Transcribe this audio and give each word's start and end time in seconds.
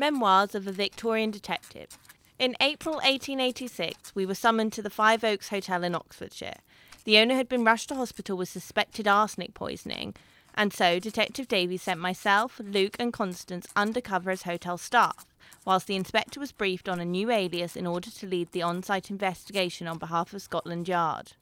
Memoirs 0.00 0.54
of 0.54 0.66
a 0.66 0.72
Victorian 0.72 1.30
Detective. 1.30 1.98
In 2.38 2.56
April 2.58 2.94
1886, 2.94 4.14
we 4.14 4.24
were 4.24 4.34
summoned 4.34 4.72
to 4.72 4.80
the 4.80 4.88
Five 4.88 5.22
Oaks 5.22 5.50
Hotel 5.50 5.84
in 5.84 5.94
Oxfordshire. 5.94 6.56
The 7.04 7.18
owner 7.18 7.34
had 7.34 7.50
been 7.50 7.66
rushed 7.66 7.90
to 7.90 7.94
hospital 7.96 8.38
with 8.38 8.48
suspected 8.48 9.06
arsenic 9.06 9.52
poisoning, 9.52 10.14
and 10.54 10.72
so 10.72 11.00
Detective 11.00 11.48
Davies 11.48 11.82
sent 11.82 12.00
myself, 12.00 12.58
Luke, 12.64 12.96
and 12.98 13.12
Constance 13.12 13.66
undercover 13.76 14.30
as 14.30 14.44
hotel 14.44 14.78
staff, 14.78 15.26
whilst 15.66 15.86
the 15.86 15.96
inspector 15.96 16.40
was 16.40 16.50
briefed 16.50 16.88
on 16.88 16.98
a 16.98 17.04
new 17.04 17.30
alias 17.30 17.76
in 17.76 17.86
order 17.86 18.10
to 18.10 18.26
lead 18.26 18.52
the 18.52 18.62
on 18.62 18.82
site 18.82 19.10
investigation 19.10 19.86
on 19.86 19.98
behalf 19.98 20.32
of 20.32 20.40
Scotland 20.40 20.88
Yard. 20.88 21.32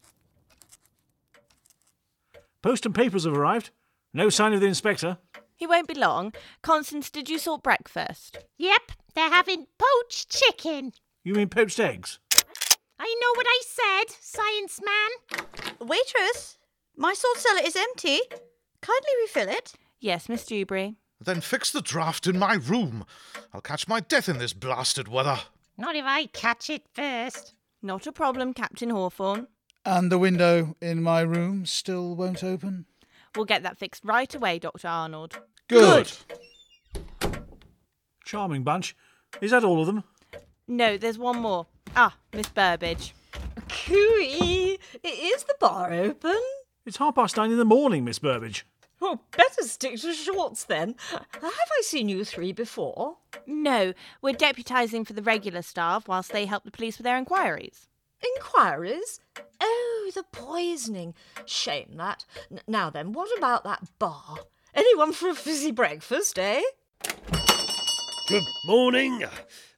Post 2.61 2.87
and 2.87 2.95
papers 2.95 3.23
have 3.23 3.37
arrived. 3.37 3.71
No 4.13 4.31
sign 4.31 4.53
of 4.53 4.61
the 4.61 4.67
inspector. 4.67 5.19
He 5.59 5.67
won't 5.67 5.89
be 5.89 5.95
long. 5.95 6.33
Constance, 6.63 7.11
did 7.11 7.29
you 7.29 7.39
sort 7.39 7.65
breakfast? 7.65 8.39
Yep, 8.59 8.93
they're 9.15 9.29
having 9.29 9.67
poached 9.77 10.31
chicken. 10.31 10.93
You 11.25 11.35
mean 11.35 11.49
poached 11.49 11.81
eggs? 11.81 12.21
I 13.01 13.15
know 13.21 13.33
what 13.35 13.47
I 13.49 13.61
said, 13.65 14.17
science 14.21 14.81
man. 14.85 15.45
Waitress, 15.81 16.59
my 16.97 17.13
salt 17.13 17.39
cellar 17.39 17.61
is 17.65 17.75
empty. 17.75 18.21
Kindly 18.81 19.11
refill 19.23 19.49
it. 19.49 19.73
Yes, 20.01 20.29
Miss 20.29 20.47
Dewberry. 20.47 20.95
Then 21.21 21.41
fix 21.41 21.73
the 21.73 21.83
draft 21.83 22.29
in 22.29 22.39
my 22.39 22.55
room. 22.55 23.05
I'll 23.53 23.61
catch 23.61 23.89
my 23.89 23.99
death 23.99 24.29
in 24.29 24.39
this 24.39 24.53
blasted 24.53 25.09
weather. 25.09 25.41
Not 25.77 25.97
if 25.97 26.05
I 26.05 26.27
catch 26.27 26.71
it 26.71 26.85
first. 26.93 27.55
Not 27.83 28.07
a 28.07 28.13
problem, 28.13 28.55
Captain 28.55 28.91
Hawthorne. 28.91 29.49
And 29.85 30.13
the 30.13 30.19
window 30.19 30.77
in 30.81 31.03
my 31.03 31.23
room 31.23 31.67
still 31.67 32.15
won't 32.15 32.45
open? 32.45 32.87
We'll 33.37 33.45
get 33.45 33.63
that 33.63 33.79
fixed 33.79 34.05
right 34.05 34.33
away, 34.35 34.59
Dr. 34.59 34.89
Arnold. 34.89 35.41
Good. 35.69 36.13
Charming 38.25 38.63
bunch. 38.63 38.97
Is 39.41 39.51
that 39.51 39.65
all 39.65 39.81
of 39.81 39.87
them? 39.87 40.05
No, 40.67 40.97
there's 40.97 41.19
one 41.19 41.39
more. 41.39 41.67
Ah, 41.97 42.17
Miss 42.33 42.49
Burbage. 42.49 43.15
Cooey, 43.69 44.79
is 45.03 45.45
the 45.45 45.55
bar 45.61 45.93
open? 45.93 46.41
It's 46.87 46.97
half 46.97 47.15
past 47.15 47.37
nine 47.37 47.51
in 47.51 47.59
the 47.59 47.65
morning, 47.65 48.05
Miss 48.05 48.19
Burbage. 48.19 48.67
Oh, 49.01 49.21
better 49.37 49.63
stick 49.63 49.97
to 50.01 50.13
shorts 50.13 50.65
then. 50.65 50.95
Have 51.11 51.23
I 51.43 51.83
seen 51.83 52.09
you 52.09 52.25
three 52.25 52.53
before? 52.53 53.19
No, 53.47 53.93
we're 54.23 54.35
deputising 54.35 55.07
for 55.07 55.13
the 55.13 55.23
regular 55.23 55.63
staff 55.63 56.09
whilst 56.09 56.33
they 56.33 56.47
help 56.47 56.65
the 56.65 56.71
police 56.71 56.99
with 56.99 57.05
their 57.05 57.17
inquiries. 57.17 57.88
Inquiries? 58.37 59.21
Oh, 59.61 60.11
the 60.15 60.25
poisoning. 60.33 61.15
Shame 61.47 61.95
that. 61.97 62.25
N- 62.51 62.61
now 62.67 62.91
then, 62.91 63.13
what 63.13 63.29
about 63.39 63.65
that 63.65 63.83
bar? 63.99 64.39
Anyone 64.75 65.13
for 65.13 65.29
a 65.29 65.35
fizzy 65.35 65.71
breakfast, 65.71 66.39
eh? 66.39 66.63
Good 68.29 68.45
morning. 68.67 69.25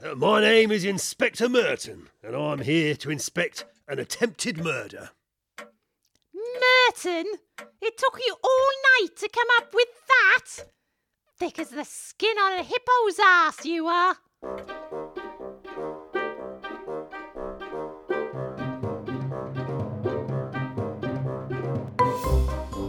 Uh, 0.04 0.14
my 0.14 0.40
name 0.40 0.72
is 0.72 0.84
Inspector 0.84 1.48
Merton, 1.48 2.08
and 2.22 2.34
I'm 2.34 2.60
here 2.60 2.94
to 2.96 3.10
inspect 3.10 3.64
an 3.86 3.98
attempted 3.98 4.58
murder. 4.58 5.10
Merton, 6.34 7.26
it 7.80 7.96
took 7.96 8.18
you 8.26 8.36
all 8.42 8.70
night 9.00 9.16
to 9.18 9.28
come 9.28 9.46
up 9.58 9.72
with 9.74 9.88
that. 10.08 10.66
Thick 11.38 11.58
as 11.58 11.70
the 11.70 11.84
skin 11.84 12.36
on 12.38 12.58
a 12.60 12.64
hippo's 12.64 13.18
ass, 13.22 13.64
you 13.64 13.86
are. 13.86 14.16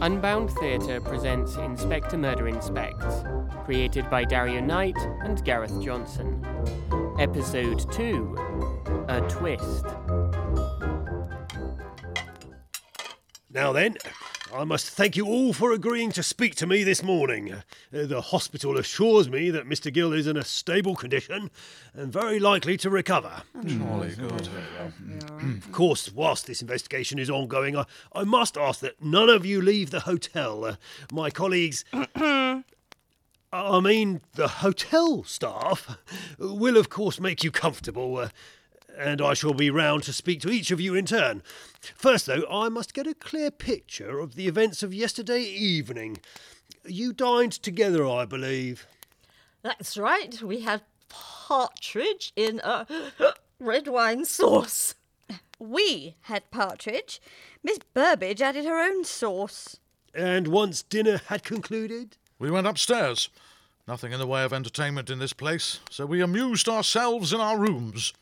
Unbound 0.01 0.49
Theatre 0.53 0.99
presents 0.99 1.57
Inspector 1.57 2.17
Murder 2.17 2.47
Inspects, 2.47 3.23
created 3.65 4.09
by 4.09 4.23
Dario 4.23 4.59
Knight 4.59 4.97
and 5.23 5.45
Gareth 5.45 5.79
Johnson. 5.79 6.43
Episode 7.19 7.85
2 7.91 9.05
A 9.09 9.21
Twist. 9.29 9.85
Now 13.51 13.71
then, 13.71 13.95
I 14.53 14.65
must 14.65 14.89
thank 14.89 15.15
you 15.15 15.25
all 15.27 15.53
for 15.53 15.71
agreeing 15.71 16.11
to 16.11 16.23
speak 16.23 16.55
to 16.55 16.67
me 16.67 16.83
this 16.83 17.01
morning. 17.01 17.53
Uh, 17.53 17.61
the 17.91 18.21
hospital 18.21 18.77
assures 18.77 19.29
me 19.29 19.49
that 19.49 19.67
Mr. 19.67 19.93
Gill 19.93 20.11
is 20.11 20.27
in 20.27 20.35
a 20.35 20.43
stable 20.43 20.95
condition 20.95 21.49
and 21.93 22.11
very 22.11 22.37
likely 22.37 22.75
to 22.77 22.89
recover. 22.89 23.43
Jolly 23.65 24.13
good. 24.15 24.49
Of 25.41 25.71
course, 25.71 26.11
whilst 26.11 26.45
this 26.47 26.61
investigation 26.61 27.17
is 27.17 27.29
ongoing, 27.29 27.75
I, 27.75 27.85
I 28.13 28.23
must 28.23 28.57
ask 28.57 28.79
that 28.81 29.01
none 29.01 29.29
of 29.29 29.45
you 29.45 29.61
leave 29.61 29.89
the 29.89 30.01
hotel. 30.01 30.65
Uh, 30.65 30.75
my 31.11 31.29
colleagues. 31.29 31.85
I 33.53 33.79
mean, 33.81 34.21
the 34.35 34.47
hotel 34.47 35.23
staff 35.23 35.97
will, 36.39 36.77
of 36.77 36.89
course, 36.89 37.19
make 37.19 37.43
you 37.43 37.51
comfortable, 37.51 38.17
uh, 38.17 38.29
and 38.97 39.21
I 39.21 39.33
shall 39.33 39.53
be 39.53 39.69
round 39.69 40.03
to 40.03 40.13
speak 40.13 40.41
to 40.41 40.49
each 40.49 40.71
of 40.71 40.79
you 40.81 40.95
in 40.95 41.05
turn. 41.05 41.41
First, 41.95 42.25
though, 42.25 42.45
I 42.49 42.69
must 42.69 42.93
get 42.93 43.07
a 43.07 43.13
clear 43.13 43.51
picture 43.51 44.19
of 44.19 44.35
the 44.35 44.47
events 44.47 44.83
of 44.83 44.93
yesterday 44.93 45.41
evening. 45.41 46.19
You 46.85 47.13
dined 47.13 47.53
together, 47.53 48.07
I 48.07 48.25
believe. 48.25 48.85
That's 49.61 49.97
right. 49.97 50.41
We 50.41 50.61
had 50.61 50.81
partridge 51.09 52.33
in 52.35 52.59
a 52.63 52.87
red 53.59 53.87
wine 53.87 54.25
sauce. 54.25 54.95
We 55.59 56.15
had 56.21 56.49
partridge. 56.49 57.21
Miss 57.63 57.79
Burbage 57.93 58.41
added 58.41 58.65
her 58.65 58.81
own 58.81 59.03
sauce. 59.03 59.77
And 60.13 60.47
once 60.47 60.81
dinner 60.81 61.21
had 61.27 61.43
concluded, 61.43 62.17
We 62.39 62.49
went 62.49 62.67
upstairs. 62.67 63.29
Nothing 63.87 64.11
in 64.11 64.19
the 64.19 64.27
way 64.27 64.43
of 64.43 64.53
entertainment 64.53 65.09
in 65.09 65.19
this 65.19 65.33
place, 65.33 65.79
so 65.89 66.05
we 66.05 66.21
amused 66.21 66.69
ourselves 66.69 67.33
in 67.33 67.39
our 67.39 67.57
rooms. 67.57 68.13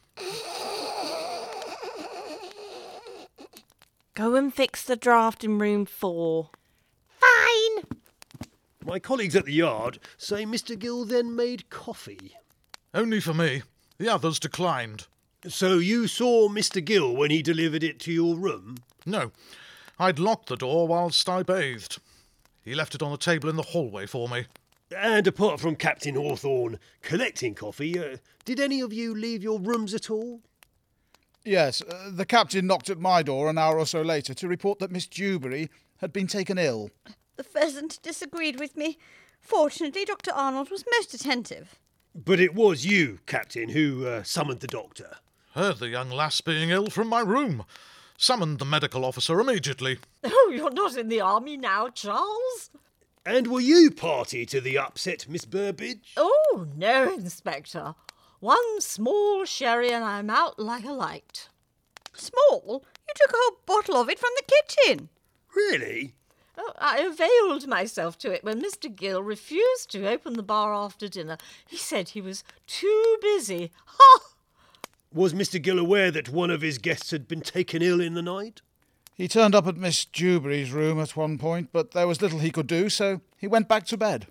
Go 4.15 4.35
and 4.35 4.53
fix 4.53 4.83
the 4.83 4.97
draft 4.97 5.43
in 5.45 5.59
room 5.59 5.85
four. 5.85 6.49
Fine. 7.19 7.85
my 8.85 8.99
colleagues 8.99 9.35
at 9.35 9.45
the 9.45 9.53
yard 9.53 9.99
say 10.17 10.45
Mr. 10.45 10.77
Gill 10.77 11.05
then 11.05 11.35
made 11.35 11.69
coffee. 11.69 12.35
Only 12.93 13.21
for 13.21 13.33
me. 13.33 13.63
The 13.97 14.09
others 14.09 14.39
declined. 14.39 15.07
So 15.47 15.77
you 15.77 16.07
saw 16.07 16.49
Mr. 16.49 16.83
Gill 16.83 17.15
when 17.15 17.31
he 17.31 17.41
delivered 17.41 17.83
it 17.83 17.99
to 18.01 18.11
your 18.11 18.35
room? 18.35 18.79
No, 19.05 19.31
I'd 19.97 20.19
locked 20.19 20.49
the 20.49 20.57
door 20.57 20.87
whilst 20.87 21.29
I 21.29 21.43
bathed. 21.43 21.99
He 22.63 22.75
left 22.75 22.95
it 22.95 23.01
on 23.01 23.11
the 23.11 23.17
table 23.17 23.49
in 23.49 23.55
the 23.55 23.63
hallway 23.63 24.05
for 24.05 24.27
me. 24.27 24.45
And 24.95 25.27
apart 25.27 25.59
from 25.59 25.75
Captain 25.75 26.15
Hawthorne 26.15 26.79
collecting 27.01 27.53
coffee, 27.53 27.99
uh, 27.99 28.17
did 28.43 28.59
any 28.59 28.81
of 28.81 28.91
you 28.91 29.13
leave 29.13 29.43
your 29.43 29.59
rooms 29.59 29.93
at 29.93 30.09
all? 30.09 30.41
Yes, 31.45 31.81
uh, 31.81 32.09
the 32.11 32.25
captain 32.25 32.67
knocked 32.67 32.89
at 32.89 32.99
my 32.99 33.21
door 33.21 33.49
an 33.49 33.57
hour 33.57 33.77
or 33.77 33.85
so 33.85 34.01
later 34.01 34.33
to 34.33 34.47
report 34.47 34.79
that 34.79 34.91
Miss 34.91 35.07
Dewberry 35.07 35.69
had 35.97 36.11
been 36.11 36.27
taken 36.27 36.57
ill. 36.57 36.89
The 37.35 37.43
pheasant 37.43 37.99
disagreed 38.01 38.59
with 38.59 38.75
me. 38.75 38.97
Fortunately, 39.39 40.05
Dr. 40.05 40.31
Arnold 40.33 40.69
was 40.69 40.83
most 40.97 41.13
attentive. 41.13 41.79
But 42.13 42.39
it 42.39 42.53
was 42.53 42.85
you, 42.85 43.19
Captain, 43.25 43.69
who 43.69 44.05
uh, 44.05 44.23
summoned 44.23 44.59
the 44.59 44.67
doctor. 44.67 45.17
Heard 45.53 45.77
the 45.77 45.89
young 45.89 46.09
lass 46.09 46.41
being 46.41 46.69
ill 46.71 46.89
from 46.89 47.07
my 47.07 47.21
room. 47.21 47.63
Summoned 48.17 48.59
the 48.59 48.65
medical 48.65 49.05
officer 49.05 49.39
immediately. 49.39 49.99
Oh, 50.23 50.51
you're 50.53 50.71
not 50.71 50.97
in 50.97 51.07
the 51.07 51.21
army 51.21 51.55
now, 51.55 51.87
Charles? 51.89 52.71
And 53.25 53.47
were 53.47 53.59
you 53.59 53.91
party 53.91 54.45
to 54.47 54.61
the 54.61 54.77
upset, 54.77 55.27
Miss 55.27 55.45
Burbage? 55.45 56.13
Oh, 56.17 56.67
no, 56.75 57.13
Inspector. 57.13 57.95
One 58.39 58.79
small 58.81 59.45
sherry 59.45 59.91
and 59.91 60.03
I'm 60.03 60.29
out 60.29 60.57
like 60.57 60.85
a 60.85 60.93
light. 60.93 61.49
Small? 62.13 62.85
You 63.07 63.13
took 63.15 63.31
a 63.31 63.37
whole 63.37 63.59
bottle 63.65 63.97
of 63.97 64.09
it 64.09 64.19
from 64.19 64.31
the 64.37 64.43
kitchen. 64.43 65.09
Really? 65.55 66.13
Oh, 66.57 66.73
I 66.77 66.99
availed 66.99 67.67
myself 67.67 68.17
to 68.19 68.31
it 68.31 68.43
when 68.43 68.61
Mr. 68.61 68.93
Gill 68.93 69.21
refused 69.23 69.91
to 69.91 70.07
open 70.07 70.33
the 70.33 70.43
bar 70.43 70.73
after 70.73 71.07
dinner. 71.07 71.37
He 71.67 71.77
said 71.77 72.09
he 72.09 72.21
was 72.21 72.43
too 72.67 73.17
busy. 73.21 73.71
Ha! 73.85 74.19
Was 75.13 75.33
Mr. 75.33 75.61
Gill 75.61 75.79
aware 75.79 76.11
that 76.11 76.29
one 76.29 76.51
of 76.51 76.61
his 76.61 76.77
guests 76.77 77.11
had 77.11 77.27
been 77.27 77.41
taken 77.41 77.81
ill 77.81 77.99
in 77.99 78.13
the 78.13 78.21
night? 78.21 78.61
He 79.19 79.27
turned 79.27 79.53
up 79.53 79.67
at 79.67 79.75
Miss 79.75 80.05
Dewberry's 80.05 80.71
room 80.71 80.97
at 80.97 81.17
one 81.17 81.37
point, 81.37 81.71
but 81.73 81.91
there 81.91 82.07
was 82.07 82.21
little 82.21 82.39
he 82.39 82.51
could 82.51 82.67
do, 82.67 82.87
so 82.87 83.19
he 83.35 83.47
went 83.47 83.67
back 83.67 83.85
to 83.87 83.97
bed. 83.97 84.27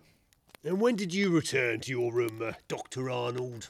And 0.65 0.81
when 0.81 0.97
did 0.97 1.13
you 1.13 1.29
return 1.29 1.81
to 1.81 1.91
your 1.91 2.11
room, 2.11 2.41
uh, 2.43 2.53
Dr. 2.69 3.11
Arnold? 3.11 3.69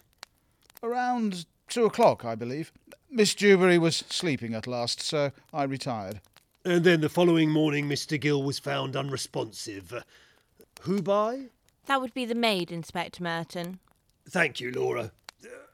Around 0.80 1.46
two 1.68 1.86
o'clock, 1.86 2.24
I 2.24 2.36
believe. 2.36 2.70
Miss 3.10 3.34
Dewberry 3.34 3.78
was 3.78 3.96
sleeping 4.08 4.54
at 4.54 4.68
last, 4.68 5.02
so 5.02 5.32
I 5.52 5.64
retired. 5.64 6.20
And 6.64 6.84
then 6.84 7.00
the 7.00 7.08
following 7.08 7.50
morning, 7.50 7.88
Mr. 7.88 8.18
Gill 8.20 8.44
was 8.44 8.60
found 8.60 8.94
unresponsive. 8.94 9.92
Uh, 9.92 10.02
who 10.82 11.02
by? 11.02 11.46
That 11.86 12.00
would 12.00 12.14
be 12.14 12.26
the 12.26 12.36
maid, 12.36 12.70
Inspector 12.70 13.20
Merton. 13.20 13.80
Thank 14.30 14.60
you, 14.60 14.70
Laura. 14.70 15.10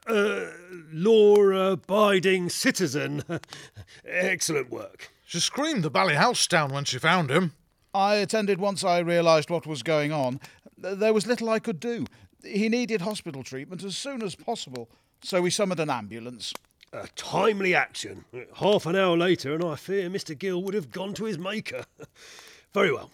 Uh, 0.07 0.47
law 0.91 1.35
abiding 1.71 2.49
citizen. 2.49 3.21
Excellent 4.05 4.71
work. 4.71 5.11
She 5.25 5.39
screamed 5.39 5.83
the 5.83 5.89
bally 5.89 6.13
house 6.13 6.45
down 6.47 6.71
when 6.71 6.85
she 6.85 6.99
found 6.99 7.31
him. 7.31 7.53
I 7.95 8.15
attended 8.15 8.59
once 8.59 8.83
I 8.83 8.99
realised 8.99 9.49
what 9.49 9.65
was 9.65 9.81
going 9.81 10.11
on. 10.11 10.39
There 10.77 11.13
was 11.13 11.25
little 11.25 11.49
I 11.49 11.57
could 11.59 11.79
do. 11.79 12.05
He 12.43 12.69
needed 12.69 13.01
hospital 13.01 13.41
treatment 13.41 13.83
as 13.83 13.97
soon 13.97 14.21
as 14.21 14.35
possible, 14.35 14.87
so 15.21 15.41
we 15.41 15.49
summoned 15.49 15.79
an 15.79 15.89
ambulance. 15.89 16.53
A 16.93 17.07
timely 17.15 17.73
action. 17.73 18.23
Half 18.57 18.85
an 18.85 18.95
hour 18.95 19.17
later, 19.17 19.55
and 19.55 19.63
I 19.63 19.75
fear 19.75 20.09
Mr. 20.09 20.37
Gill 20.37 20.61
would 20.61 20.75
have 20.75 20.91
gone 20.91 21.15
to 21.15 21.25
his 21.25 21.39
maker. 21.39 21.85
Very 22.73 22.93
well. 22.93 23.09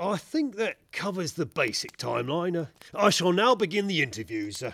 I 0.00 0.16
think 0.16 0.56
that 0.56 0.78
covers 0.92 1.32
the 1.32 1.44
basic 1.44 1.98
timeline. 1.98 2.56
Uh, 2.56 2.66
I 2.94 3.10
shall 3.10 3.32
now 3.32 3.54
begin 3.54 3.86
the 3.86 4.02
interviews. 4.02 4.62
Uh, 4.62 4.72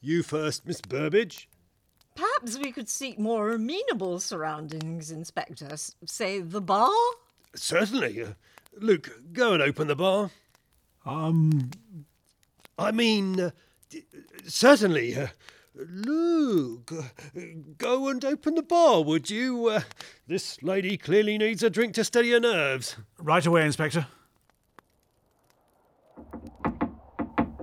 you 0.00 0.22
first, 0.22 0.66
Miss 0.66 0.80
Burbage. 0.80 1.48
Perhaps 2.44 2.62
we 2.62 2.72
could 2.72 2.90
seek 2.90 3.18
more 3.18 3.52
amenable 3.52 4.20
surroundings, 4.20 5.10
Inspector. 5.10 5.66
Say, 6.04 6.40
the 6.40 6.60
bar? 6.60 6.90
Certainly. 7.54 8.22
Uh, 8.22 8.28
Luke, 8.76 9.08
go 9.32 9.54
and 9.54 9.62
open 9.62 9.88
the 9.88 9.96
bar. 9.96 10.30
Um, 11.06 11.70
I 12.78 12.90
mean, 12.90 13.40
uh, 13.40 13.50
d- 13.88 14.04
certainly. 14.44 15.16
Uh, 15.16 15.28
Luke, 15.74 16.92
go 17.78 18.08
and 18.08 18.22
open 18.22 18.56
the 18.56 18.62
bar, 18.62 19.02
would 19.02 19.30
you? 19.30 19.68
Uh, 19.68 19.80
this 20.26 20.62
lady 20.62 20.98
clearly 20.98 21.38
needs 21.38 21.62
a 21.62 21.70
drink 21.70 21.94
to 21.94 22.04
steady 22.04 22.32
her 22.32 22.40
nerves. 22.40 22.96
right 23.18 23.46
away, 23.46 23.64
Inspector. 23.64 24.06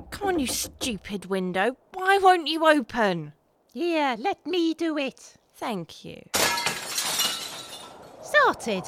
Come 0.09 0.27
on, 0.27 0.39
you 0.39 0.47
stupid 0.47 1.27
window. 1.27 1.77
Why 1.93 2.17
won't 2.17 2.47
you 2.47 2.65
open? 2.65 3.33
Here, 3.73 4.17
let 4.19 4.45
me 4.45 4.73
do 4.73 4.97
it. 4.97 5.35
Thank 5.55 6.03
you. 6.03 6.21
Sorted. 8.21 8.83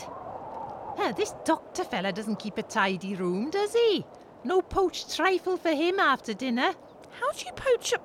Huh, 0.98 1.14
this 1.14 1.34
doctor 1.46 1.86
fella 1.86 2.12
doesn't 2.12 2.40
keep 2.40 2.58
a 2.58 2.64
tidy 2.64 3.16
room, 3.16 3.50
does 3.50 3.74
he? 3.74 4.06
No 4.44 4.62
poached 4.62 5.16
trifle 5.16 5.56
for 5.56 5.72
him 5.72 6.00
after 6.00 6.34
dinner. 6.34 6.74
How 7.20 7.32
do 7.32 7.46
you 7.46 7.54
poach 7.54 7.94
a. 7.94 8.00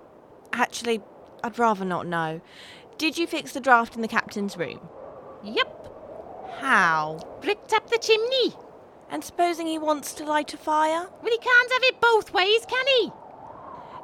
Actually, 0.53 1.01
I'd 1.43 1.59
rather 1.59 1.85
not 1.85 2.07
know. 2.07 2.41
Did 2.97 3.19
you 3.19 3.27
fix 3.27 3.53
the 3.53 3.61
draft 3.61 3.97
in 3.97 4.03
the 4.03 4.09
captain's 4.09 4.57
room? 4.57 4.89
Yep, 5.43 6.59
How? 6.61 7.19
bricked 7.41 7.73
up 7.73 7.91
the 7.91 7.99
chimney. 7.99 8.55
And 9.11 9.25
supposing 9.25 9.67
he 9.67 9.79
wants 9.79 10.13
to 10.15 10.25
light 10.25 10.55
a 10.55 10.57
fire? 10.57 11.09
Well, 11.23 11.33
he 11.33 11.39
can't 11.39 11.73
have 11.73 11.83
it 11.83 12.01
both 12.01 12.33
ways, 12.33 12.65
can 12.67 12.87
he? 12.87 13.11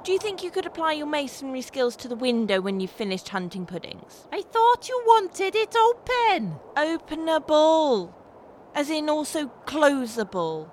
Do 0.05 0.13
you 0.13 0.19
think 0.19 0.45
you 0.45 0.51
could 0.51 0.67
apply 0.67 0.93
your 0.93 1.07
masonry 1.07 1.63
skills 1.63 1.97
to 1.97 2.09
the 2.09 2.15
window 2.15 2.61
when 2.61 2.79
you've 2.79 2.91
finished 2.91 3.31
hunting 3.31 3.65
puddings? 3.65 4.29
I 4.31 4.43
thought 4.43 4.87
you 4.87 5.03
wanted 5.07 5.55
it 5.55 5.75
open. 5.75 6.57
Openable. 6.77 8.13
As 8.75 8.91
in 8.91 9.09
also 9.09 9.51
closable. 9.65 10.71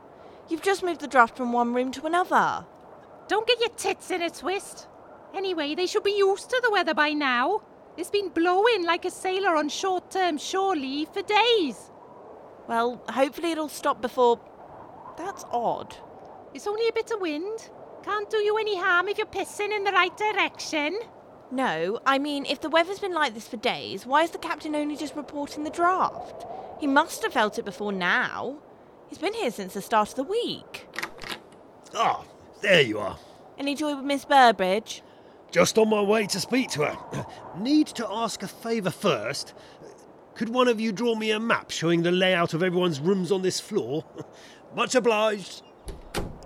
You've 0.50 0.62
just 0.62 0.84
moved 0.84 1.00
the 1.00 1.08
draft 1.08 1.38
from 1.38 1.54
one 1.54 1.74
room 1.74 1.92
to 1.94 2.06
another. 2.06 2.66
Don't 3.30 3.48
get 3.48 3.62
your 3.62 3.70
tits 3.70 4.12
in 4.12 4.22
a 4.22 4.30
twist. 4.30 4.90
Anyway, 5.34 5.76
they 5.76 5.88
should 5.88 6.04
be 6.04 6.12
used 6.12 6.50
to 6.50 6.60
the 6.62 6.72
weather 6.72 6.94
by 6.94 7.14
now. 7.14 7.62
It's 7.96 8.10
been 8.10 8.28
blowing 8.28 8.84
like 8.84 9.06
a 9.06 9.12
sailor 9.12 9.56
on 9.56 9.70
short 9.70 10.12
term 10.12 10.38
shore 10.38 10.76
leave 10.76 11.08
for 11.08 11.22
days. 11.22 11.90
Well, 12.68 13.02
hopefully 13.08 13.54
it'll 13.54 13.70
stop 13.70 14.02
before. 14.02 14.42
That's 15.18 15.46
odd. 15.52 15.96
It's 16.54 16.68
only 16.68 16.90
a 16.90 16.94
bit 16.94 17.12
of 17.12 17.22
wind. 17.22 17.70
Can't 18.04 18.30
do 18.30 18.38
you 18.38 18.58
any 18.58 18.78
harm 18.78 19.08
if 19.08 19.18
you're 19.18 19.28
pissing 19.28 19.76
in 19.76 19.84
the 19.84 19.92
right 19.92 20.16
direction. 20.18 21.00
No, 21.52 22.00
I 22.06 22.18
mean, 22.18 22.46
if 22.46 22.62
the 22.62 22.70
weather's 22.70 23.00
been 23.00 23.14
like 23.14 23.34
this 23.34 23.48
for 23.48 23.58
days, 23.58 24.06
why 24.06 24.24
is 24.24 24.32
the 24.32 24.38
captain 24.38 24.76
only 24.76 24.96
just 24.96 25.16
reporting 25.16 25.64
the 25.64 25.70
draft? 25.70 26.46
He 26.80 26.88
must 26.88 27.24
have 27.24 27.34
felt 27.34 27.60
it 27.60 27.66
before 27.66 27.92
now. 27.92 28.58
He's 29.08 29.18
been 29.18 29.34
here 29.34 29.52
since 29.52 29.74
the 29.74 29.82
start 29.82 30.10
of 30.10 30.16
the 30.16 30.24
week. 30.24 30.88
Ah, 31.94 32.24
there 32.62 32.82
you 32.82 33.00
are. 33.00 33.18
Any 33.58 33.76
joy 33.76 33.96
with 33.96 34.06
Miss 34.06 34.24
Burbridge? 34.26 35.04
Just 35.52 35.78
on 35.78 35.90
my 35.90 36.02
way 36.02 36.26
to 36.28 36.40
speak 36.40 36.70
to 36.72 36.86
her. 36.86 37.26
Need 37.60 37.88
to 37.88 38.08
ask 38.10 38.42
a 38.42 38.48
favour 38.48 38.90
first. 38.90 39.54
Could 40.36 40.50
one 40.50 40.70
of 40.70 40.80
you 40.80 40.94
draw 40.94 41.16
me 41.16 41.32
a 41.32 41.40
map 41.40 41.70
showing 41.70 42.02
the 42.02 42.12
layout 42.12 42.54
of 42.54 42.64
everyone's 42.64 43.02
rooms 43.02 43.32
on 43.32 43.42
this 43.42 43.60
floor? 43.60 44.06
Much 44.76 44.96
obliged. 44.96 45.62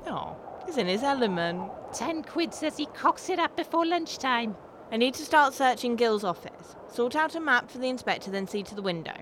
Oh, 0.07 0.35
he's 0.65 0.77
in 0.77 0.87
his 0.87 1.03
element. 1.03 1.71
Ten 1.93 2.23
quid 2.23 2.53
says 2.53 2.77
he 2.77 2.85
cocks 2.87 3.29
it 3.29 3.39
up 3.39 3.55
before 3.55 3.85
lunchtime. 3.85 4.55
I 4.91 4.97
need 4.97 5.13
to 5.15 5.23
start 5.23 5.53
searching 5.53 5.95
Gill's 5.95 6.23
office. 6.23 6.75
Sort 6.91 7.15
out 7.15 7.35
a 7.35 7.39
map 7.39 7.69
for 7.69 7.79
the 7.79 7.89
inspector, 7.89 8.31
then 8.31 8.47
see 8.47 8.63
to 8.63 8.75
the 8.75 8.81
window. 8.81 9.15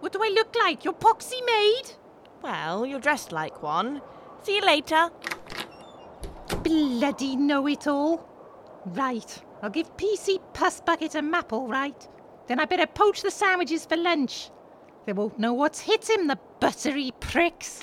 What 0.00 0.12
do 0.12 0.20
I 0.22 0.28
look 0.28 0.54
like? 0.54 0.84
Your 0.84 0.94
poxy 0.94 1.44
maid? 1.46 1.92
Well, 2.42 2.86
you're 2.86 3.00
dressed 3.00 3.32
like 3.32 3.62
one. 3.62 4.00
See 4.42 4.56
you 4.56 4.62
later. 4.62 5.10
Bloody 6.62 7.36
know 7.36 7.66
it 7.66 7.86
all. 7.86 8.28
Right, 8.86 9.42
I'll 9.62 9.70
give 9.70 9.96
PC 9.96 10.40
Puss 10.52 10.80
Bucket 10.80 11.14
a 11.14 11.22
map, 11.22 11.52
all 11.52 11.66
right. 11.66 12.08
Then 12.46 12.60
I 12.60 12.64
better 12.64 12.86
poach 12.86 13.22
the 13.22 13.30
sandwiches 13.30 13.84
for 13.84 13.96
lunch. 13.96 14.50
They 15.04 15.12
won't 15.12 15.38
know 15.38 15.52
what's 15.52 15.80
hit 15.80 16.08
him, 16.08 16.26
the 16.28 16.38
buttery 16.60 17.12
pricks. 17.20 17.82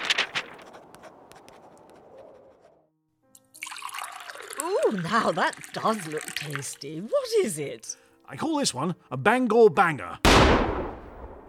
Ooh, 4.65 4.99
now 5.03 5.31
that 5.31 5.55
does 5.73 6.07
look 6.07 6.25
tasty. 6.35 6.99
What 6.99 7.27
is 7.43 7.59
it? 7.59 7.95
I 8.27 8.35
call 8.35 8.57
this 8.57 8.73
one 8.73 8.95
a 9.11 9.17
Bangor 9.17 9.69
Banger. 9.69 10.17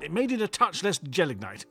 It 0.03 0.13
made 0.13 0.33
it 0.33 0.43
a 0.43 0.49
touch 0.49 0.83
less 0.83 0.99
gelignite. 0.99 1.65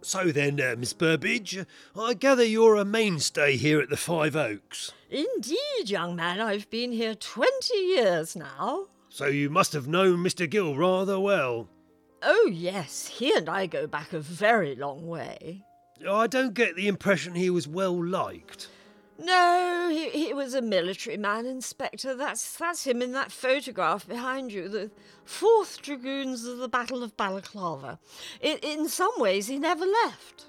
So 0.00 0.32
then, 0.32 0.60
uh, 0.60 0.74
Miss 0.76 0.92
Burbage, 0.92 1.64
I 1.96 2.14
gather 2.14 2.44
you're 2.44 2.74
a 2.74 2.84
mainstay 2.84 3.56
here 3.56 3.80
at 3.80 3.88
the 3.88 3.96
Five 3.96 4.34
Oaks. 4.34 4.92
Indeed, 5.08 5.88
young 5.88 6.16
man, 6.16 6.40
I've 6.40 6.68
been 6.70 6.90
here 6.90 7.14
20 7.14 7.74
years 7.76 8.34
now. 8.34 8.86
So 9.08 9.26
you 9.26 9.48
must 9.48 9.72
have 9.74 9.86
known 9.86 10.18
Mr. 10.18 10.50
Gill 10.50 10.76
rather 10.76 11.20
well. 11.20 11.68
Oh, 12.20 12.50
yes, 12.52 13.06
he 13.06 13.32
and 13.32 13.48
I 13.48 13.66
go 13.66 13.86
back 13.86 14.12
a 14.12 14.18
very 14.18 14.74
long 14.74 15.06
way. 15.06 15.62
I 16.08 16.26
don't 16.26 16.54
get 16.54 16.74
the 16.74 16.88
impression 16.88 17.34
he 17.34 17.50
was 17.50 17.68
well 17.68 18.04
liked. 18.04 18.68
No, 19.22 19.88
he, 19.90 20.08
he 20.10 20.34
was 20.34 20.52
a 20.52 20.60
military 20.60 21.16
man, 21.16 21.46
Inspector. 21.46 22.12
That's, 22.16 22.56
that's 22.56 22.84
him 22.84 23.00
in 23.00 23.12
that 23.12 23.30
photograph 23.30 24.08
behind 24.08 24.52
you, 24.52 24.68
the 24.68 24.90
4th 25.26 25.80
Dragoons 25.80 26.44
of 26.44 26.58
the 26.58 26.68
Battle 26.68 27.04
of 27.04 27.16
Balaclava. 27.16 28.00
In, 28.40 28.58
in 28.58 28.88
some 28.88 29.12
ways, 29.18 29.46
he 29.46 29.58
never 29.58 29.86
left. 29.86 30.46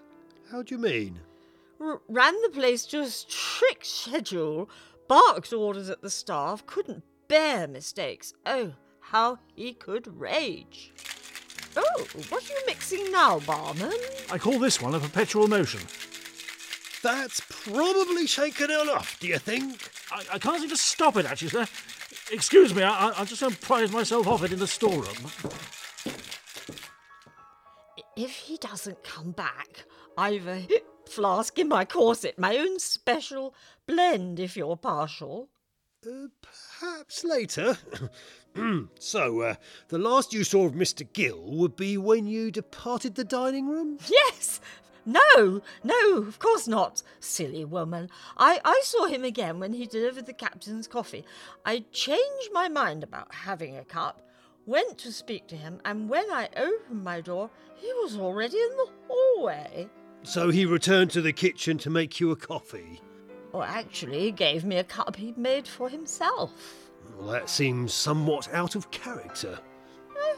How 0.52 0.64
do 0.64 0.74
you 0.74 0.81
mean? 0.81 1.20
R- 1.80 2.02
ran 2.08 2.42
the 2.42 2.50
place 2.50 2.86
to 2.88 3.02
a 3.02 3.08
strict 3.08 3.86
schedule, 3.86 4.70
barked 5.08 5.54
orders 5.54 5.90
at 5.90 6.02
the 6.02 6.10
staff, 6.10 6.66
couldn't 6.66 7.04
bear 7.28 7.68
mistakes. 7.68 8.34
Oh, 8.46 8.74
how 9.00 9.38
he 9.56 9.74
could 9.74 10.08
rage. 10.20 10.94
Oh, 11.77 12.08
what 12.30 12.44
are 12.44 12.53
you 12.53 12.62
mixing 12.65 13.12
now, 13.12 13.39
barman? 13.42 13.94
I 14.32 14.39
call 14.39 14.58
this 14.58 14.82
one 14.82 14.96
a 14.96 15.00
perpetual 15.00 15.48
motion. 15.48 15.82
That's 17.03 17.41
probably 17.50 18.25
shaken 18.27 18.72
enough, 18.72 19.19
do 19.19 19.27
you 19.27 19.38
think? 19.38 19.91
I, 20.10 20.24
I 20.36 20.39
can't 20.39 20.62
seem 20.62 20.69
to 20.69 20.77
stop 20.77 21.17
it, 21.17 21.25
actually, 21.25 21.50
sir. 21.50 21.65
Excuse 22.31 22.74
me, 22.74 22.81
I, 22.81 23.10
I, 23.10 23.13
I'm 23.19 23.25
just 23.25 23.41
going 23.41 23.53
to 23.53 23.60
prize 23.60 23.91
myself 23.91 24.25
off 24.25 24.41
it 24.43 24.53
in 24.53 24.60
the 24.60 24.67
storeroom. 24.67 25.17
If 28.15 28.31
he 28.31 28.55
doesn't 28.55 29.03
come 29.03 29.31
back, 29.31 29.83
I've 30.17 30.48
a 30.48 30.65
flask 31.10 31.60
in 31.60 31.67
my 31.67 31.83
corset, 31.83 32.39
my 32.39 32.57
own 32.57 32.79
special 32.79 33.53
blend, 33.86 34.39
if 34.39 34.55
you're 34.55 34.77
partial. 34.77 35.50
Uh, 36.07 36.27
perhaps 36.79 37.25
later. 37.25 37.77
so, 39.00 39.41
uh, 39.41 39.55
the 39.89 39.98
last 39.98 40.33
you 40.33 40.45
saw 40.45 40.65
of 40.65 40.74
Mr. 40.74 41.05
Gill 41.12 41.51
would 41.51 41.75
be 41.75 41.98
when 41.98 42.27
you 42.27 42.50
departed 42.50 43.15
the 43.15 43.25
dining 43.25 43.67
room? 43.67 43.98
Yes! 44.07 44.62
No, 45.05 45.62
no, 45.83 46.17
of 46.17 46.39
course 46.39 46.67
not, 46.67 47.03
silly 47.19 47.65
woman. 47.65 48.10
I, 48.38 48.62
I 48.63 48.81
saw 48.83 49.05
him 49.05 49.24
again 49.24 49.60
when 49.60 49.74
he 49.74 49.86
delivered 49.86 50.25
the 50.25 50.33
captain's 50.33 50.88
coffee. 50.88 51.25
I 51.65 51.86
changed 51.91 52.50
my 52.53 52.69
mind 52.69 53.03
about 53.03 53.33
having 53.33 53.77
a 53.77 53.83
cup, 53.83 54.22
went 54.65 54.98
to 55.00 55.12
speak 55.12 55.48
to 55.48 55.57
him, 55.57 55.81
and 55.83 56.10
when 56.10 56.31
I 56.31 56.48
opened 56.55 57.03
my 57.03 57.19
door, 57.19 57.50
he 57.75 57.91
was 58.01 58.17
already 58.17 58.57
in 58.57 58.69
the 58.77 58.88
hallway. 59.07 59.89
So 60.24 60.50
he 60.50 60.65
returned 60.65 61.12
to 61.12 61.22
the 61.22 61.33
kitchen 61.33 61.77
to 61.79 61.89
make 61.89 62.19
you 62.22 62.31
a 62.31 62.36
coffee. 62.36 63.01
Or 63.51 63.65
actually, 63.65 64.22
he 64.22 64.31
gave 64.31 64.63
me 64.63 64.77
a 64.77 64.83
cup 64.83 65.17
he'd 65.17 65.38
made 65.38 65.67
for 65.67 65.89
himself. 65.89 66.51
Well, 67.17 67.27
that 67.27 67.50
seems 67.50 67.93
somewhat 67.93 68.51
out 68.53 68.75
of 68.75 68.89
character. 68.89 69.60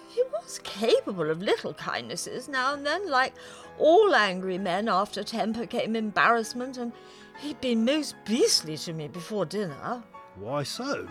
He 0.09 0.23
was 0.31 0.59
capable 0.63 1.29
of 1.29 1.41
little 1.41 1.73
kindnesses 1.73 2.47
now 2.47 2.73
and 2.73 2.85
then, 2.85 3.09
like 3.09 3.33
all 3.77 4.15
angry 4.15 4.57
men 4.57 4.87
after 4.87 5.23
temper 5.23 5.65
came 5.65 5.95
embarrassment, 5.95 6.77
and 6.77 6.91
he'd 7.39 7.59
been 7.61 7.85
most 7.85 8.15
beastly 8.25 8.77
to 8.77 8.93
me 8.93 9.07
before 9.07 9.45
dinner. 9.45 10.03
Why 10.35 10.63
so? 10.63 11.07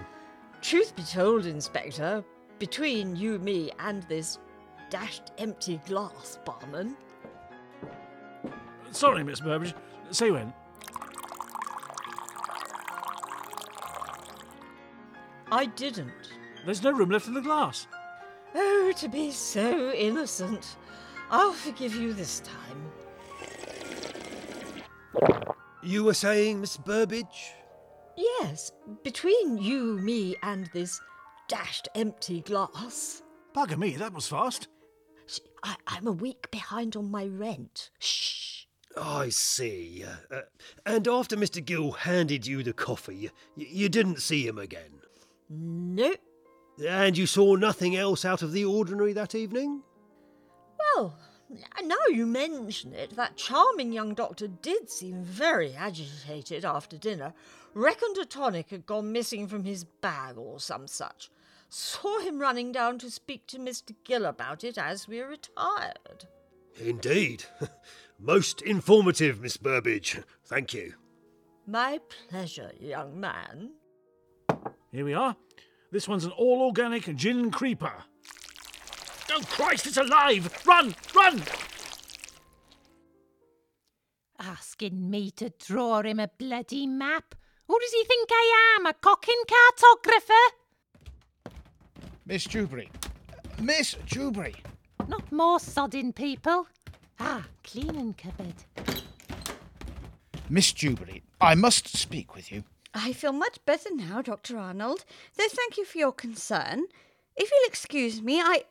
Truth 0.63 0.97
be 0.97 1.03
told, 1.03 1.47
Inspector, 1.47 2.25
between 2.59 3.17
you, 3.17 3.39
me, 3.39 3.71
and 3.79 4.03
this 4.05 4.39
dashed 4.91 5.33
empty 5.39 5.81
glass, 5.87 6.39
barman, 6.45 6.97
Sorry, 8.95 9.25
Miss 9.25 9.41
Burbage. 9.41 9.75
Say 10.13 10.31
when. 10.31 10.53
I 15.51 15.67
didn't. 15.67 16.13
There's 16.65 16.83
no 16.83 16.93
room 16.93 17.11
left 17.11 17.27
in 17.27 17.35
the 17.35 17.41
glass. 17.41 17.89
Oh, 18.55 18.93
to 18.99 19.09
be 19.09 19.31
so 19.31 19.93
innocent. 19.93 20.77
I'll 21.31 21.53
forgive 21.53 21.95
you 21.95 22.13
this 22.13 22.41
time. 22.41 22.93
You 25.83 26.05
were 26.05 26.15
saying, 26.15 26.61
Miss 26.61 26.77
Burbage? 26.77 27.53
Yes, 28.17 28.71
between 29.03 29.59
you, 29.59 29.99
me, 29.99 30.37
and 30.43 30.69
this 30.73 31.01
dashed 31.49 31.89
empty 31.95 32.41
glass. 32.43 33.23
Bugger 33.55 33.77
me, 33.77 33.97
that 33.97 34.13
was 34.13 34.27
fast. 34.27 34.69
I, 35.63 35.77
I'm 35.87 36.07
a 36.07 36.13
week 36.13 36.51
behind 36.51 36.97
on 36.97 37.11
my 37.11 37.27
rent. 37.27 37.91
Shh. 37.99 38.65
I 38.97 39.31
see. 39.31 40.05
Uh, 40.31 40.35
uh, 40.37 40.41
and 40.87 41.09
after 41.09 41.37
Mr. 41.37 41.65
Gill 41.65 41.91
handed 41.93 42.47
you 42.47 42.63
the 42.63 42.73
coffee, 42.73 43.31
y- 43.57 43.67
you 43.69 43.89
didn't 43.89 44.21
see 44.21 44.47
him 44.47 44.59
again? 44.59 45.01
Nope. 45.51 46.21
And 46.83 47.17
you 47.17 47.27
saw 47.27 47.55
nothing 47.55 47.97
else 47.97 48.25
out 48.25 48.43
of 48.43 48.53
the 48.53 48.65
ordinary 48.65 49.13
that 49.13 49.35
evening? 49.35 49.83
Well, 50.79 51.17
now 51.83 51.97
you 52.09 52.27
mention 52.27 52.95
it, 52.95 53.17
that 53.17 53.37
charming 53.37 53.93
young 53.93 54.15
doctor 54.15 54.49
did 54.49 54.91
seem 54.91 55.23
very 55.23 55.75
agitated 55.75 56.65
after 56.65 56.97
dinner. 56.97 57.33
Reckoned 57.75 58.19
a 58.19 58.25
tonic 58.25 58.71
had 58.71 58.87
gone 58.87 59.13
missing 59.13 59.47
from 59.47 59.65
his 59.65 59.85
bag 59.85 60.37
or 60.37 60.59
some 60.59 60.87
such. 60.87 61.31
Saw 61.69 62.21
him 62.21 62.39
running 62.39 62.73
down 62.73 62.99
to 62.99 63.11
speak 63.11 63.47
to 63.49 63.59
Mr. 63.59 63.95
Gill 64.05 64.25
about 64.27 64.63
it 64.65 64.79
as 64.79 65.09
we 65.09 65.21
retired. 65.21 66.27
Indeed. 66.79 67.45
Most 68.19 68.63
informative, 68.63 69.41
Miss 69.41 69.57
Burbage. 69.57 70.23
Thank 70.45 70.73
you. 70.73 70.95
My 71.67 71.99
pleasure, 72.29 72.71
young 72.79 73.19
man. 73.19 73.71
Here 74.93 75.05
we 75.05 75.15
are. 75.15 75.37
This 75.95 76.09
one's 76.09 76.25
an 76.25 76.33
all 76.33 76.63
organic 76.63 77.15
gin 77.15 77.53
creeper. 77.53 77.93
Oh, 79.31 79.41
Christ, 79.49 79.87
it's 79.87 79.97
alive! 79.97 80.53
Run! 80.67 80.93
Run! 81.15 81.41
Asking 84.41 85.09
me 85.09 85.31
to 85.31 85.51
draw 85.51 86.03
him 86.03 86.19
a 86.19 86.29
bloody 86.37 86.89
map. 86.89 87.37
Who 87.69 87.79
does 87.79 87.93
he 87.93 88.03
think 88.07 88.29
I 88.33 88.77
am, 88.77 88.87
a 88.87 88.93
cocking 88.93 89.41
cartographer? 89.47 91.53
Miss 92.27 92.43
Dewberry. 92.43 92.91
Miss 93.61 93.95
Dewberry. 94.09 94.57
Not 95.07 95.31
more 95.31 95.59
sodding 95.59 96.13
people. 96.13 96.67
Ah, 97.21 97.47
cleaning 97.63 98.15
cupboard. 98.15 98.65
Miss 100.51 100.73
Dewberry, 100.73 101.23
I 101.41 101.55
must 101.55 101.97
speak 101.97 102.35
with 102.35 102.51
you. 102.51 102.65
I 102.95 103.13
feel 103.13 103.33
much 103.33 103.59
better 103.67 103.89
now, 103.93 104.23
Dr. 104.23 104.57
Arnold, 104.57 105.05
though 105.37 105.49
thank 105.49 105.77
you 105.77 105.85
for 105.85 105.99
your 105.99 106.13
concern. 106.13 106.85
If 107.37 107.51
you'll 107.51 107.67
excuse 107.67 108.23
me, 108.23 108.41
I. 108.41 108.65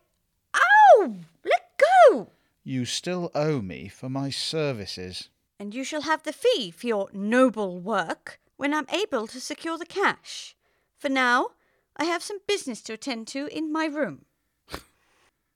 Ow! 0.56 1.16
Let 1.44 1.84
go! 2.10 2.30
You 2.64 2.86
still 2.86 3.30
owe 3.36 3.62
me 3.62 3.90
for 3.90 4.08
my 4.08 4.30
services. 4.30 5.28
And 5.60 5.76
you 5.76 5.84
shall 5.84 6.04
have 6.04 6.24
the 6.24 6.32
fee 6.32 6.72
for 6.72 6.88
your 6.88 7.10
noble 7.12 7.80
work 7.80 8.40
when 8.56 8.74
I'm 8.74 8.88
able 8.94 9.28
to 9.28 9.42
secure 9.42 9.78
the 9.78 9.86
cash. 9.86 10.56
For 10.98 11.10
now, 11.10 11.50
I 11.98 12.06
have 12.06 12.24
some 12.24 12.40
business 12.48 12.82
to 12.84 12.94
attend 12.94 13.28
to 13.28 13.48
in 13.48 13.74
my 13.74 13.86
room. 13.86 14.26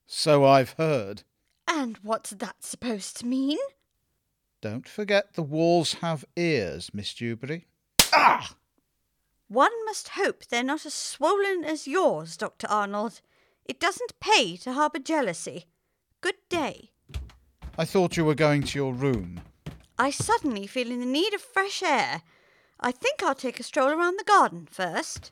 So 0.05 0.45
I've 0.45 0.71
heard. 0.71 1.23
And 1.67 1.99
what's 2.01 2.31
that 2.31 2.63
supposed 2.63 3.17
to 3.17 3.25
mean? 3.25 3.57
Don't 4.61 4.87
forget 4.87 5.33
the 5.33 5.43
walls 5.43 5.95
have 5.95 6.25
ears, 6.35 6.91
Miss 6.93 7.13
Dewberry. 7.13 7.67
Ah! 8.13 8.55
One 9.47 9.85
must 9.85 10.09
hope 10.09 10.45
they're 10.45 10.63
not 10.63 10.85
as 10.85 10.93
swollen 10.93 11.63
as 11.63 11.87
yours, 11.87 12.35
Dr. 12.37 12.67
Arnold. 12.67 13.21
It 13.65 13.79
doesn't 13.79 14.19
pay 14.19 14.57
to 14.57 14.73
harbour 14.73 14.99
jealousy. 14.99 15.65
Good 16.21 16.35
day. 16.49 16.91
I 17.77 17.85
thought 17.85 18.17
you 18.17 18.25
were 18.25 18.35
going 18.35 18.63
to 18.63 18.79
your 18.79 18.93
room. 18.93 19.39
I 19.97 20.09
suddenly 20.09 20.67
feel 20.67 20.91
in 20.91 20.99
the 20.99 21.05
need 21.05 21.33
of 21.33 21.41
fresh 21.41 21.81
air. 21.81 22.21
I 22.79 22.91
think 22.91 23.23
I'll 23.23 23.35
take 23.35 23.59
a 23.59 23.63
stroll 23.63 23.89
around 23.89 24.17
the 24.19 24.23
garden 24.23 24.67
first. 24.69 25.31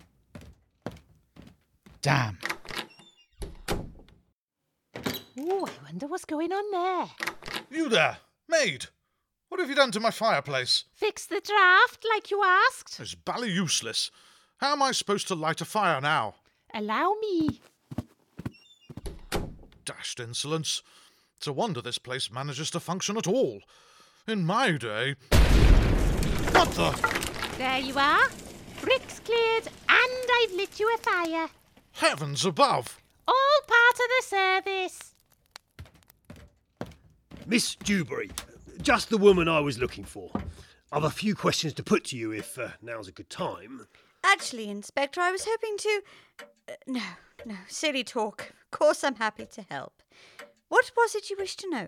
Damn. 2.01 2.39
Oh, 5.37 5.67
I 5.67 5.83
wonder 5.83 6.07
what's 6.07 6.25
going 6.25 6.51
on 6.51 6.71
there. 6.71 7.07
You 7.69 7.89
there, 7.89 8.17
maid. 8.47 8.87
What 9.55 9.61
have 9.61 9.69
you 9.69 9.75
done 9.77 9.91
to 9.91 10.01
my 10.01 10.11
fireplace? 10.11 10.83
Fix 10.95 11.25
the 11.25 11.39
draft 11.39 12.05
like 12.13 12.29
you 12.29 12.43
asked. 12.43 12.99
It's 12.99 13.15
bally 13.15 13.49
useless. 13.49 14.11
How 14.57 14.73
am 14.73 14.81
I 14.81 14.91
supposed 14.91 15.29
to 15.29 15.33
light 15.35 15.61
a 15.61 15.65
fire 15.65 16.01
now? 16.01 16.35
Allow 16.73 17.15
me. 17.21 17.61
Dashed 19.85 20.19
insolence. 20.19 20.83
It's 21.37 21.47
a 21.47 21.53
wonder 21.53 21.81
this 21.81 21.97
place 21.97 22.29
manages 22.29 22.69
to 22.71 22.81
function 22.81 23.15
at 23.15 23.27
all. 23.27 23.61
In 24.27 24.45
my 24.45 24.73
day. 24.73 25.15
What 26.51 26.71
the? 26.71 26.91
There 27.57 27.79
you 27.79 27.97
are. 27.97 28.27
Bricks 28.81 29.21
cleared, 29.21 29.67
and 29.87 30.29
I've 30.41 30.51
lit 30.51 30.81
you 30.81 30.93
a 30.93 30.97
fire. 30.97 31.47
Heavens 31.93 32.45
above! 32.45 33.01
All 33.25 33.59
part 33.65 33.93
of 33.93 34.09
the 34.17 34.23
service. 34.27 35.13
Miss 37.47 37.75
Dewberry, 37.75 38.31
just 38.85 39.09
the 39.09 39.17
woman 39.17 39.47
I 39.47 39.61
was 39.61 39.79
looking 39.79 40.03
for. 40.03 40.29
I've 40.91 41.03
a 41.03 41.09
few 41.09 41.33
questions 41.33 41.73
to 41.73 41.83
put 41.83 42.03
to 42.05 42.17
you 42.17 42.31
if 42.31 42.59
uh, 42.59 42.67
now's 42.83 43.07
a 43.07 43.11
good 43.11 43.31
time. 43.31 43.87
Actually, 44.23 44.69
Inspector, 44.69 45.19
I 45.19 45.31
was 45.31 45.43
hoping 45.43 45.75
to. 45.77 46.01
Uh, 46.69 46.73
no, 46.85 47.01
no, 47.45 47.55
silly 47.67 48.03
talk. 48.03 48.51
Of 48.61 48.79
course, 48.79 49.03
I'm 49.03 49.15
happy 49.15 49.47
to 49.47 49.63
help. 49.71 50.03
What 50.69 50.91
was 50.95 51.15
it 51.15 51.31
you 51.31 51.35
wished 51.37 51.61
to 51.61 51.69
know? 51.69 51.87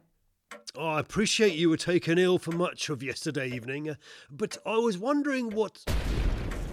I 0.79 0.99
appreciate 0.99 1.53
you 1.53 1.69
were 1.69 1.77
taken 1.77 2.17
ill 2.17 2.39
for 2.39 2.51
much 2.51 2.89
of 2.89 3.03
yesterday 3.03 3.47
evening, 3.47 3.89
uh, 3.89 3.95
but 4.31 4.57
I 4.65 4.77
was 4.77 4.97
wondering 4.97 5.51
what. 5.51 5.83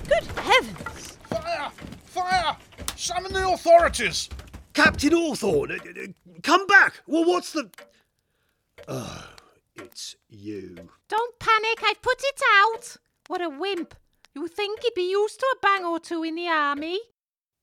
Good 0.08 0.24
heavens! 0.38 1.18
Fire! 1.28 1.70
Fire! 2.06 2.56
Summon 2.96 3.34
the 3.34 3.46
authorities! 3.46 4.30
Captain 4.72 5.12
Hawthorne, 5.12 5.72
uh, 5.72 5.74
uh, 5.74 6.06
come 6.42 6.66
back! 6.66 6.94
Well, 7.06 7.26
what's 7.26 7.52
the. 7.52 7.68
Oh, 8.88 9.28
it's 9.76 10.16
you. 10.28 10.90
Don't 11.08 11.38
panic, 11.38 11.82
I've 11.82 12.02
put 12.02 12.20
it 12.22 12.40
out. 12.60 12.96
What 13.26 13.42
a 13.42 13.48
wimp. 13.48 13.94
You 14.34 14.48
think 14.48 14.82
he'd 14.82 14.94
be 14.94 15.10
used 15.10 15.40
to 15.40 15.46
a 15.54 15.60
bang 15.60 15.84
or 15.84 16.00
two 16.00 16.22
in 16.24 16.34
the 16.34 16.48
army? 16.48 16.98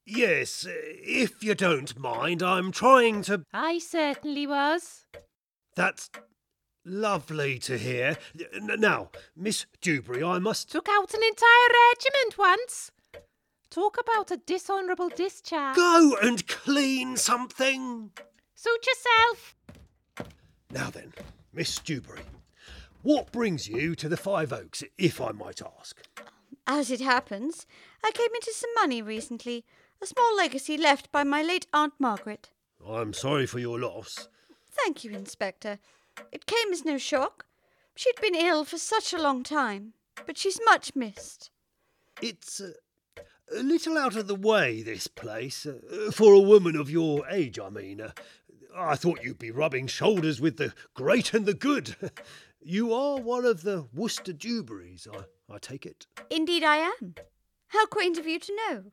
Yes, 0.05 0.65
if 0.69 1.43
you 1.43 1.53
don't 1.53 1.97
mind, 1.97 2.41
I'm 2.41 2.71
trying 2.71 3.21
to. 3.23 3.45
I 3.53 3.77
certainly 3.77 4.47
was. 4.47 5.05
That's 5.75 6.09
lovely 6.83 7.59
to 7.59 7.77
hear. 7.77 8.17
Now, 8.61 9.11
Miss 9.35 9.65
Dewberry, 9.81 10.23
I 10.23 10.39
must. 10.39 10.71
Took 10.71 10.87
out 10.89 11.13
an 11.13 11.23
entire 11.23 11.69
regiment 11.93 12.37
once. 12.37 12.91
Talk 13.69 13.97
about 14.01 14.31
a 14.31 14.37
dishonourable 14.37 15.09
discharge. 15.09 15.75
Go 15.77 16.17
and 16.21 16.45
clean 16.47 17.15
something. 17.15 18.11
Suit 18.55 18.85
yourself. 18.85 19.55
Now 20.71 20.89
then, 20.89 21.13
Miss 21.53 21.79
Dewberry, 21.79 22.21
what 23.01 23.31
brings 23.33 23.67
you 23.67 23.93
to 23.95 24.07
the 24.07 24.15
Five 24.15 24.53
Oaks, 24.53 24.83
if 24.97 25.19
I 25.19 25.31
might 25.31 25.61
ask? 25.79 26.01
As 26.65 26.89
it 26.89 27.01
happens, 27.01 27.65
I 28.03 28.11
came 28.11 28.33
into 28.33 28.53
some 28.53 28.69
money 28.75 29.01
recently, 29.01 29.65
a 30.01 30.05
small 30.05 30.35
legacy 30.37 30.77
left 30.77 31.11
by 31.11 31.25
my 31.25 31.41
late 31.41 31.67
Aunt 31.73 31.93
Margaret. 31.99 32.51
I'm 32.87 33.11
sorry 33.11 33.45
for 33.45 33.59
your 33.59 33.79
loss. 33.79 34.29
Thank 34.71 35.03
you, 35.03 35.11
Inspector. 35.11 35.77
It 36.31 36.45
came 36.45 36.71
as 36.71 36.85
no 36.85 36.97
shock. 36.97 37.45
She'd 37.95 38.21
been 38.21 38.35
ill 38.35 38.63
for 38.63 38.77
such 38.77 39.13
a 39.13 39.21
long 39.21 39.43
time, 39.43 39.93
but 40.25 40.37
she's 40.37 40.59
much 40.63 40.95
missed. 40.95 41.51
It's 42.21 42.61
uh, 42.61 42.71
a 43.53 43.61
little 43.61 43.97
out 43.97 44.15
of 44.15 44.27
the 44.27 44.35
way, 44.35 44.81
this 44.81 45.07
place. 45.07 45.65
Uh, 45.65 46.11
for 46.11 46.33
a 46.33 46.39
woman 46.39 46.77
of 46.77 46.89
your 46.89 47.27
age, 47.27 47.59
I 47.59 47.69
mean. 47.69 47.99
Uh, 47.99 48.11
I 48.75 48.95
thought 48.95 49.23
you'd 49.23 49.39
be 49.39 49.51
rubbing 49.51 49.87
shoulders 49.87 50.39
with 50.39 50.57
the 50.57 50.73
great 50.93 51.33
and 51.33 51.45
the 51.45 51.53
good. 51.53 51.95
you 52.61 52.93
are 52.93 53.19
one 53.19 53.45
of 53.45 53.63
the 53.63 53.87
Worcester 53.93 54.33
Dewberrys, 54.33 55.07
I, 55.07 55.53
I 55.53 55.57
take 55.57 55.85
it. 55.85 56.07
Indeed, 56.29 56.63
I 56.63 56.77
am. 56.77 57.15
How 57.67 57.85
quaint 57.85 58.17
of 58.17 58.27
you 58.27 58.39
to 58.39 58.55
know. 58.55 58.83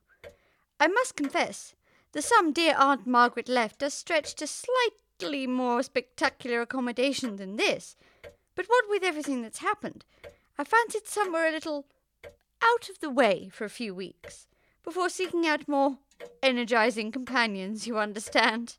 I 0.81 0.87
must 0.87 1.17
confess, 1.17 1.75
the 2.13 2.23
sum 2.23 2.53
dear 2.53 2.75
Aunt 2.79 3.07
Margaret 3.07 3.49
left 3.49 3.81
does 3.81 3.95
stretch 3.95 4.35
to 4.37 4.47
slightly 4.47 5.47
more 5.47 5.83
spectacular 5.83 6.61
accommodation 6.61 7.37
than 7.37 7.57
this. 7.57 7.97
But 8.55 8.67
what 8.67 8.85
with 8.89 9.03
everything 9.03 9.43
that's 9.43 9.59
happened, 9.59 10.05
I 10.57 10.65
fancied 10.65 11.07
somewhere 11.07 11.49
a 11.49 11.53
little 11.53 11.87
out 12.63 12.89
of 12.89 12.99
the 13.01 13.11
way 13.11 13.49
for 13.53 13.65
a 13.65 13.71
few 13.71 13.95
weeks, 13.95 14.47
before 14.83 15.09
seeking 15.09 15.47
out 15.47 15.69
more 15.69 15.99
energizing 16.43 17.13
companions, 17.13 17.87
you 17.87 17.99
understand. 17.99 18.79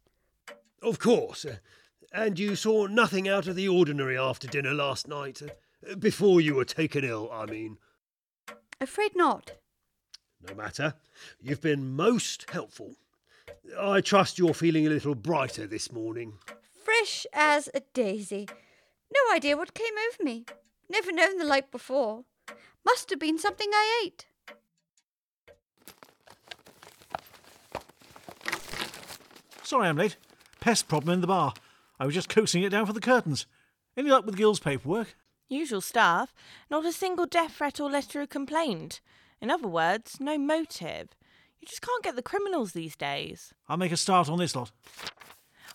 Of 0.82 1.00
course. 1.00 1.46
uh, 1.46 1.58
and 2.12 2.40
you 2.40 2.56
saw 2.56 2.88
nothing 2.88 3.28
out 3.28 3.48
of 3.48 3.56
the 3.56 3.68
ordinary 3.68 4.18
after 4.18 4.48
dinner 4.48 4.74
last 4.74 5.08
night? 5.08 5.42
uh, 5.42 5.96
before 5.96 6.42
you 6.42 6.56
were 6.56 6.66
taken 6.66 7.04
ill, 7.04 7.30
I 7.32 7.46
mean. 7.46 7.78
Afraid 8.82 9.12
not. 9.16 9.52
no 10.48 10.56
matter. 10.56 10.94
You've 11.42 11.62
been 11.62 11.96
most 11.96 12.50
helpful. 12.50 12.96
I 13.78 14.02
trust 14.02 14.40
you're 14.40 14.54
feeling 14.54 14.88
a 14.88 14.90
little 14.90 15.16
brighter 15.16 15.68
this 15.68 15.92
morning. 15.92 16.34
Fresh 16.84 17.28
as 17.34 17.70
a 17.74 17.82
daisy. 17.94 18.48
No 19.14 19.36
idea 19.36 19.58
what 19.58 19.74
came 19.74 19.94
over 20.08 20.24
me. 20.24 20.46
Never 20.90 21.12
known 21.12 21.38
the 21.38 21.46
like 21.46 21.72
before. 21.72 22.24
Must 22.86 23.10
have 23.10 23.20
been 23.20 23.38
something 23.38 23.70
I 23.72 24.04
ate. 24.06 24.26
Sorry 29.64 29.88
I'm 29.88 29.98
late. 29.98 30.18
Pest 30.60 30.88
problem 30.88 31.14
in 31.14 31.22
the 31.22 31.28
bar. 31.28 31.54
I 32.00 32.06
was 32.06 32.16
just 32.16 32.30
coaxing 32.30 32.64
it 32.64 32.70
down 32.70 32.86
for 32.86 32.94
the 32.94 33.00
curtains. 33.00 33.46
Any 33.96 34.10
luck 34.10 34.26
with 34.26 34.38
Gill's 34.38 34.60
paperwork? 34.60 35.16
Usual 35.48 35.82
stuff. 35.82 36.34
Not 36.70 36.86
a 36.86 36.92
single 36.92 37.26
death 37.26 37.54
threat 37.54 37.80
or 37.80 37.90
letter 37.90 38.22
of 38.22 38.30
complaint. 38.30 39.02
In 39.42 39.50
other 39.50 39.68
words, 39.68 40.18
no 40.20 40.38
motive. 40.38 41.10
You 41.60 41.68
just 41.68 41.82
can't 41.82 42.04
get 42.04 42.16
the 42.16 42.22
criminals 42.22 42.74
these 42.74 42.96
days. 42.96 43.54
I'll 43.68 43.78
make 43.78 43.92
a 43.92 43.98
start 43.98 44.30
on 44.30 44.38
this 44.38 44.56
lot. 44.56 44.72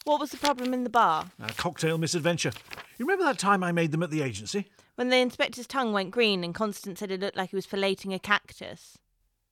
What 0.04 0.20
was 0.20 0.30
the 0.30 0.36
problem 0.36 0.74
in 0.74 0.84
the 0.84 0.90
bar? 0.90 1.30
A 1.40 1.52
cocktail 1.52 1.98
misadventure. 1.98 2.52
You 2.98 3.06
remember 3.06 3.24
that 3.24 3.38
time 3.38 3.64
I 3.64 3.72
made 3.72 3.90
them 3.90 4.02
at 4.02 4.10
the 4.10 4.22
agency? 4.22 4.66
When 4.96 5.08
the 5.08 5.16
inspector's 5.16 5.66
tongue 5.66 5.92
went 5.92 6.10
green 6.10 6.44
and 6.44 6.54
Constance 6.54 7.00
said 7.00 7.10
it 7.10 7.20
looked 7.20 7.36
like 7.36 7.50
he 7.50 7.56
was 7.56 7.66
filleting 7.66 8.14
a 8.14 8.18
cactus? 8.18 8.98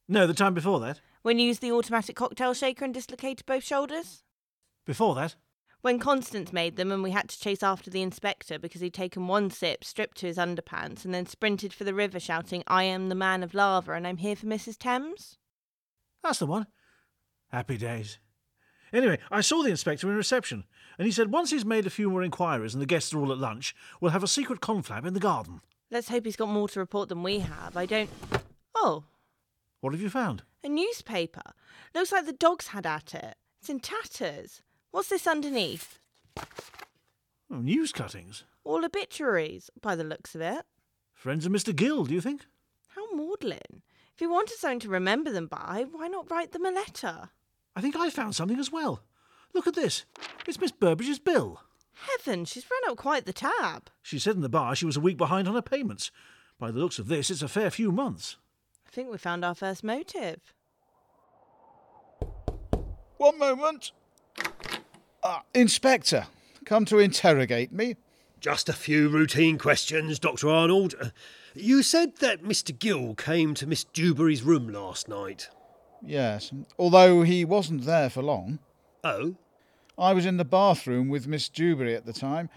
No, 0.09 0.27
the 0.27 0.35
time 0.35 0.55
before 0.55 0.79
that. 0.81 1.01
When 1.23 1.39
you 1.39 1.47
used 1.47 1.63
the 1.63 1.73
automatic 1.73 2.17
cocktail 2.17 2.55
shaker 2.55 2.85
and 2.85 2.95
dislocated 2.95 3.47
both 3.47 3.65
shoulders? 3.65 4.23
Before 4.85 5.15
that. 5.15 5.37
When 5.81 5.99
Constance 5.99 6.53
made 6.53 6.77
them 6.77 6.93
and 6.93 7.03
we 7.03 7.11
had 7.11 7.29
to 7.29 7.39
chase 7.41 7.63
after 7.63 7.91
the 7.91 8.03
inspector 8.03 8.59
because 8.59 8.81
he'd 8.81 8.95
taken 8.95 9.27
one 9.27 9.51
sip, 9.51 9.83
stripped 9.83 10.17
to 10.19 10.27
his 10.27 10.37
underpants, 10.39 11.05
and 11.05 11.13
then 11.13 11.27
sprinted 11.27 11.73
for 11.73 11.83
the 11.85 11.95
river 11.95 12.21
shouting, 12.21 12.63
I 12.69 12.85
am 12.85 13.09
the 13.09 13.15
man 13.17 13.43
of 13.43 13.53
lava 13.55 13.93
and 13.93 14.07
I'm 14.07 14.19
here 14.19 14.37
for 14.37 14.47
Mrs. 14.47 14.79
Thames? 14.79 15.39
That's 16.23 16.39
the 16.39 16.47
one. 16.47 16.69
Happy 17.51 17.77
days. 17.77 18.19
Anyway, 18.93 19.19
I 19.31 19.41
saw 19.41 19.63
the 19.63 19.71
inspector 19.71 20.09
in 20.09 20.17
reception, 20.17 20.65
and 20.99 21.07
he 21.07 21.13
said 21.13 21.33
once 21.33 21.51
he's 21.51 21.65
made 21.65 21.87
a 21.87 21.91
few 21.91 22.11
more 22.11 22.23
inquiries 22.23 22.75
and 22.75 22.83
the 22.83 22.87
guests 22.87 23.13
are 23.13 23.19
all 23.19 23.33
at 23.33 23.39
lunch, 23.39 23.75
we'll 24.01 24.13
have 24.13 24.23
a 24.23 24.29
secret 24.29 24.61
confab 24.61 25.05
in 25.07 25.15
the 25.15 25.21
garden. 25.21 25.63
Let's 25.91 26.11
hope 26.11 26.25
he's 26.27 26.37
got 26.37 26.49
more 26.49 26.69
to 26.69 26.79
report 26.81 27.09
than 27.09 27.23
we 27.23 27.41
have. 27.41 27.77
I 27.77 27.87
don't. 27.87 28.11
Oh, 28.75 29.05
What 29.81 29.93
have 29.95 30.03
you 30.03 30.11
found? 30.11 30.45
a 30.63 30.69
newspaper. 30.69 31.43
Looks 31.95 32.13
like 32.13 32.25
the 32.27 32.33
dogs 32.33 32.69
had 32.69 32.87
at 32.87 33.15
it. 33.15 33.35
It's 33.61 33.69
in 33.71 33.81
tatters. 33.81 34.63
What's 34.93 35.09
this 35.09 35.27
underneath? 35.27 35.99
Oh, 37.51 37.57
news 37.57 37.93
cuttings. 37.93 38.45
All 38.63 38.85
obituaries, 38.85 39.71
by 39.81 39.97
the 39.97 40.05
looks 40.05 40.35
of 40.35 40.43
it. 40.43 40.67
Friends 41.15 41.47
of 41.47 41.53
Mr. 41.53 41.75
Gill, 41.75 42.05
do 42.05 42.15
you 42.15 42.21
think? 42.21 42.45
How 42.89 43.11
maudlin. 43.15 43.83
If 44.15 44.21
you 44.21 44.31
wanted 44.31 44.59
something 44.59 44.81
to 44.81 44.91
remember 44.91 45.33
them 45.33 45.47
by, 45.47 45.87
why 45.91 46.09
not 46.09 46.31
write 46.31 46.53
them 46.53 46.67
a 46.67 46.71
letter? 46.71 47.31
I 47.75 47.81
think 47.81 47.97
I 47.97 48.11
found 48.11 48.35
something 48.35 48.59
as 48.59 48.71
well. 48.71 49.03
Look 49.55 49.67
at 49.67 49.75
this. 49.75 50.05
It's 50.47 50.61
Miss 50.61 50.73
Burbage's 50.73 51.19
bill. 51.19 51.63
Heaven, 51.95 52.45
she's 52.45 52.67
run 52.71 52.93
up 52.93 52.99
quite 52.99 53.25
the 53.25 53.33
tab. 53.33 53.89
She 54.03 54.19
said 54.19 54.37
in 54.37 54.43
the 54.43 54.49
bar 54.51 54.75
she 54.75 54.85
was 54.85 54.99
a 54.99 55.01
week 55.01 55.17
behind 55.17 55.49
on 55.49 55.55
her 55.55 55.63
payments. 55.63 56.11
By 56.59 56.71
the 56.71 56.79
looks 56.79 56.99
of 56.99 57.09
this, 57.09 57.31
it's 57.31 57.43
a 57.43 57.49
fair 57.49 57.71
few 57.71 57.93
months. 57.93 58.37
I 58.87 58.91
think 58.91 59.11
we 59.11 59.17
found 59.17 59.43
our 59.43 59.55
first 59.55 59.83
motive. 59.83 60.53
One 63.17 63.39
moment. 63.39 63.93
Ah, 65.23 65.43
Inspector, 65.55 66.27
come 66.65 66.85
to 66.87 66.99
interrogate 66.99 67.73
me? 67.73 67.97
Just 68.41 68.69
a 68.69 68.73
few 68.73 69.09
routine 69.09 69.57
questions, 69.59 70.19
Dr. 70.19 70.49
Arnold. 70.49 70.95
Uh, 71.01 71.09
You 71.55 71.83
said 71.83 72.17
that 72.17 72.43
Mr. 72.43 72.77
Gill 72.77 73.15
came 73.15 73.55
to 73.55 73.67
Miss 73.67 73.85
Dewberry's 73.85 74.43
room 74.43 74.69
last 74.69 75.09
night. 75.09 75.49
Yes, 76.05 76.51
although 76.79 77.23
he 77.23 77.45
wasn't 77.45 77.85
there 77.85 78.11
for 78.11 78.23
long. 78.23 78.59
Oh? 79.05 79.37
I 79.97 80.13
was 80.13 80.27
in 80.27 80.39
the 80.39 80.45
bathroom 80.45 81.09
with 81.09 81.29
Miss 81.29 81.49
Dewberry 81.49 81.95
at 81.95 82.07
the 82.07 82.13
time. 82.13 82.49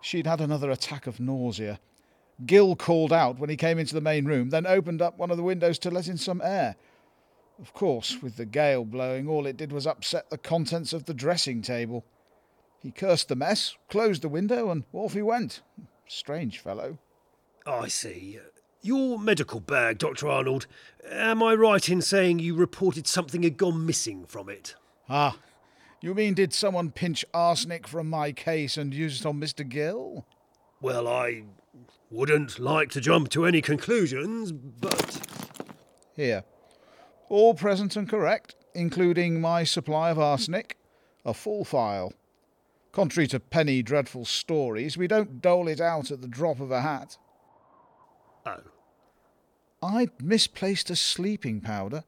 She'd 0.00 0.26
had 0.26 0.40
another 0.40 0.70
attack 0.70 1.06
of 1.06 1.20
nausea. 1.20 1.80
Gill 2.46 2.76
called 2.76 3.12
out 3.12 3.38
when 3.38 3.50
he 3.50 3.56
came 3.56 3.78
into 3.78 3.94
the 3.94 4.00
main 4.00 4.24
room, 4.24 4.50
then 4.50 4.66
opened 4.66 5.02
up 5.02 5.18
one 5.18 5.30
of 5.30 5.36
the 5.36 5.42
windows 5.42 5.78
to 5.80 5.90
let 5.90 6.06
in 6.08 6.16
some 6.16 6.40
air. 6.42 6.76
Of 7.60 7.72
course, 7.72 8.20
with 8.22 8.36
the 8.36 8.44
gale 8.44 8.84
blowing, 8.84 9.28
all 9.28 9.46
it 9.46 9.56
did 9.56 9.72
was 9.72 9.86
upset 9.86 10.28
the 10.28 10.38
contents 10.38 10.92
of 10.92 11.06
the 11.06 11.14
dressing 11.14 11.62
table. 11.62 12.04
He 12.82 12.90
cursed 12.90 13.28
the 13.28 13.36
mess, 13.36 13.76
closed 13.88 14.22
the 14.22 14.28
window, 14.28 14.70
and 14.70 14.84
off 14.92 15.14
he 15.14 15.22
went. 15.22 15.62
Strange 16.06 16.58
fellow. 16.58 16.98
I 17.66 17.88
see. 17.88 18.38
Your 18.82 19.18
medical 19.18 19.58
bag, 19.58 19.98
Dr. 19.98 20.28
Arnold. 20.28 20.66
Am 21.10 21.42
I 21.42 21.54
right 21.54 21.88
in 21.88 22.02
saying 22.02 22.38
you 22.38 22.54
reported 22.54 23.06
something 23.06 23.42
had 23.42 23.56
gone 23.56 23.86
missing 23.86 24.26
from 24.26 24.48
it? 24.48 24.74
Ah, 25.08 25.38
you 26.00 26.14
mean 26.14 26.34
did 26.34 26.52
someone 26.52 26.90
pinch 26.90 27.24
arsenic 27.32 27.88
from 27.88 28.08
my 28.08 28.32
case 28.32 28.76
and 28.76 28.94
use 28.94 29.20
it 29.20 29.26
on 29.26 29.40
Mr. 29.40 29.66
Gill? 29.66 30.26
Well, 30.80 31.08
I 31.08 31.44
wouldn't 32.10 32.58
like 32.58 32.90
to 32.90 33.00
jump 33.00 33.30
to 33.30 33.46
any 33.46 33.62
conclusions, 33.62 34.52
but. 34.52 35.26
Here. 36.14 36.44
All 37.28 37.54
present 37.54 37.96
and 37.96 38.08
correct, 38.08 38.54
including 38.74 39.40
my 39.40 39.64
supply 39.64 40.10
of 40.10 40.18
arsenic, 40.18 40.76
a 41.24 41.34
full 41.34 41.64
file. 41.64 42.12
Contrary 42.92 43.26
to 43.28 43.40
penny 43.40 43.82
dreadful 43.82 44.24
stories, 44.24 44.96
we 44.96 45.06
don't 45.06 45.42
dole 45.42 45.68
it 45.68 45.80
out 45.80 46.10
at 46.10 46.22
the 46.22 46.28
drop 46.28 46.60
of 46.60 46.70
a 46.70 46.80
hat. 46.80 47.18
Oh. 48.46 48.60
I'd 49.82 50.22
misplaced 50.22 50.88
a 50.88 50.96
sleeping 50.96 51.60
powder, 51.60 52.04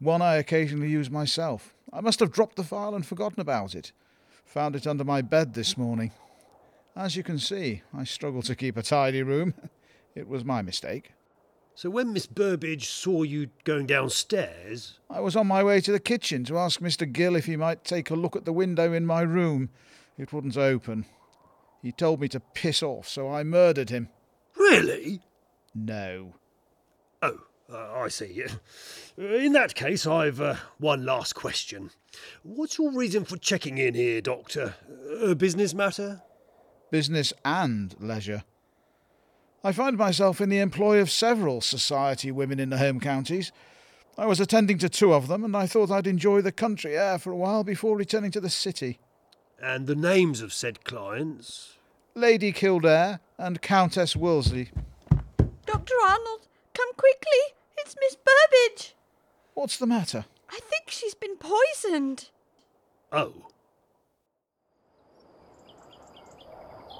one 0.00 0.20
I 0.20 0.36
occasionally 0.36 0.90
use 0.90 1.10
myself. 1.10 1.74
I 1.92 2.00
must 2.00 2.20
have 2.20 2.32
dropped 2.32 2.56
the 2.56 2.64
file 2.64 2.94
and 2.94 3.06
forgotten 3.06 3.40
about 3.40 3.74
it. 3.74 3.92
Found 4.44 4.76
it 4.76 4.86
under 4.86 5.04
my 5.04 5.22
bed 5.22 5.54
this 5.54 5.76
morning. 5.76 6.10
As 6.94 7.16
you 7.16 7.22
can 7.22 7.38
see, 7.38 7.82
I 7.96 8.04
struggle 8.04 8.42
to 8.42 8.54
keep 8.54 8.76
a 8.76 8.82
tidy 8.82 9.22
room. 9.22 9.54
It 10.14 10.26
was 10.26 10.44
my 10.44 10.62
mistake. 10.62 11.12
So 11.78 11.90
when 11.90 12.12
Miss 12.12 12.26
Burbage 12.26 12.88
saw 12.88 13.22
you 13.22 13.50
going 13.62 13.86
downstairs. 13.86 14.98
I 15.08 15.20
was 15.20 15.36
on 15.36 15.46
my 15.46 15.62
way 15.62 15.80
to 15.82 15.92
the 15.92 16.00
kitchen 16.00 16.42
to 16.46 16.58
ask 16.58 16.80
Mr. 16.80 17.08
Gill 17.10 17.36
if 17.36 17.46
he 17.46 17.54
might 17.54 17.84
take 17.84 18.10
a 18.10 18.16
look 18.16 18.34
at 18.34 18.44
the 18.44 18.52
window 18.52 18.92
in 18.92 19.06
my 19.06 19.20
room. 19.20 19.68
It 20.18 20.32
wouldn't 20.32 20.56
open. 20.56 21.06
He 21.80 21.92
told 21.92 22.20
me 22.20 22.26
to 22.30 22.40
piss 22.40 22.82
off, 22.82 23.06
so 23.06 23.30
I 23.30 23.44
murdered 23.44 23.90
him. 23.90 24.08
Really? 24.56 25.20
No. 25.72 26.34
Oh, 27.22 27.38
uh, 27.72 28.00
I 28.00 28.08
see. 28.08 28.42
Uh, 28.42 29.22
In 29.22 29.52
that 29.52 29.76
case, 29.76 30.04
I've 30.04 30.40
uh, 30.40 30.56
one 30.78 31.04
last 31.04 31.36
question. 31.36 31.90
What's 32.42 32.78
your 32.78 32.90
reason 32.90 33.24
for 33.24 33.36
checking 33.36 33.78
in 33.78 33.94
here, 33.94 34.20
Doctor? 34.20 34.74
A 35.22 35.36
business 35.36 35.74
matter? 35.74 36.22
Business 36.90 37.32
and 37.44 37.94
leisure. 38.00 38.42
I 39.64 39.72
find 39.72 39.96
myself 39.96 40.40
in 40.40 40.48
the 40.48 40.58
employ 40.58 41.00
of 41.00 41.10
several 41.10 41.60
society 41.60 42.30
women 42.30 42.60
in 42.60 42.70
the 42.70 42.78
home 42.78 43.00
counties. 43.00 43.50
I 44.16 44.26
was 44.26 44.40
attending 44.40 44.78
to 44.78 44.88
two 44.88 45.12
of 45.12 45.28
them, 45.28 45.44
and 45.44 45.56
I 45.56 45.66
thought 45.66 45.90
I'd 45.90 46.06
enjoy 46.06 46.40
the 46.42 46.52
country 46.52 46.96
air 46.96 47.18
for 47.18 47.32
a 47.32 47.36
while 47.36 47.64
before 47.64 47.96
returning 47.96 48.30
to 48.32 48.40
the 48.40 48.50
city. 48.50 48.98
And 49.60 49.86
the 49.86 49.96
names 49.96 50.40
of 50.40 50.52
said 50.52 50.84
clients? 50.84 51.76
Lady 52.14 52.52
Kildare 52.52 53.20
and 53.36 53.60
Countess 53.60 54.16
Wolsey. 54.16 54.70
Dr. 55.66 55.94
Arnold, 56.04 56.48
come 56.74 56.92
quickly. 56.96 57.54
It's 57.76 57.94
Miss 58.00 58.16
Burbage. 58.16 58.94
What's 59.54 59.76
the 59.76 59.86
matter? 59.86 60.24
I 60.50 60.58
think 60.60 60.84
she's 60.88 61.14
been 61.14 61.36
poisoned. 61.36 62.30
Oh. 63.12 63.32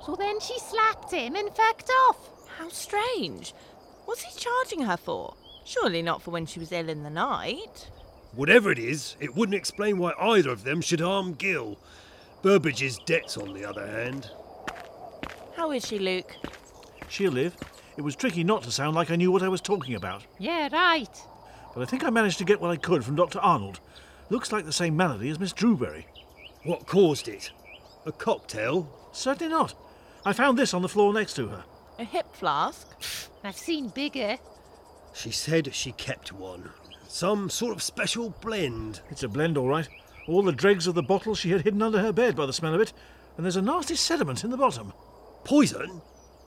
So 0.04 0.16
then 0.16 0.40
she 0.40 0.58
slapped 0.58 1.12
him 1.12 1.34
and 1.34 1.54
fucked 1.54 1.90
off. 2.08 2.37
How 2.58 2.68
strange. 2.70 3.54
What's 4.04 4.22
he 4.22 4.36
charging 4.36 4.82
her 4.82 4.96
for? 4.96 5.34
Surely 5.64 6.02
not 6.02 6.22
for 6.22 6.32
when 6.32 6.44
she 6.44 6.58
was 6.58 6.72
ill 6.72 6.88
in 6.88 7.04
the 7.04 7.10
night. 7.10 7.88
Whatever 8.34 8.72
it 8.72 8.80
is, 8.80 9.14
it 9.20 9.36
wouldn't 9.36 9.54
explain 9.54 9.98
why 9.98 10.12
either 10.18 10.50
of 10.50 10.64
them 10.64 10.80
should 10.80 10.98
harm 10.98 11.34
Gill. 11.34 11.78
Burbage's 12.42 12.98
debts, 13.06 13.36
on 13.36 13.54
the 13.54 13.64
other 13.64 13.86
hand. 13.86 14.30
How 15.56 15.70
is 15.70 15.86
she, 15.86 16.00
Luke? 16.00 16.34
She'll 17.08 17.30
live. 17.30 17.56
It 17.96 18.02
was 18.02 18.16
tricky 18.16 18.42
not 18.42 18.64
to 18.64 18.72
sound 18.72 18.96
like 18.96 19.10
I 19.12 19.16
knew 19.16 19.30
what 19.30 19.42
I 19.42 19.48
was 19.48 19.60
talking 19.60 19.94
about. 19.94 20.24
Yeah, 20.38 20.68
right. 20.72 21.22
But 21.74 21.82
I 21.82 21.84
think 21.84 22.02
I 22.02 22.10
managed 22.10 22.38
to 22.38 22.44
get 22.44 22.60
what 22.60 22.72
I 22.72 22.76
could 22.76 23.04
from 23.04 23.14
Dr. 23.14 23.38
Arnold. 23.38 23.78
Looks 24.30 24.50
like 24.50 24.64
the 24.64 24.72
same 24.72 24.96
malady 24.96 25.30
as 25.30 25.38
Miss 25.38 25.52
Drewberry. 25.52 26.06
What 26.64 26.86
caused 26.86 27.28
it? 27.28 27.52
A 28.04 28.10
cocktail? 28.10 28.88
Certainly 29.12 29.52
not. 29.52 29.74
I 30.24 30.32
found 30.32 30.58
this 30.58 30.74
on 30.74 30.82
the 30.82 30.88
floor 30.88 31.12
next 31.12 31.34
to 31.34 31.48
her. 31.48 31.64
A 31.98 32.04
hip 32.04 32.26
flask? 32.32 32.86
I've 33.42 33.56
seen 33.56 33.88
bigger. 33.88 34.38
She 35.12 35.30
said 35.30 35.74
she 35.74 35.92
kept 35.92 36.32
one. 36.32 36.70
Some 37.08 37.50
sort 37.50 37.72
of 37.74 37.82
special 37.82 38.30
blend. 38.40 39.00
It's 39.10 39.24
a 39.24 39.28
blend, 39.28 39.58
all 39.58 39.66
right. 39.66 39.88
All 40.28 40.42
the 40.42 40.52
dregs 40.52 40.86
of 40.86 40.94
the 40.94 41.02
bottle 41.02 41.34
she 41.34 41.50
had 41.50 41.62
hidden 41.62 41.82
under 41.82 42.00
her 42.00 42.12
bed 42.12 42.36
by 42.36 42.46
the 42.46 42.52
smell 42.52 42.74
of 42.74 42.80
it, 42.80 42.92
and 43.36 43.44
there's 43.44 43.56
a 43.56 43.62
nasty 43.62 43.96
sediment 43.96 44.44
in 44.44 44.50
the 44.50 44.56
bottom. 44.56 44.92
Poison? 45.44 46.00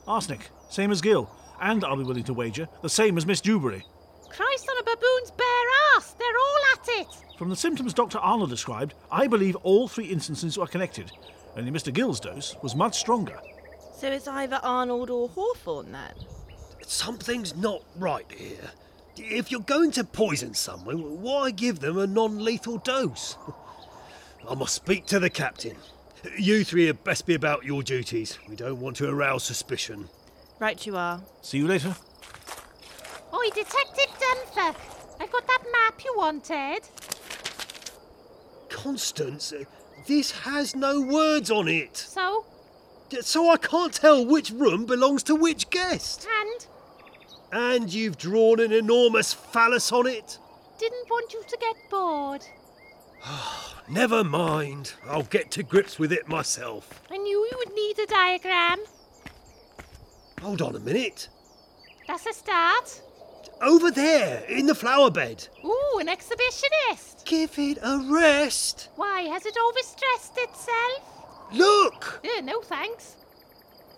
Arsenic, 0.07 0.49
same 0.69 0.91
as 0.91 1.01
Gill, 1.01 1.29
and 1.59 1.83
I'll 1.83 1.97
be 1.97 2.03
willing 2.03 2.23
to 2.25 2.33
wager, 2.33 2.69
the 2.81 2.89
same 2.89 3.17
as 3.17 3.25
Miss 3.25 3.41
Dewberry. 3.41 3.83
Christ 4.29 4.69
on 4.69 4.77
a 4.79 4.83
baboon's 4.83 5.31
bare 5.31 5.47
ass! 5.95 6.13
They're 6.13 6.27
all 6.27 6.59
at 6.73 6.87
it! 6.87 7.07
From 7.37 7.49
the 7.49 7.55
symptoms 7.55 7.93
Dr. 7.93 8.19
Arnold 8.19 8.51
described, 8.51 8.93
I 9.11 9.27
believe 9.27 9.55
all 9.57 9.87
three 9.87 10.05
instances 10.05 10.57
are 10.57 10.67
connected. 10.67 11.11
Only 11.57 11.71
Mr. 11.71 11.91
Gill's 11.91 12.19
dose 12.19 12.55
was 12.61 12.75
much 12.75 12.97
stronger. 12.97 13.39
So 14.01 14.07
it's 14.07 14.27
either 14.27 14.59
Arnold 14.63 15.11
or 15.11 15.29
Hawthorne 15.29 15.91
then? 15.91 16.15
Something's 16.87 17.55
not 17.55 17.83
right 17.97 18.25
here. 18.31 18.71
If 19.15 19.51
you're 19.51 19.61
going 19.61 19.91
to 19.91 20.03
poison 20.03 20.55
someone, 20.55 21.21
why 21.21 21.51
give 21.51 21.81
them 21.81 21.99
a 21.99 22.07
non 22.07 22.43
lethal 22.43 22.79
dose? 22.79 23.37
I 24.49 24.55
must 24.55 24.73
speak 24.73 25.05
to 25.05 25.19
the 25.19 25.29
captain. 25.29 25.75
You 26.35 26.63
three 26.63 26.87
had 26.87 27.03
best 27.03 27.27
be 27.27 27.35
about 27.35 27.63
your 27.63 27.83
duties. 27.83 28.39
We 28.49 28.55
don't 28.55 28.79
want 28.79 28.95
to 28.95 29.07
arouse 29.07 29.43
suspicion. 29.43 30.09
Right 30.57 30.83
you 30.83 30.97
are. 30.97 31.21
See 31.43 31.59
you 31.59 31.67
later. 31.67 31.95
Oi, 33.35 33.49
Detective 33.53 34.17
Dunfer. 34.19 34.75
I've 35.19 35.31
got 35.31 35.45
that 35.45 35.63
map 35.71 36.03
you 36.03 36.15
wanted. 36.17 36.79
Constance, 38.67 39.53
this 40.07 40.31
has 40.31 40.75
no 40.75 41.01
words 41.01 41.51
on 41.51 41.67
it. 41.67 41.95
So, 41.97 42.47
So 43.19 43.49
I 43.49 43.57
can't 43.57 43.93
tell 43.93 44.25
which 44.25 44.51
room 44.51 44.85
belongs 44.85 45.23
to 45.23 45.35
which 45.35 45.69
guest. 45.69 46.27
and 46.41 46.67
And 47.51 47.93
you've 47.93 48.17
drawn 48.17 48.59
an 48.59 48.71
enormous 48.71 49.33
phallus 49.33 49.91
on 49.91 50.07
it? 50.07 50.37
didn't 50.79 51.09
want 51.11 51.31
you 51.31 51.43
to 51.47 51.57
get 51.57 51.75
bored. 51.91 52.43
Never 53.89 54.23
mind. 54.23 54.93
I'll 55.07 55.23
get 55.23 55.51
to 55.51 55.63
grips 55.63 55.99
with 55.99 56.11
it 56.11 56.27
myself. 56.27 57.03
I 57.11 57.17
knew 57.17 57.47
you 57.51 57.57
would 57.57 57.75
need 57.75 57.99
a 57.99 58.07
diagram. 58.07 58.79
Hold 60.41 60.63
on 60.63 60.75
a 60.75 60.79
minute. 60.79 61.29
That's 62.07 62.25
a 62.25 62.33
start. 62.33 62.99
Over 63.61 63.91
there, 63.91 64.43
in 64.45 64.65
the 64.65 64.73
flower 64.73 65.11
bed. 65.11 65.47
Ooh, 65.63 65.99
an 65.99 66.07
exhibitionist. 66.07 67.25
Give 67.25 67.51
it 67.59 67.77
a 67.83 67.99
rest. 68.11 68.89
Why, 68.95 69.21
has 69.21 69.45
it 69.45 69.55
overstressed 69.55 70.35
itself? 70.37 71.20
Look! 71.53 72.21
Uh, 72.23 72.41
no 72.41 72.61
thanks. 72.61 73.17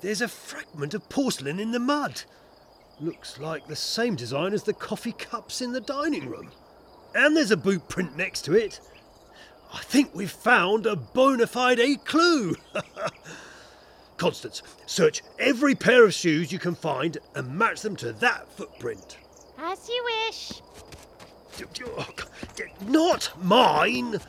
There's 0.02 0.22
a 0.22 0.28
fragment 0.28 0.94
of 0.94 1.08
porcelain 1.10 1.60
in 1.60 1.72
the 1.72 1.80
mud. 1.80 2.24
Looks 3.00 3.40
like 3.40 3.68
the 3.68 3.76
same 3.76 4.16
design 4.16 4.54
as 4.54 4.64
the 4.64 4.74
coffee 4.74 5.14
cups 5.14 5.62
in 5.62 5.72
the 5.72 5.82
dining 5.82 6.30
room. 6.30 6.52
And 7.16 7.36
there's 7.36 7.52
a 7.52 7.58
boot 7.58 7.88
print 7.88 8.18
next 8.18 8.42
to 8.46 8.54
it. 8.54 8.80
I 9.74 9.80
think 9.80 10.14
we've 10.14 10.32
found 10.32 10.86
a 10.86 10.96
bona 10.96 11.48
fide 11.48 12.06
clue. 12.06 12.56
Constance, 14.18 14.62
search 14.86 15.24
every 15.40 15.74
pair 15.76 16.06
of 16.06 16.14
shoes 16.14 16.52
you 16.52 16.60
can 16.60 16.76
find 16.76 17.18
and 17.36 17.58
match 17.58 17.82
them 17.82 17.96
to 17.98 18.14
that 18.14 18.48
footprint. 18.56 19.18
As 19.58 19.88
you 19.90 20.04
wish. 20.06 20.62
Not 22.88 23.32
mine! 23.42 24.20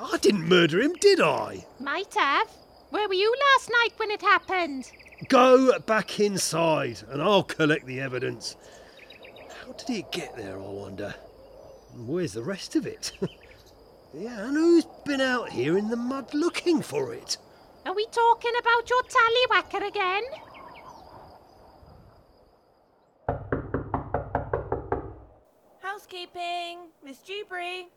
I 0.00 0.16
didn't 0.18 0.48
murder 0.48 0.80
him, 0.80 0.94
did 0.94 1.20
I? 1.20 1.66
Might 1.78 2.14
have. 2.14 2.48
Where 2.90 3.06
were 3.06 3.14
you 3.14 3.32
last 3.54 3.70
night 3.70 3.92
when 3.96 4.10
it 4.10 4.20
happened? 4.20 4.90
Go 5.28 5.78
back 5.80 6.18
inside 6.18 7.02
and 7.08 7.22
I'll 7.22 7.44
collect 7.44 7.86
the 7.86 8.00
evidence. 8.00 8.56
How 9.64 9.72
did 9.72 9.90
it 9.90 10.12
get 10.12 10.36
there, 10.36 10.56
I 10.56 10.66
wonder? 10.66 11.14
And 11.94 12.08
Where's 12.08 12.32
the 12.32 12.42
rest 12.42 12.74
of 12.74 12.86
it? 12.86 13.12
yeah, 14.14 14.46
and 14.46 14.56
who's 14.56 14.86
been 15.04 15.20
out 15.20 15.50
here 15.50 15.78
in 15.78 15.88
the 15.88 15.96
mud 15.96 16.34
looking 16.34 16.82
for 16.82 17.14
it? 17.14 17.36
Are 17.86 17.94
we 17.94 18.06
talking 18.06 18.52
about 18.58 18.90
your 18.90 19.02
tallywhacker 19.04 19.88
again? 19.88 20.22
Housekeeping, 25.80 26.88
Miss 27.04 27.18
Dewberry. 27.18 27.88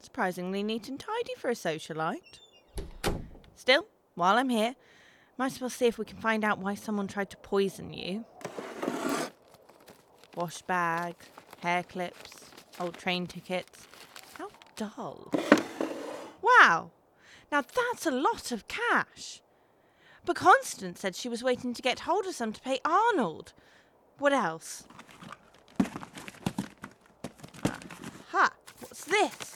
Surprisingly 0.00 0.62
neat 0.62 0.88
and 0.88 0.98
tidy 0.98 1.34
for 1.36 1.50
a 1.50 1.54
socialite. 1.54 2.40
Still, 3.54 3.86
while 4.14 4.36
I'm 4.36 4.48
here, 4.48 4.74
might 5.36 5.52
as 5.52 5.60
well 5.60 5.70
see 5.70 5.86
if 5.86 5.98
we 5.98 6.04
can 6.04 6.18
find 6.18 6.44
out 6.44 6.58
why 6.58 6.74
someone 6.74 7.06
tried 7.06 7.30
to 7.30 7.36
poison 7.36 7.92
you. 7.92 8.24
Wash 10.34 10.62
bag, 10.62 11.14
hair 11.62 11.82
clips, 11.82 12.50
old 12.78 12.96
train 12.96 13.26
tickets. 13.26 13.86
How 14.38 14.48
dull. 14.76 15.32
Wow! 16.42 16.90
Now 17.52 17.62
that's 17.62 18.06
a 18.06 18.10
lot 18.10 18.52
of 18.52 18.68
cash. 18.68 19.42
But 20.24 20.36
Constance 20.36 21.00
said 21.00 21.16
she 21.16 21.28
was 21.28 21.42
waiting 21.42 21.74
to 21.74 21.82
get 21.82 22.00
hold 22.00 22.26
of 22.26 22.34
some 22.34 22.52
to 22.52 22.60
pay 22.60 22.78
Arnold. 22.84 23.52
What 24.18 24.32
else? 24.32 24.84
Ha! 28.28 28.50
What's 28.80 29.04
this? 29.04 29.49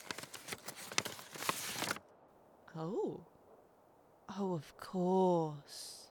Oh. 2.77 3.21
Oh, 4.39 4.55
of 4.55 4.77
course. 4.79 6.09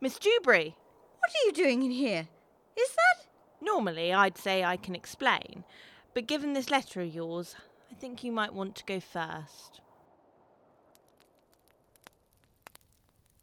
Miss 0.00 0.18
Dewberry, 0.18 0.74
What 1.20 1.30
are 1.30 1.46
you 1.46 1.52
doing 1.52 1.82
in 1.82 1.90
here? 1.90 2.28
Is 2.76 2.88
that. 2.90 3.26
normally 3.60 4.12
I'd 4.12 4.36
say 4.36 4.64
I 4.64 4.76
can 4.76 4.94
explain, 4.94 5.64
but 6.14 6.26
given 6.26 6.52
this 6.52 6.70
letter 6.70 7.00
of 7.00 7.14
yours, 7.14 7.54
I 7.90 7.94
think 7.94 8.24
you 8.24 8.32
might 8.32 8.52
want 8.52 8.74
to 8.76 8.84
go 8.84 8.98
first. 9.00 9.80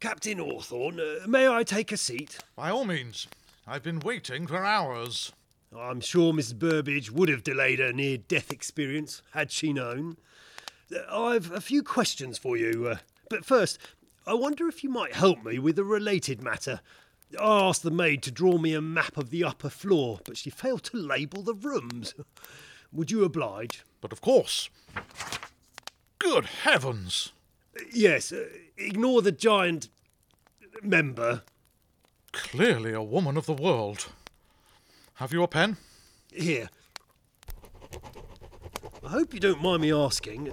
Captain 0.00 0.38
Hawthorne, 0.38 1.00
uh, 1.00 1.26
may 1.26 1.48
I 1.48 1.62
take 1.62 1.92
a 1.92 1.96
seat? 1.96 2.38
By 2.56 2.70
all 2.70 2.84
means. 2.84 3.26
I've 3.66 3.82
been 3.82 4.00
waiting 4.00 4.46
for 4.46 4.64
hours. 4.64 5.32
I'm 5.76 6.00
sure 6.00 6.32
Mrs. 6.32 6.58
Burbage 6.58 7.10
would 7.10 7.28
have 7.28 7.44
delayed 7.44 7.78
her 7.78 7.92
near 7.92 8.16
death 8.16 8.50
experience 8.50 9.22
had 9.32 9.50
she 9.50 9.72
known. 9.72 10.16
I've 11.10 11.50
a 11.52 11.60
few 11.60 11.82
questions 11.82 12.38
for 12.38 12.56
you, 12.56 12.88
uh, 12.88 12.96
but 13.28 13.44
first, 13.44 13.78
I 14.26 14.34
wonder 14.34 14.68
if 14.68 14.82
you 14.82 14.90
might 14.90 15.14
help 15.14 15.44
me 15.44 15.58
with 15.58 15.78
a 15.78 15.84
related 15.84 16.42
matter. 16.42 16.80
I 17.38 17.68
asked 17.68 17.82
the 17.82 17.90
maid 17.90 18.22
to 18.24 18.30
draw 18.30 18.58
me 18.58 18.74
a 18.74 18.80
map 18.80 19.16
of 19.16 19.30
the 19.30 19.44
upper 19.44 19.70
floor, 19.70 20.20
but 20.24 20.36
she 20.36 20.50
failed 20.50 20.82
to 20.84 20.96
label 20.96 21.42
the 21.42 21.54
rooms. 21.54 22.14
Would 22.92 23.10
you 23.10 23.24
oblige? 23.24 23.84
But 24.00 24.12
of 24.12 24.20
course. 24.20 24.68
Good 26.18 26.44
heavens! 26.44 27.32
Yes, 27.92 28.32
uh, 28.32 28.46
ignore 28.76 29.22
the 29.22 29.32
giant 29.32 29.88
member. 30.82 31.42
Clearly 32.32 32.92
a 32.92 33.02
woman 33.02 33.36
of 33.36 33.46
the 33.46 33.52
world. 33.52 34.08
Have 35.14 35.32
you 35.32 35.42
a 35.42 35.48
pen? 35.48 35.76
Here. 36.32 36.68
I 39.10 39.14
hope 39.14 39.34
you 39.34 39.40
don't 39.40 39.60
mind 39.60 39.82
me 39.82 39.92
asking, 39.92 40.52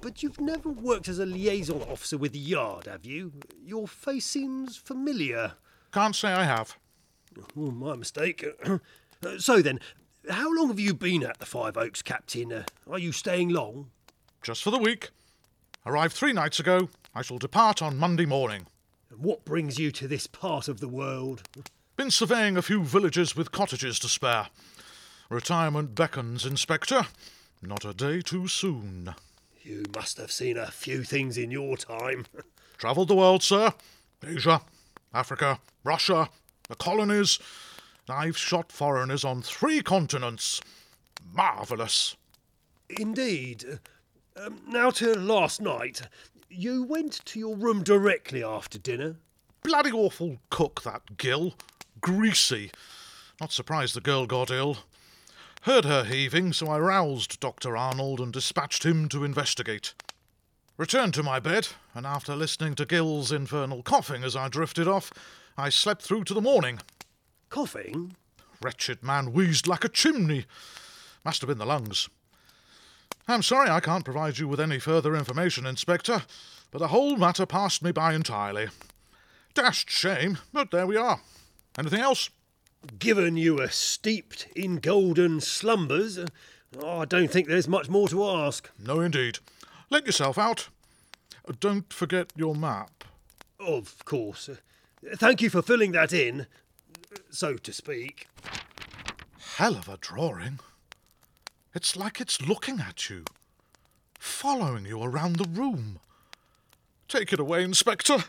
but 0.00 0.22
you've 0.22 0.40
never 0.40 0.68
worked 0.68 1.08
as 1.08 1.18
a 1.18 1.26
liaison 1.26 1.82
officer 1.90 2.16
with 2.16 2.30
the 2.30 2.38
Yard, 2.38 2.86
have 2.86 3.04
you? 3.04 3.32
Your 3.60 3.88
face 3.88 4.24
seems 4.24 4.76
familiar. 4.76 5.54
Can't 5.92 6.14
say 6.14 6.28
I 6.28 6.44
have. 6.44 6.76
Oh, 7.56 7.72
my 7.72 7.96
mistake. 7.96 8.46
So 9.38 9.62
then, 9.62 9.78
how 10.28 10.52
long 10.52 10.66
have 10.66 10.80
you 10.80 10.94
been 10.94 11.22
at 11.22 11.38
the 11.38 11.46
Five 11.46 11.76
Oaks, 11.76 12.02
Captain? 12.02 12.52
Uh, 12.52 12.64
are 12.90 12.98
you 12.98 13.12
staying 13.12 13.50
long? 13.50 13.90
Just 14.42 14.62
for 14.64 14.72
the 14.72 14.78
week. 14.78 15.10
Arrived 15.86 16.12
three 16.12 16.32
nights 16.32 16.58
ago. 16.58 16.88
I 17.14 17.22
shall 17.22 17.38
depart 17.38 17.82
on 17.82 17.98
Monday 17.98 18.26
morning. 18.26 18.66
And 19.10 19.20
what 19.22 19.44
brings 19.44 19.78
you 19.78 19.92
to 19.92 20.08
this 20.08 20.26
part 20.26 20.66
of 20.66 20.80
the 20.80 20.88
world? 20.88 21.42
Been 21.96 22.10
surveying 22.10 22.56
a 22.56 22.62
few 22.62 22.82
villages 22.82 23.36
with 23.36 23.52
cottages 23.52 24.00
to 24.00 24.08
spare. 24.08 24.48
Retirement 25.30 25.94
beckons, 25.94 26.44
Inspector. 26.44 27.06
Not 27.64 27.84
a 27.84 27.94
day 27.94 28.20
too 28.20 28.48
soon. 28.48 29.14
You 29.62 29.84
must 29.94 30.18
have 30.18 30.32
seen 30.32 30.56
a 30.56 30.66
few 30.66 31.04
things 31.04 31.38
in 31.38 31.52
your 31.52 31.76
time. 31.76 32.26
Travelled 32.78 33.06
the 33.06 33.14
world, 33.14 33.44
sir. 33.44 33.72
Asia, 34.26 34.60
Africa, 35.14 35.60
Russia, 35.84 36.28
the 36.68 36.74
colonies. 36.74 37.38
I've 38.08 38.36
shot 38.36 38.72
foreigners 38.72 39.24
on 39.24 39.42
three 39.42 39.80
continents. 39.80 40.60
Marvellous. 41.32 42.16
Indeed. 42.98 43.78
Um, 44.36 44.60
now 44.66 44.90
to 44.90 45.14
last 45.14 45.60
night. 45.60 46.02
You 46.50 46.82
went 46.82 47.24
to 47.26 47.38
your 47.38 47.54
room 47.54 47.84
directly 47.84 48.42
after 48.42 48.78
dinner. 48.78 49.16
Bloody 49.62 49.92
awful 49.92 50.38
cook, 50.50 50.82
that 50.82 51.16
Gill. 51.16 51.54
Greasy. 52.00 52.72
Not 53.40 53.52
surprised 53.52 53.94
the 53.94 54.00
girl 54.00 54.26
got 54.26 54.50
ill. 54.50 54.78
Heard 55.62 55.84
her 55.84 56.02
heaving, 56.02 56.52
so 56.52 56.68
I 56.68 56.78
roused 56.80 57.38
Dr. 57.38 57.76
Arnold 57.76 58.20
and 58.20 58.32
dispatched 58.32 58.84
him 58.84 59.08
to 59.10 59.22
investigate. 59.22 59.94
Returned 60.76 61.14
to 61.14 61.22
my 61.22 61.38
bed, 61.38 61.68
and 61.94 62.04
after 62.04 62.34
listening 62.34 62.74
to 62.74 62.84
Gill's 62.84 63.30
infernal 63.30 63.84
coughing 63.84 64.24
as 64.24 64.34
I 64.34 64.48
drifted 64.48 64.88
off, 64.88 65.12
I 65.56 65.68
slept 65.68 66.02
through 66.02 66.24
to 66.24 66.34
the 66.34 66.40
morning. 66.40 66.80
Coughing? 67.48 68.16
Wretched 68.60 69.04
man 69.04 69.32
wheezed 69.32 69.68
like 69.68 69.84
a 69.84 69.88
chimney. 69.88 70.46
Must 71.24 71.40
have 71.42 71.48
been 71.48 71.58
the 71.58 71.64
lungs. 71.64 72.08
I'm 73.28 73.42
sorry 73.42 73.70
I 73.70 73.78
can't 73.78 74.04
provide 74.04 74.38
you 74.38 74.48
with 74.48 74.58
any 74.58 74.80
further 74.80 75.14
information, 75.14 75.64
Inspector, 75.64 76.22
but 76.72 76.78
the 76.78 76.88
whole 76.88 77.16
matter 77.16 77.46
passed 77.46 77.84
me 77.84 77.92
by 77.92 78.14
entirely. 78.14 78.66
Dashed 79.54 79.90
shame, 79.90 80.38
but 80.52 80.72
there 80.72 80.88
we 80.88 80.96
are. 80.96 81.20
Anything 81.78 82.00
else? 82.00 82.30
Given 82.98 83.36
you 83.36 83.60
are 83.60 83.68
steeped 83.68 84.48
in 84.54 84.76
golden 84.76 85.40
slumbers, 85.40 86.18
I 86.84 87.04
don't 87.04 87.30
think 87.30 87.48
there's 87.48 87.68
much 87.68 87.88
more 87.88 88.08
to 88.08 88.24
ask. 88.24 88.70
No, 88.78 89.00
indeed. 89.00 89.38
Let 89.90 90.06
yourself 90.06 90.38
out. 90.38 90.68
Don't 91.60 91.92
forget 91.92 92.32
your 92.36 92.54
map. 92.54 93.04
Of 93.58 94.04
course. 94.04 94.48
Thank 95.16 95.42
you 95.42 95.50
for 95.50 95.62
filling 95.62 95.92
that 95.92 96.12
in, 96.12 96.46
so 97.30 97.56
to 97.56 97.72
speak. 97.72 98.28
Hell 99.56 99.76
of 99.76 99.88
a 99.88 99.96
drawing. 99.98 100.60
It's 101.74 101.96
like 101.96 102.20
it's 102.20 102.40
looking 102.40 102.80
at 102.80 103.10
you, 103.10 103.24
following 104.18 104.86
you 104.86 105.02
around 105.02 105.36
the 105.36 105.48
room. 105.48 105.98
Take 107.08 107.32
it 107.32 107.40
away, 107.40 107.62
Inspector. 107.64 108.24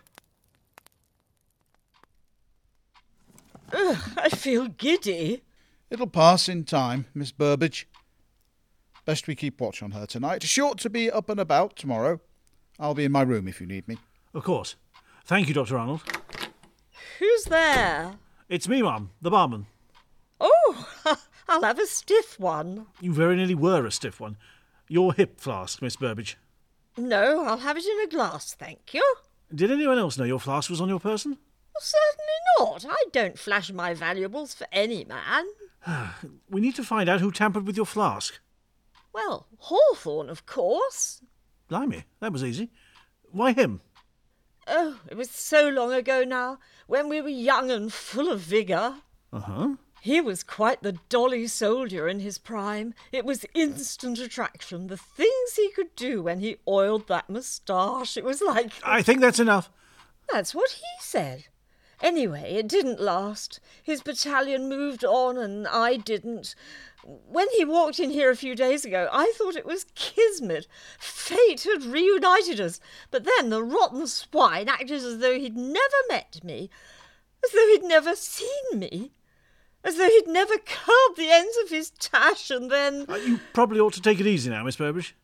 I 3.74 4.30
feel 4.30 4.68
giddy. 4.68 5.44
It'll 5.90 6.08
pass 6.08 6.48
in 6.48 6.64
time, 6.64 7.06
Miss 7.14 7.32
Burbage. 7.32 7.88
Best 9.06 9.28
we 9.28 9.36
keep 9.36 9.60
watch 9.60 9.84
on 9.84 9.92
her 9.92 10.06
tonight. 10.06 10.44
Short 10.44 10.78
to 10.80 10.90
be 10.90 11.12
up 11.12 11.30
and 11.30 11.40
about 11.40 11.76
tomorrow. 11.76 12.22
I'll 12.80 12.94
be 12.94 13.06
in 13.06 13.12
my 13.12 13.22
room 13.22 13.48
if 13.48 13.60
you 13.60 13.68
need 13.68 13.88
me. 13.88 13.98
Of 14.34 14.44
course. 14.44 14.76
Thank 15.26 15.48
you, 15.48 15.54
Dr. 15.54 15.78
Arnold. 15.78 16.02
Who's 17.20 17.44
there? 17.46 18.14
It's 18.50 18.68
me, 18.68 18.82
Mum, 18.82 19.12
the 19.22 19.32
barman. 19.32 19.68
Oh, 20.40 20.88
I'll 21.48 21.64
have 21.64 21.80
a 21.80 21.86
stiff 21.86 22.40
one. 22.40 22.88
You 23.02 23.14
very 23.14 23.36
nearly 23.36 23.56
were 23.56 23.86
a 23.86 23.92
stiff 23.92 24.20
one. 24.20 24.38
Your 24.88 25.14
hip 25.14 25.40
flask, 25.40 25.82
Miss 25.82 25.96
Burbage. 25.96 26.38
No, 26.98 27.46
I'll 27.46 27.58
have 27.58 27.78
it 27.78 27.86
in 27.86 28.00
a 28.06 28.08
glass, 28.08 28.54
thank 28.54 28.94
you. 28.94 29.04
Did 29.54 29.72
anyone 29.72 29.98
else 29.98 30.18
know 30.18 30.24
your 30.24 30.40
flask 30.40 30.70
was 30.70 30.82
on 30.82 30.90
your 30.90 31.00
person? 31.00 31.38
Certainly 31.80 32.40
not. 32.60 32.86
I 32.88 33.04
don't 33.12 33.38
flash 33.38 33.72
my 33.72 33.94
valuables 33.94 34.54
for 34.54 34.68
any 34.72 35.06
man. 35.06 35.46
We 36.50 36.62
need 36.62 36.76
to 36.76 36.84
find 36.84 37.10
out 37.10 37.20
who 37.20 37.32
tampered 37.32 37.66
with 37.68 37.76
your 37.76 37.86
flask. 37.86 38.40
Well, 39.14 39.48
Hawthorne, 39.58 40.30
of 40.30 40.46
course. 40.46 41.22
Blimey, 41.68 42.06
that 42.20 42.32
was 42.32 42.44
easy. 42.44 42.70
Why 43.32 43.54
him? 43.54 43.82
Oh, 44.68 45.00
it 45.10 45.18
was 45.18 45.30
so 45.30 45.68
long 45.70 45.92
ago 45.92 46.24
now, 46.24 46.60
when 46.88 47.10
we 47.10 47.22
were 47.22 47.30
young 47.30 47.70
and 47.70 47.92
full 47.92 48.32
of 48.32 48.40
vigour. 48.40 48.96
Uh 49.32 49.40
huh. 49.40 49.70
He 50.02 50.20
was 50.20 50.44
quite 50.44 50.84
the 50.84 50.98
dolly 51.10 51.48
soldier 51.48 52.08
in 52.08 52.20
his 52.20 52.38
prime. 52.38 52.94
It 53.12 53.24
was 53.24 53.46
instant 53.54 54.20
attraction. 54.20 54.88
The 54.88 54.98
things 54.98 55.56
he 55.56 55.72
could 55.72 55.96
do 55.96 56.22
when 56.22 56.40
he 56.40 56.58
oiled 56.68 57.08
that 57.08 57.30
moustache. 57.30 58.18
It 58.18 58.26
was 58.26 58.42
like. 58.42 58.72
I 58.84 59.02
think 59.02 59.22
that's 59.22 59.40
enough. 59.40 59.70
That's 60.32 60.54
what 60.54 60.72
he 60.72 60.84
said. 61.00 61.46
Anyway, 62.04 62.54
it 62.56 62.68
didn't 62.68 63.00
last. 63.00 63.62
His 63.82 64.04
battalion 64.04 64.68
moved 64.68 65.06
on 65.06 65.38
and 65.38 65.66
I 65.70 65.96
didn't. 65.96 66.54
When 67.06 67.48
he 67.56 67.64
walked 67.64 67.98
in 67.98 68.10
here 68.10 68.30
a 68.30 68.36
few 68.36 68.56
days 68.56 68.84
ago, 68.84 69.08
I 69.12 69.34
thought 69.38 69.56
it 69.56 69.66
was 69.66 69.86
kismet. 69.96 70.68
Fate 71.00 71.64
had 71.64 71.86
reunited 71.86 72.60
us. 72.60 72.82
But 73.10 73.24
then 73.24 73.50
the 73.50 73.64
rotten 73.64 74.06
swine 74.08 74.68
acted 74.68 74.92
as 74.92 75.20
though 75.20 75.40
he'd 75.40 75.56
never 75.56 75.80
met 76.10 76.42
me, 76.44 76.70
as 77.44 77.52
though 77.52 77.68
he'd 77.68 77.84
never 77.84 78.18
seen 78.18 78.50
me, 78.80 79.14
as 79.84 79.96
though 79.96 80.10
he'd 80.10 80.28
never 80.28 80.58
curled 80.58 81.16
the 81.18 81.32
ends 81.32 81.58
of 81.64 81.70
his 81.70 81.90
tash 81.92 82.52
and 82.52 82.70
then. 82.70 83.06
Uh, 83.08 83.16
You 83.16 83.40
probably 83.54 83.80
ought 83.80 83.94
to 83.94 84.02
take 84.02 84.20
it 84.20 84.28
easy 84.28 84.50
now, 84.50 84.64
Miss 84.64 84.76
Burbage. 84.76 85.16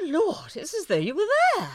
Good 0.00 0.10
Lord, 0.10 0.56
it's 0.56 0.74
as 0.74 0.86
though 0.86 0.96
you 0.96 1.14
were 1.14 1.28
there. 1.56 1.68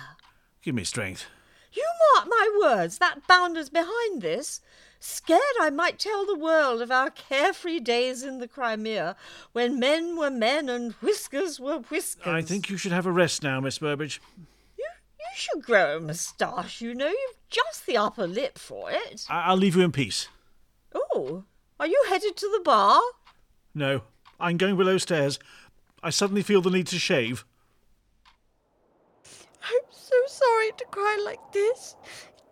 Give 0.61 0.75
me 0.75 0.83
strength. 0.83 1.27
You 1.73 1.86
mark 2.15 2.27
my 2.30 2.60
words, 2.62 2.97
that 2.99 3.27
bounder's 3.27 3.69
behind 3.69 4.21
this. 4.21 4.62
Scared 4.99 5.41
I 5.62 5.69
might 5.69 5.99
tell 5.99 6.25
the 6.25 6.36
world 6.38 6.82
of 6.82 6.89
our 6.91 7.10
carefree 7.12 7.80
days 7.82 8.23
in 8.23 8.39
the 8.39 8.47
Crimea, 8.47 9.15
when 9.53 9.80
men 9.80 10.17
were 10.17 10.32
men 10.32 10.69
and 10.69 10.93
whiskers 10.93 11.60
were 11.60 11.80
whiskers. 11.80 12.25
I 12.25 12.41
think 12.41 12.69
you 12.69 12.77
should 12.77 12.91
have 12.91 13.06
a 13.06 13.12
rest 13.12 13.43
now, 13.43 13.60
Miss 13.60 13.77
Burbage. 13.77 14.19
You, 14.77 14.86
you 15.19 15.25
should 15.36 15.62
grow 15.62 15.97
a 15.97 15.99
moustache, 15.99 16.82
you 16.82 16.95
know. 16.95 17.10
You've 17.10 17.36
just 17.51 17.86
the 17.86 17.95
upper 17.97 18.25
lip 18.25 18.58
for 18.58 18.89
it. 18.91 19.25
I- 19.30 19.43
I'll 19.43 19.58
leave 19.58 19.75
you 19.75 19.84
in 19.84 19.91
peace. 19.91 20.30
Oh, 20.95 21.43
are 21.80 21.88
you 21.88 22.03
headed 22.10 22.36
to 22.38 22.49
the 22.58 22.62
bar? 22.63 22.99
No, 23.75 24.01
I'm 24.39 24.58
going 24.58 24.77
below 24.77 24.97
stairs. 24.97 25.38
I 26.01 26.10
suddenly 26.10 26.41
feel 26.41 26.62
the 26.62 26.71
need 26.71 26.88
to 26.88 26.97
shave. 26.99 27.45
I'm 29.69 29.86
so 29.91 30.15
sorry 30.27 30.71
to 30.77 30.86
cry 30.86 31.21
like 31.23 31.51
this. 31.51 31.95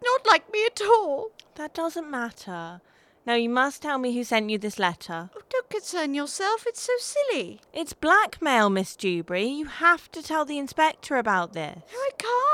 Not 0.03 0.25
like 0.25 0.51
me 0.51 0.65
at 0.65 0.81
all. 0.81 1.31
That 1.55 1.73
doesn't 1.73 2.09
matter. 2.09 2.81
Now 3.25 3.33
you 3.35 3.49
must 3.49 3.81
tell 3.81 3.97
me 3.97 4.13
who 4.13 4.23
sent 4.23 4.49
you 4.49 4.57
this 4.57 4.77
letter. 4.77 5.31
Oh, 5.35 5.41
don't 5.49 5.69
concern 5.69 6.13
yourself. 6.13 6.65
It's 6.67 6.81
so 6.81 6.93
silly. 6.99 7.59
It's 7.73 7.93
blackmail, 7.93 8.69
Miss 8.69 8.95
Dewberry. 8.95 9.47
You 9.47 9.65
have 9.65 10.11
to 10.11 10.21
tell 10.21 10.45
the 10.45 10.59
inspector 10.59 11.15
about 11.15 11.53
this. 11.53 11.81
No, 11.91 11.99
I 11.99 12.09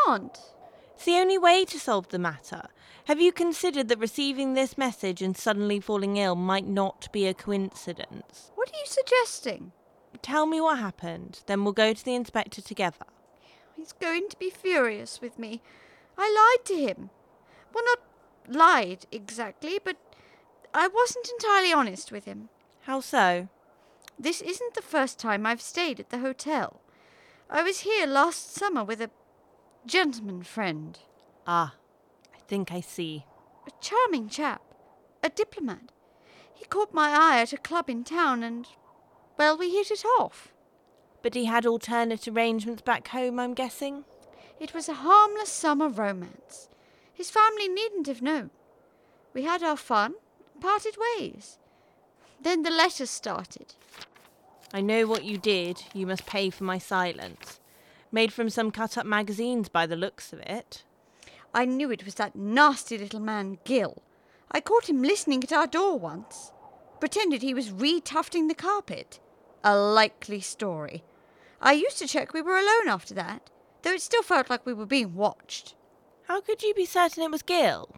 can't. 0.06 0.38
It's 0.96 1.06
the 1.06 1.16
only 1.16 1.38
way 1.38 1.66
to 1.66 1.80
solve 1.80 2.10
the 2.10 2.20
matter. 2.20 2.68
Have 3.06 3.20
you 3.20 3.32
considered 3.32 3.90
that 3.90 4.00
receiving 4.00 4.54
this 4.54 4.78
message 4.78 5.22
and 5.22 5.36
suddenly 5.36 5.80
falling 5.80 6.18
ill 6.18 6.36
might 6.36 6.68
not 6.68 7.12
be 7.12 7.26
a 7.26 7.34
coincidence? 7.34 8.52
What 8.56 8.70
are 8.70 8.78
you 8.78 8.86
suggesting? 8.86 9.72
Tell 10.22 10.46
me 10.46 10.62
what 10.62 10.78
happened, 10.78 11.42
then 11.48 11.64
we'll 11.64 11.74
go 11.74 11.94
to 11.94 12.06
the 12.06 12.16
inspector 12.16 12.62
together. 12.62 13.06
He's 13.82 13.94
going 13.94 14.30
to 14.30 14.38
be 14.38 14.52
furious 14.52 15.22
with 15.22 15.40
me. 15.40 15.60
I 16.16 16.30
lied 16.30 16.66
to 16.68 16.76
him. 16.76 17.10
Well, 17.74 17.84
not 17.84 18.00
lied 18.48 19.08
exactly, 19.12 19.80
but 19.84 19.98
I 20.72 20.88
wasn't 20.88 21.28
entirely 21.30 21.74
honest 21.74 22.12
with 22.12 22.26
him. 22.26 22.50
How 22.82 23.00
so? 23.00 23.48
This 24.20 24.40
isn't 24.44 24.76
the 24.76 24.84
first 24.84 25.18
time 25.18 25.48
I've 25.48 25.64
stayed 25.64 26.00
at 26.00 26.12
the 26.12 26.20
hotel. 26.20 26.80
I 27.50 27.64
was 27.64 27.80
here 27.80 28.06
last 28.06 28.54
summer 28.54 28.84
with 28.84 29.02
a 29.02 29.10
gentleman 29.88 30.44
friend, 30.44 31.00
Ah, 31.48 31.74
I 32.36 32.38
think 32.48 32.72
I 32.72 32.82
see. 32.82 33.26
a 33.66 33.72
charming 33.82 34.30
chap, 34.30 34.62
a 35.24 35.30
diplomat. 35.30 35.92
He 36.54 36.66
caught 36.66 36.94
my 36.94 37.10
eye 37.10 37.42
at 37.42 37.52
a 37.52 37.58
club 37.58 37.90
in 37.90 38.04
town 38.04 38.44
and, 38.44 38.68
well, 39.40 39.58
we 39.58 39.72
hit 39.72 39.90
it 39.90 40.06
off. 40.06 40.51
But 41.22 41.36
he 41.36 41.46
had 41.46 41.66
alternate 41.66 42.28
arrangements 42.28 42.82
back 42.82 43.10
home, 43.10 43.40
I'm 43.40 43.54
guessing? 43.54 44.06
It 44.60 44.74
was 44.74 44.90
a 44.90 44.94
harmless 44.94 45.50
summer 45.50 45.90
romance. 45.90 46.70
His 47.14 47.30
family 47.30 47.68
needn't 47.68 48.08
have 48.08 48.22
known. 48.22 48.50
We 49.34 49.44
had 49.44 49.64
our 49.64 49.78
fun, 49.78 50.16
parted 50.60 50.96
ways. 51.18 51.58
Then 52.42 52.64
the 52.64 52.72
letters 52.72 53.10
started. 53.10 53.76
I 54.74 54.82
know 54.82 55.06
what 55.06 55.24
you 55.24 55.38
did. 55.38 55.84
You 55.94 56.08
must 56.08 56.26
pay 56.26 56.50
for 56.50 56.64
my 56.64 56.78
silence. 56.78 57.60
Made 58.12 58.34
from 58.34 58.50
some 58.50 58.72
cut 58.72 58.98
up 58.98 59.06
magazines 59.06 59.70
by 59.70 59.86
the 59.86 59.96
looks 59.96 60.34
of 60.34 60.40
it. 60.40 60.84
I 61.54 61.66
knew 61.66 61.92
it 61.92 62.06
was 62.06 62.16
that 62.16 62.36
nasty 62.36 62.98
little 62.98 63.20
man, 63.20 63.60
Gill. 63.64 64.02
I 64.52 64.60
caught 64.62 64.90
him 64.90 65.02
listening 65.02 65.44
at 65.44 65.54
our 65.54 65.68
door 65.68 65.98
once. 66.00 66.52
Pretended 67.00 67.42
he 67.42 67.54
was 67.54 67.72
retufting 67.72 68.48
the 68.48 68.56
carpet. 68.56 69.20
A 69.64 69.78
likely 69.78 70.42
story. 70.42 71.04
I 71.62 71.74
used 71.74 72.00
to 72.00 72.08
check 72.08 72.34
we 72.34 72.42
were 72.42 72.58
alone 72.58 72.88
after 72.88 73.14
that, 73.14 73.50
though 73.84 73.94
it 73.94 74.02
still 74.02 74.24
felt 74.24 74.50
like 74.50 74.66
we 74.66 74.74
were 74.74 74.86
being 74.86 75.14
watched. 75.14 75.76
How 76.24 76.42
could 76.42 76.64
you 76.64 76.74
be 76.74 76.86
certain 76.86 77.24
it 77.24 77.32
was 77.32 77.44
Gill? 77.44 77.96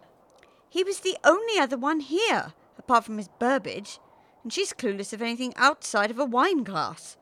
He 0.69 0.83
was 0.83 0.99
the 0.99 1.17
only 1.23 1.57
other 1.57 1.77
one 1.77 2.01
here, 2.01 2.53
apart 2.77 3.05
from 3.05 3.15
Miss 3.15 3.29
Burbage, 3.39 3.99
and 4.43 4.51
she's 4.51 4.73
clueless 4.73 5.13
of 5.13 5.21
anything 5.21 5.53
outside 5.55 6.11
of 6.11 6.19
a 6.19 6.25
wine 6.25 6.63
glass. 6.63 7.15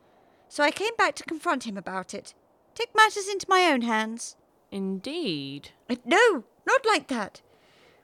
So 0.48 0.64
I 0.64 0.72
came 0.72 0.96
back 0.98 1.16
to 1.16 1.24
confront 1.24 1.66
him 1.66 1.78
about 1.78 2.14
it. 2.14 2.34
Take 2.74 2.96
matters 2.96 3.28
into 3.28 3.46
my 3.48 3.70
own 3.72 3.82
hands. 3.82 4.36
Indeed. 4.72 5.70
Uh, 5.90 5.98
No, 6.06 6.44
not 6.66 6.86
like 6.86 7.08
that. 7.08 7.42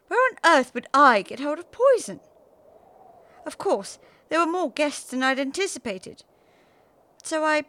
Where 0.08 0.20
on 0.20 0.38
earth 0.46 0.74
would 0.74 0.88
I 0.94 1.22
get 1.22 1.40
hold 1.40 1.60
of 1.60 1.72
poison? 1.72 2.20
Of 3.46 3.58
course, 3.58 4.00
there 4.30 4.40
were 4.40 4.52
more 4.52 4.72
guests 4.72 5.10
than 5.10 5.24
I'd 5.24 5.40
anticipated. 5.40 6.24
So 7.24 7.44
I. 7.44 7.64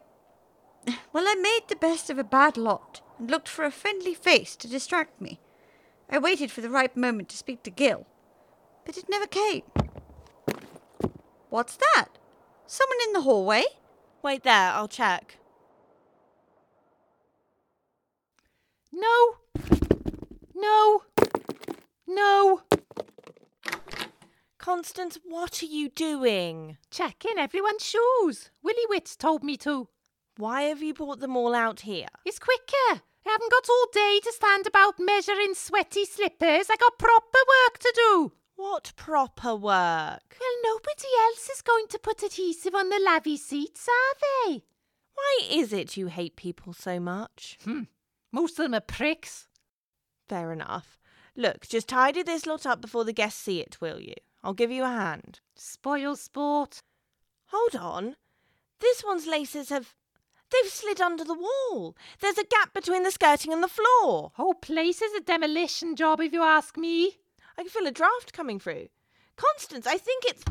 Well, 1.12 1.24
I 1.27 1.35
made 1.35 1.68
the 1.68 1.77
best 1.77 2.11
of 2.11 2.18
a 2.18 2.24
bad 2.24 2.57
lot 2.57 3.01
and 3.18 3.31
looked 3.31 3.48
for 3.48 3.64
a 3.64 3.70
friendly 3.70 4.14
face 4.14 4.57
to 4.57 4.68
distract 4.68 5.20
me. 5.20 5.40
I 6.11 6.18
waited 6.18 6.51
for 6.51 6.61
the 6.61 6.70
right 6.70 6.96
moment 6.96 7.29
to 7.31 7.37
speak 7.37 7.62
to 7.64 7.70
Gill, 7.70 8.07
but 8.85 8.96
it 8.96 9.09
never 9.09 9.27
came. 9.27 9.62
What's 11.51 11.77
that? 11.77 12.07
Someone 12.66 12.98
in 13.07 13.12
the 13.12 13.22
hallway? 13.22 13.64
Wait 14.22 14.42
there, 14.42 14.72
I'll 14.72 14.88
check. 14.88 15.38
No. 18.92 19.37
No. 20.55 21.03
No. 22.07 22.62
Constance, 24.59 25.18
what 25.24 25.62
are 25.62 25.66
you 25.66 25.88
doing? 25.88 26.77
Checking 26.90 27.38
everyone's 27.38 27.85
shoes. 27.85 28.51
Willie 28.62 28.87
Witts 28.88 29.16
told 29.16 29.42
me 29.42 29.57
to. 29.59 29.88
Why 30.38 30.62
have 30.62 30.85
you 30.85 30.94
brought 30.94 31.18
them 31.18 31.37
all 31.37 31.53
out 31.53 31.81
here? 31.81 32.07
It's 32.24 32.38
quicker. 32.38 33.03
I 33.27 33.31
haven't 33.31 33.51
got 33.51 33.68
all 33.68 33.87
day 33.92 34.20
to 34.22 34.33
stand 34.33 34.68
about 34.68 34.94
measuring 35.01 35.55
sweaty 35.55 36.05
slippers. 36.05 36.68
I 36.70 36.77
got 36.77 36.96
proper 36.96 37.38
work 37.66 37.79
to 37.81 37.92
do. 37.96 38.33
What 38.55 38.92
proper 38.94 39.57
work? 39.57 40.37
Well, 40.38 40.62
nobody 40.62 41.09
else 41.27 41.51
is 41.51 41.61
going 41.61 41.88
to 41.88 41.98
put 41.98 42.22
adhesive 42.22 42.72
on 42.77 42.88
the 42.88 43.05
lavvy 43.05 43.37
seats, 43.37 43.88
are 43.88 44.16
they? 44.46 44.62
Why 45.14 45.40
is 45.51 45.72
it 45.72 45.96
you 45.96 46.07
hate 46.07 46.37
people 46.37 46.72
so 46.72 47.01
much? 47.01 47.59
Hmm. 47.64 47.83
Most 48.31 48.61
of 48.61 48.64
them 48.64 48.74
are 48.74 48.81
pricks. 48.81 49.48
Fair 50.29 50.53
enough. 50.53 51.01
Look, 51.35 51.66
just 51.66 51.88
tidy 51.88 52.22
this 52.22 52.46
lot 52.46 52.64
up 52.64 52.81
before 52.81 53.05
the 53.05 53.12
guests 53.12 53.42
see 53.42 53.59
it, 53.59 53.81
will 53.81 54.01
you? 54.01 54.14
I'll 54.44 54.55
give 54.55 54.70
you 54.70 54.85
a 54.85 54.88
hand. 54.88 55.40
Spoil 55.57 56.14
sport. 56.14 56.81
Hold 57.46 57.74
on. 57.74 58.14
This 58.79 59.03
one's 59.05 59.27
laces 59.27 59.70
have. 59.70 59.96
They've 60.50 60.70
slid 60.70 61.00
under 61.00 61.24
the 61.24 61.34
wall. 61.34 61.96
There's 62.20 62.38
a 62.38 62.44
gap 62.44 62.72
between 62.72 63.02
the 63.02 63.11
skirting 63.11 63.52
and 63.52 63.62
the 63.62 63.68
floor. 63.68 64.32
Whole 64.34 64.54
place 64.54 65.02
is 65.02 65.12
a 65.14 65.20
demolition 65.20 65.94
job, 65.94 66.20
if 66.20 66.32
you 66.32 66.42
ask 66.42 66.76
me. 66.76 67.18
I 67.56 67.62
can 67.62 67.70
feel 67.70 67.87
a 67.87 67.90
draft 67.90 68.32
coming 68.32 68.58
through. 68.58 68.88
Constance, 69.37 69.87
I 69.87 69.98
think 69.98 70.24
it's. 70.26 70.42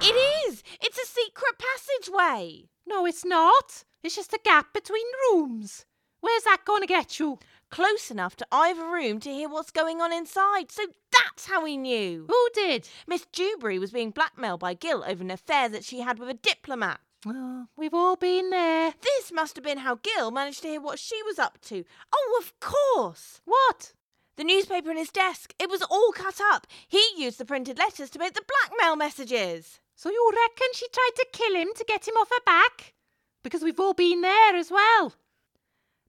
It 0.00 0.14
is! 0.46 0.62
It's 0.80 0.98
a 0.98 1.06
secret 1.06 1.54
passageway! 1.58 2.68
No, 2.86 3.06
it's 3.06 3.24
not. 3.24 3.84
It's 4.02 4.16
just 4.16 4.32
a 4.32 4.40
gap 4.44 4.72
between 4.72 5.06
rooms. 5.32 5.86
Where's 6.20 6.44
that 6.44 6.64
going 6.64 6.82
to 6.82 6.86
get 6.86 7.18
you? 7.18 7.38
Close 7.70 8.10
enough 8.10 8.36
to 8.36 8.46
either 8.52 8.84
room 8.84 9.18
to 9.20 9.30
hear 9.30 9.48
what's 9.48 9.70
going 9.70 10.00
on 10.00 10.12
inside. 10.12 10.70
So 10.70 10.82
that's 11.12 11.46
how 11.46 11.64
he 11.64 11.76
knew. 11.76 12.26
Who 12.28 12.48
did? 12.54 12.88
Miss 13.06 13.26
Dewberry 13.32 13.78
was 13.78 13.90
being 13.90 14.10
blackmailed 14.10 14.60
by 14.60 14.74
Gill 14.74 15.04
over 15.06 15.22
an 15.22 15.30
affair 15.30 15.68
that 15.68 15.84
she 15.84 16.00
had 16.00 16.18
with 16.18 16.28
a 16.28 16.34
diplomat. 16.34 17.00
Oh, 17.26 17.66
we've 17.76 17.94
all 17.94 18.16
been 18.16 18.50
there. 18.50 18.92
This 19.00 19.32
must 19.32 19.56
have 19.56 19.64
been 19.64 19.78
how 19.78 19.96
Gill 19.96 20.30
managed 20.30 20.62
to 20.62 20.68
hear 20.68 20.80
what 20.80 20.98
she 20.98 21.22
was 21.22 21.38
up 21.38 21.58
to. 21.62 21.84
Oh, 22.14 22.42
of 22.42 22.52
course! 22.60 23.40
What? 23.44 23.92
The 24.36 24.44
newspaper 24.44 24.90
in 24.90 24.96
his 24.96 25.10
desk. 25.10 25.54
It 25.58 25.70
was 25.70 25.82
all 25.82 26.12
cut 26.12 26.40
up. 26.52 26.66
He 26.88 27.02
used 27.16 27.38
the 27.38 27.44
printed 27.44 27.78
letters 27.78 28.10
to 28.10 28.18
make 28.18 28.34
the 28.34 28.44
blackmail 28.46 28.96
messages. 28.96 29.80
So 29.94 30.10
you 30.10 30.30
reckon 30.32 30.66
she 30.74 30.86
tried 30.88 31.12
to 31.16 31.26
kill 31.32 31.54
him 31.54 31.68
to 31.76 31.84
get 31.86 32.06
him 32.06 32.14
off 32.14 32.28
her 32.30 32.44
back? 32.44 32.94
Because 33.42 33.62
we've 33.62 33.80
all 33.80 33.94
been 33.94 34.20
there 34.20 34.56
as 34.56 34.70
well. 34.70 35.14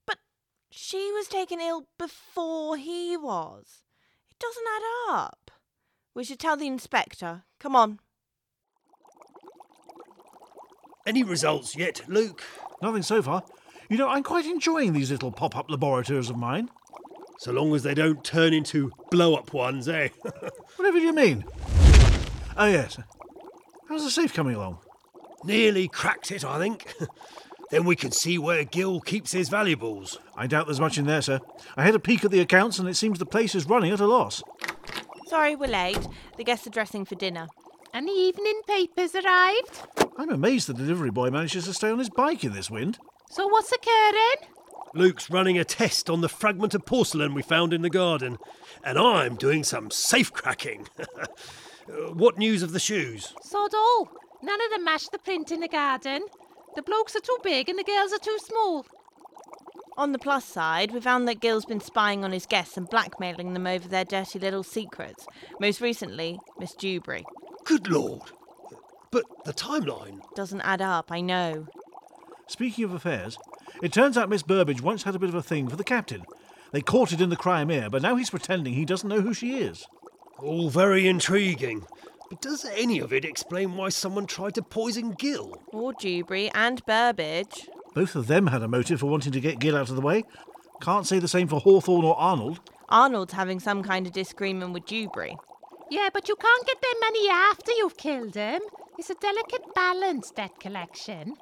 But 0.05 0.17
she 0.71 1.11
was 1.11 1.27
taken 1.27 1.61
ill 1.61 1.87
before 1.97 2.77
he 2.77 3.15
was. 3.15 3.83
It 4.31 4.39
doesn't 4.39 4.65
add 4.75 5.13
up. 5.13 5.51
We 6.13 6.23
should 6.23 6.39
tell 6.39 6.57
the 6.57 6.67
inspector. 6.67 7.43
Come 7.59 7.75
on. 7.75 7.99
Any 11.05 11.23
results 11.23 11.75
yet, 11.75 12.01
Luke? 12.07 12.41
Nothing 12.81 13.03
so 13.03 13.21
far. 13.21 13.43
You 13.89 13.97
know, 13.97 14.09
I'm 14.09 14.23
quite 14.23 14.45
enjoying 14.45 14.93
these 14.93 15.11
little 15.11 15.31
pop 15.31 15.55
up 15.55 15.69
laboratories 15.69 16.31
of 16.31 16.37
mine. 16.37 16.69
So 17.37 17.51
long 17.51 17.75
as 17.75 17.83
they 17.83 17.93
don't 17.93 18.23
turn 18.23 18.53
into 18.53 18.91
blow 19.11 19.35
up 19.35 19.53
ones, 19.53 19.87
eh? 19.87 20.09
Whatever 20.77 20.99
do 20.99 21.05
you 21.05 21.13
mean? 21.13 21.45
Oh, 22.57 22.65
yes. 22.65 22.97
How's 23.87 24.03
the 24.03 24.09
safe 24.09 24.33
coming 24.33 24.55
along? 24.55 24.79
Nearly 25.43 25.87
cracked 25.87 26.31
it, 26.31 26.43
I 26.43 26.57
think. 26.57 26.91
then 27.69 27.85
we 27.85 27.95
can 27.95 28.11
see 28.11 28.39
where 28.39 28.63
Gill 28.63 28.99
keeps 28.99 29.31
his 29.31 29.49
valuables. 29.49 30.17
I 30.35 30.47
doubt 30.47 30.65
there's 30.65 30.79
much 30.79 30.97
in 30.97 31.05
there, 31.05 31.21
sir. 31.21 31.39
I 31.77 31.83
had 31.83 31.93
a 31.93 31.99
peek 31.99 32.25
at 32.25 32.31
the 32.31 32.39
accounts 32.39 32.79
and 32.79 32.89
it 32.89 32.95
seems 32.95 33.19
the 33.19 33.27
place 33.27 33.53
is 33.53 33.67
running 33.67 33.91
at 33.91 33.99
a 33.99 34.07
loss. 34.07 34.41
Sorry 35.27 35.55
we're 35.55 35.67
late. 35.67 36.07
The 36.37 36.43
guests 36.43 36.65
are 36.65 36.71
dressing 36.71 37.05
for 37.05 37.13
dinner. 37.13 37.47
And 37.95 38.09
the 38.09 38.11
evening 38.11 38.59
papers 38.67 39.15
arrived. 39.15 39.87
I'm 40.17 40.29
amazed 40.29 40.67
the 40.67 40.73
delivery 40.73 41.11
boy 41.11 41.29
manages 41.29 41.63
to 41.63 41.73
stay 41.73 41.89
on 41.89 41.97
his 41.97 42.09
bike 42.09 42.43
in 42.43 42.51
this 42.51 42.69
wind. 42.69 42.99
So 43.29 43.47
what's 43.47 43.71
occurring? 43.71 44.51
Luke's 44.93 45.29
running 45.29 45.57
a 45.57 45.63
test 45.63 46.09
on 46.09 46.19
the 46.19 46.27
fragment 46.27 46.73
of 46.75 46.85
porcelain 46.85 47.33
we 47.33 47.41
found 47.41 47.71
in 47.71 47.83
the 47.83 47.89
garden, 47.89 48.37
and 48.83 48.99
I'm 48.99 49.37
doing 49.37 49.63
some 49.63 49.91
safe 49.91 50.33
cracking. 50.33 50.89
Uh, 51.87 52.11
what 52.13 52.35
news 52.35 52.63
of 52.63 52.71
the 52.71 52.79
shoes? 52.79 53.31
Sod 53.43 53.75
all. 53.75 54.09
None 54.41 54.59
of 54.59 54.71
them 54.71 54.83
match 54.83 55.07
the 55.11 55.19
print 55.19 55.51
in 55.51 55.59
the 55.59 55.67
garden. 55.67 56.25
The 56.75 56.81
blokes 56.81 57.15
are 57.15 57.19
too 57.19 57.37
big 57.43 57.69
and 57.69 57.77
the 57.77 57.83
girls 57.83 58.11
are 58.11 58.17
too 58.17 58.39
small. 58.39 58.87
On 59.95 60.11
the 60.11 60.17
plus 60.17 60.45
side, 60.45 60.89
we 60.89 60.99
found 60.99 61.27
that 61.27 61.41
Gill's 61.41 61.63
been 61.63 61.79
spying 61.79 62.23
on 62.23 62.31
his 62.31 62.47
guests 62.47 62.75
and 62.75 62.89
blackmailing 62.89 63.53
them 63.53 63.67
over 63.67 63.87
their 63.87 64.03
dirty 64.03 64.39
little 64.39 64.63
secrets. 64.63 65.27
Most 65.59 65.79
recently, 65.79 66.39
Miss 66.57 66.73
Dewberry. 66.73 67.23
Good 67.65 67.89
lord. 67.89 68.31
But 69.11 69.25
the 69.43 69.53
timeline. 69.53 70.21
Doesn't 70.35 70.61
add 70.61 70.81
up, 70.81 71.11
I 71.11 71.21
know. 71.21 71.67
Speaking 72.47 72.85
of 72.85 72.93
affairs, 72.93 73.37
it 73.81 73.91
turns 73.91 74.17
out 74.17 74.29
Miss 74.29 74.43
Burbage 74.43 74.81
once 74.81 75.03
had 75.03 75.15
a 75.15 75.19
bit 75.19 75.29
of 75.29 75.35
a 75.35 75.43
thing 75.43 75.67
for 75.67 75.75
the 75.75 75.83
captain. 75.83 76.23
They 76.71 76.81
caught 76.81 77.11
it 77.11 77.21
in 77.21 77.29
the 77.29 77.35
Crimea, 77.35 77.89
but 77.89 78.01
now 78.01 78.15
he's 78.15 78.29
pretending 78.29 78.73
he 78.73 78.85
doesn't 78.85 79.09
know 79.09 79.21
who 79.21 79.33
she 79.33 79.57
is. 79.57 79.87
All 80.39 80.69
very 80.69 81.07
intriguing. 81.07 81.85
But 82.29 82.41
does 82.41 82.65
any 82.65 82.99
of 82.99 83.13
it 83.13 83.25
explain 83.25 83.77
why 83.77 83.89
someone 83.89 84.25
tried 84.27 84.55
to 84.55 84.61
poison 84.61 85.11
Gill? 85.11 85.61
Or 85.67 85.93
Dewberry 85.93 86.49
and 86.53 86.85
Burbage. 86.85 87.67
Both 87.93 88.15
of 88.15 88.27
them 88.27 88.47
had 88.47 88.61
a 88.61 88.67
motive 88.67 88.99
for 88.99 89.05
wanting 89.07 89.31
to 89.31 89.39
get 89.39 89.59
Gill 89.59 89.77
out 89.77 89.89
of 89.89 89.95
the 89.95 90.01
way. 90.01 90.23
Can't 90.81 91.07
say 91.07 91.19
the 91.19 91.27
same 91.27 91.47
for 91.47 91.61
Hawthorne 91.61 92.03
or 92.03 92.17
Arnold. 92.17 92.59
Arnold's 92.89 93.33
having 93.33 93.59
some 93.59 93.81
kind 93.81 94.05
of 94.05 94.13
disagreement 94.13 94.73
with 94.73 94.85
Dewberry. 94.85 95.35
Yeah, 95.89 96.09
but 96.13 96.27
you 96.27 96.35
can't 96.35 96.67
get 96.67 96.81
their 96.81 96.99
money 96.99 97.29
after 97.29 97.71
you've 97.71 97.97
killed 97.97 98.33
them. 98.33 98.61
It's 98.97 99.09
a 99.09 99.15
delicate 99.15 99.73
balance, 99.75 100.31
debt 100.31 100.59
collection. 100.59 101.35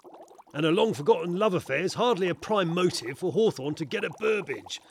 And 0.54 0.66
a 0.66 0.72
long 0.72 0.94
forgotten 0.94 1.38
love 1.38 1.54
affair 1.54 1.80
is 1.80 1.94
hardly 1.96 2.30
a 2.30 2.36
prime 2.36 2.74
motive 2.74 3.18
for 3.18 3.32
Hawthorne 3.32 3.76
to 3.76 3.86
get 3.86 4.04
at 4.04 4.18
Burbage. 4.20 4.82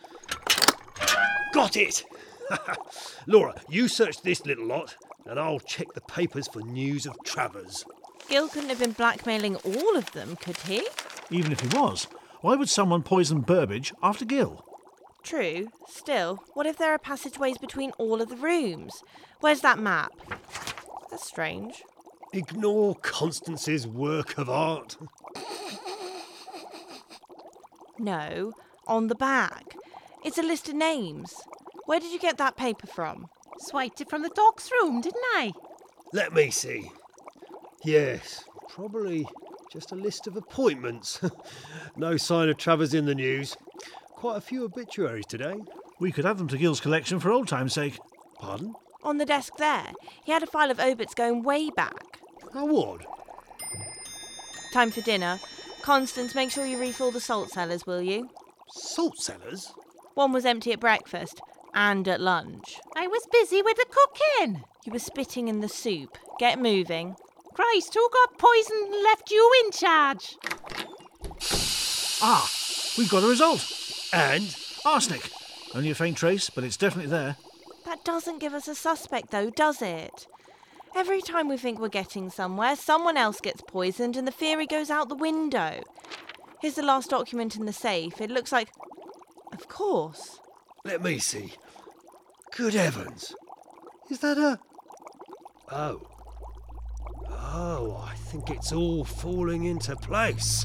Got 1.52 1.76
it! 1.76 2.04
Laura, 3.26 3.54
you 3.68 3.88
search 3.88 4.22
this 4.22 4.44
little 4.46 4.66
lot, 4.66 4.96
and 5.26 5.38
I'll 5.38 5.60
check 5.60 5.92
the 5.92 6.00
papers 6.00 6.48
for 6.48 6.60
news 6.60 7.06
of 7.06 7.16
Travers. 7.24 7.84
Gill 8.28 8.48
couldn't 8.48 8.70
have 8.70 8.78
been 8.78 8.92
blackmailing 8.92 9.56
all 9.56 9.96
of 9.96 10.10
them, 10.12 10.36
could 10.36 10.56
he? 10.58 10.86
Even 11.30 11.52
if 11.52 11.60
he 11.60 11.68
was, 11.78 12.08
why 12.40 12.56
would 12.56 12.68
someone 12.68 13.02
poison 13.02 13.40
Burbage 13.40 13.92
after 14.02 14.24
Gill? 14.24 14.64
True. 15.22 15.68
Still, 15.88 16.42
what 16.54 16.66
if 16.66 16.76
there 16.78 16.92
are 16.92 16.98
passageways 16.98 17.58
between 17.58 17.92
all 17.92 18.20
of 18.20 18.28
the 18.28 18.36
rooms? 18.36 19.04
Where's 19.42 19.60
that 19.62 19.80
map? 19.80 20.12
That's 21.10 21.26
strange. 21.26 21.82
Ignore 22.32 22.94
Constance's 23.02 23.88
work 23.88 24.38
of 24.38 24.48
art. 24.48 24.96
No, 27.98 28.52
on 28.86 29.08
the 29.08 29.16
back. 29.16 29.74
It's 30.24 30.38
a 30.38 30.42
list 30.42 30.68
of 30.68 30.76
names. 30.76 31.34
Where 31.86 31.98
did 31.98 32.12
you 32.12 32.20
get 32.20 32.38
that 32.38 32.56
paper 32.56 32.86
from? 32.86 33.30
Swiped 33.58 34.00
it 34.00 34.08
from 34.08 34.22
the 34.22 34.30
doc's 34.30 34.70
room, 34.70 35.00
didn't 35.00 35.24
I? 35.34 35.52
Let 36.12 36.32
me 36.32 36.52
see. 36.52 36.92
Yes, 37.84 38.44
probably 38.68 39.26
just 39.72 39.90
a 39.90 39.96
list 39.96 40.28
of 40.28 40.36
appointments. 40.36 41.20
no 41.96 42.16
sign 42.16 42.48
of 42.48 42.58
Travers 42.58 42.94
in 42.94 43.06
the 43.06 43.14
news. 43.16 43.56
Quite 44.14 44.36
a 44.36 44.40
few 44.40 44.64
obituaries 44.64 45.26
today. 45.26 45.56
We 45.98 46.12
could 46.12 46.26
add 46.26 46.38
them 46.38 46.46
to 46.46 46.58
Gill's 46.58 46.80
collection 46.80 47.18
for 47.18 47.32
old 47.32 47.48
time's 47.48 47.72
sake. 47.72 47.98
Pardon? 48.38 48.76
On 49.02 49.18
the 49.18 49.26
desk 49.26 49.56
there. 49.56 49.92
He 50.24 50.32
had 50.32 50.42
a 50.42 50.46
file 50.46 50.70
of 50.70 50.80
obits 50.80 51.14
going 51.14 51.42
way 51.42 51.70
back. 51.70 52.20
How 52.52 52.74
odd. 52.76 53.04
Time 54.72 54.90
for 54.90 55.00
dinner. 55.00 55.40
Constance, 55.82 56.34
make 56.34 56.50
sure 56.50 56.64
you 56.64 56.78
refill 56.78 57.10
the 57.10 57.20
salt 57.20 57.50
cellars, 57.50 57.86
will 57.86 58.00
you? 58.00 58.30
Salt 58.68 59.18
cellars? 59.18 59.72
One 60.14 60.32
was 60.32 60.44
empty 60.44 60.72
at 60.72 60.80
breakfast 60.80 61.40
and 61.74 62.06
at 62.06 62.20
lunch. 62.20 62.78
I 62.96 63.06
was 63.06 63.26
busy 63.32 63.62
with 63.62 63.76
the 63.76 63.86
cooking. 63.90 64.64
You 64.84 64.92
were 64.92 64.98
spitting 64.98 65.48
in 65.48 65.60
the 65.60 65.68
soup. 65.68 66.16
Get 66.38 66.60
moving. 66.60 67.16
Christ, 67.54 67.94
who 67.94 68.08
got 68.12 68.38
poisoned 68.38 68.94
and 68.94 69.02
left 69.02 69.30
you 69.30 69.50
in 69.64 69.72
charge? 69.72 70.36
Ah, 72.22 72.50
we've 72.96 73.10
got 73.10 73.24
a 73.24 73.28
result. 73.28 73.66
And? 74.12 74.56
Arsenic. 74.84 75.30
Only 75.74 75.90
a 75.90 75.94
faint 75.94 76.16
trace, 76.16 76.50
but 76.50 76.64
it's 76.64 76.76
definitely 76.76 77.10
there. 77.10 77.36
That 77.92 78.04
doesn't 78.04 78.38
give 78.38 78.54
us 78.54 78.68
a 78.68 78.74
suspect, 78.74 79.32
though, 79.32 79.50
does 79.50 79.82
it? 79.82 80.26
Every 80.96 81.20
time 81.20 81.46
we 81.46 81.58
think 81.58 81.78
we're 81.78 81.88
getting 81.88 82.30
somewhere, 82.30 82.74
someone 82.74 83.18
else 83.18 83.38
gets 83.38 83.60
poisoned 83.60 84.16
and 84.16 84.26
the 84.26 84.32
theory 84.32 84.66
goes 84.66 84.88
out 84.88 85.10
the 85.10 85.14
window. 85.14 85.82
Here's 86.62 86.76
the 86.76 86.82
last 86.82 87.10
document 87.10 87.54
in 87.54 87.66
the 87.66 87.72
safe. 87.74 88.18
It 88.18 88.30
looks 88.30 88.50
like. 88.50 88.70
Of 89.52 89.68
course. 89.68 90.40
Let 90.86 91.02
me 91.02 91.18
see. 91.18 91.52
Good 92.56 92.72
heavens. 92.72 93.34
Is 94.10 94.20
that 94.20 94.38
a. 94.38 94.58
Oh. 95.70 96.00
Oh, 97.28 98.02
I 98.10 98.14
think 98.14 98.48
it's 98.48 98.72
all 98.72 99.04
falling 99.04 99.64
into 99.64 99.94
place. 99.96 100.64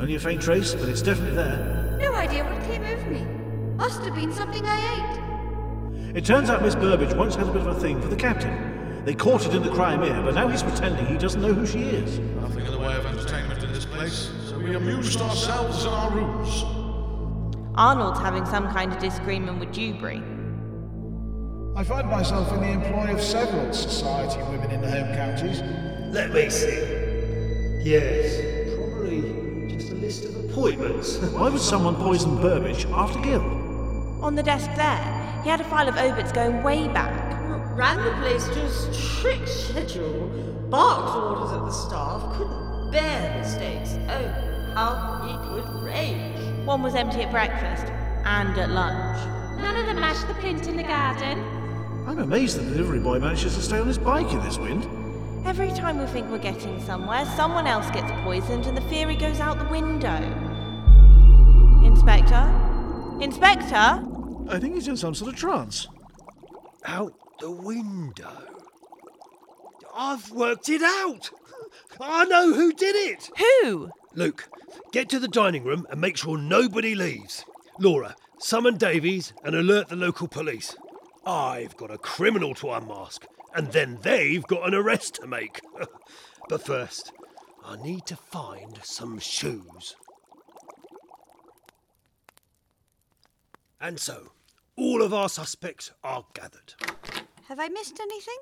Only 0.00 0.14
a 0.14 0.18
faint 0.18 0.40
trace, 0.40 0.74
but 0.74 0.88
it's 0.88 1.02
definitely 1.02 1.36
there. 1.36 1.98
No 2.00 2.14
idea 2.14 2.42
what 2.42 2.62
came 2.64 2.82
over 2.82 3.10
me. 3.10 3.22
Must 3.76 4.00
have 4.02 4.14
been 4.14 4.32
something 4.32 4.64
I 4.64 4.78
ate. 4.96 6.16
It 6.16 6.24
turns 6.24 6.48
out 6.48 6.62
Miss 6.62 6.74
Burbage 6.74 7.14
once 7.14 7.34
had 7.34 7.46
a 7.46 7.52
bit 7.52 7.60
of 7.60 7.66
a 7.66 7.78
thing 7.78 8.00
for 8.00 8.08
the 8.08 8.16
captain. 8.16 9.04
They 9.04 9.14
caught 9.14 9.44
it 9.44 9.54
in 9.54 9.62
the 9.62 9.68
Crimea, 9.68 10.22
but 10.22 10.34
now 10.34 10.48
he's 10.48 10.62
pretending 10.62 11.04
he 11.04 11.18
doesn't 11.18 11.42
know 11.42 11.52
who 11.52 11.66
she 11.66 11.80
is. 11.80 12.18
Nothing 12.18 12.64
in 12.64 12.72
the 12.72 12.78
way 12.78 12.96
of 12.96 13.04
entertainment 13.04 13.62
in 13.62 13.74
this 13.74 13.84
place, 13.84 14.30
so 14.48 14.58
we 14.58 14.74
amused 14.74 15.20
ourselves 15.20 15.84
in 15.84 15.90
our 15.90 16.10
rooms. 16.10 16.64
Arnold's 17.74 18.20
having 18.20 18.46
some 18.46 18.68
kind 18.72 18.94
of 18.94 18.98
disagreement 19.00 19.60
with 19.60 19.70
Dewberry. 19.70 20.22
I 21.76 21.84
find 21.84 22.08
myself 22.08 22.50
in 22.54 22.60
the 22.60 22.68
employ 22.68 23.14
of 23.14 23.20
several 23.20 23.70
society 23.74 24.40
women 24.50 24.70
in 24.70 24.80
the 24.80 24.90
home 24.90 25.14
counties. 25.14 25.60
Let 26.12 26.32
me 26.32 26.48
see. 26.48 27.82
Yes, 27.84 28.49
appointments. 30.60 31.16
Why 31.18 31.48
would 31.48 31.60
someone 31.60 31.96
poison 31.96 32.36
Burbage 32.40 32.84
after 32.86 33.18
Gill? 33.20 33.42
On 34.22 34.34
the 34.34 34.42
desk 34.42 34.70
there, 34.76 35.40
he 35.42 35.48
had 35.48 35.60
a 35.60 35.64
file 35.64 35.88
of 35.88 35.96
obits 35.96 36.32
going 36.32 36.62
way 36.62 36.86
back. 36.88 37.28
Ran 37.76 37.96
the 38.04 38.12
place 38.20 38.44
to 38.48 38.60
a 38.60 38.92
strict 38.92 39.48
schedule, 39.48 40.28
barked 40.68 41.16
orders 41.16 41.52
at 41.52 41.64
the 41.64 41.70
staff, 41.70 42.36
couldn't 42.36 42.92
bear 42.92 43.38
mistakes. 43.38 43.94
Oh, 44.10 44.74
how 44.74 45.22
he 45.26 45.32
could 45.48 45.82
rage. 45.82 46.66
One 46.66 46.82
was 46.82 46.94
empty 46.94 47.22
at 47.22 47.30
breakfast 47.30 47.90
and 48.24 48.58
at 48.58 48.70
lunch. 48.70 49.18
None 49.62 49.76
of 49.76 49.86
them 49.86 50.00
mashed 50.00 50.28
the 50.28 50.34
pint 50.34 50.68
in 50.68 50.76
the 50.76 50.82
garden. 50.82 51.42
I'm 52.06 52.18
amazed 52.18 52.58
the 52.58 52.64
delivery 52.70 52.98
boy 52.98 53.18
manages 53.18 53.54
to 53.54 53.62
stay 53.62 53.78
on 53.78 53.86
his 53.86 53.98
bike 53.98 54.30
in 54.30 54.42
this 54.42 54.58
wind. 54.58 54.86
Every 55.46 55.70
time 55.70 55.98
we 55.98 56.06
think 56.06 56.30
we're 56.30 56.38
getting 56.38 56.82
somewhere, 56.82 57.24
someone 57.34 57.66
else 57.66 57.90
gets 57.90 58.10
poisoned 58.24 58.66
and 58.66 58.76
the 58.76 58.82
theory 58.82 59.16
goes 59.16 59.40
out 59.40 59.58
the 59.58 59.64
window. 59.70 60.49
Inspector? 61.90 63.18
Inspector? 63.20 63.74
I 64.48 64.58
think 64.58 64.74
he's 64.74 64.88
in 64.88 64.96
some 64.96 65.14
sort 65.14 65.32
of 65.32 65.38
trance. 65.38 65.88
Out 66.84 67.12
the 67.40 67.50
window. 67.50 68.46
I've 69.94 70.30
worked 70.30 70.68
it 70.68 70.82
out. 70.82 71.30
I 72.00 72.24
know 72.26 72.54
who 72.54 72.72
did 72.72 72.94
it. 72.94 73.28
Who? 73.36 73.90
Luke, 74.14 74.48
get 74.92 75.08
to 75.10 75.18
the 75.18 75.28
dining 75.28 75.64
room 75.64 75.86
and 75.90 76.00
make 76.00 76.16
sure 76.16 76.38
nobody 76.38 76.94
leaves. 76.94 77.44
Laura, 77.78 78.14
summon 78.38 78.76
Davies 78.76 79.32
and 79.44 79.54
alert 79.54 79.88
the 79.88 79.96
local 79.96 80.28
police. 80.28 80.76
I've 81.26 81.76
got 81.76 81.90
a 81.90 81.98
criminal 81.98 82.54
to 82.54 82.70
unmask, 82.70 83.26
and 83.54 83.70
then 83.72 83.98
they've 84.02 84.44
got 84.44 84.66
an 84.66 84.74
arrest 84.74 85.16
to 85.16 85.26
make. 85.26 85.60
but 86.48 86.64
first, 86.64 87.12
I 87.64 87.76
need 87.82 88.06
to 88.06 88.16
find 88.16 88.78
some 88.82 89.18
shoes. 89.18 89.96
And 93.80 93.98
so, 93.98 94.32
all 94.76 95.02
of 95.02 95.14
our 95.14 95.28
suspects 95.28 95.90
are 96.04 96.24
gathered. 96.34 96.74
Have 97.48 97.58
I 97.58 97.68
missed 97.68 97.98
anything? 98.00 98.36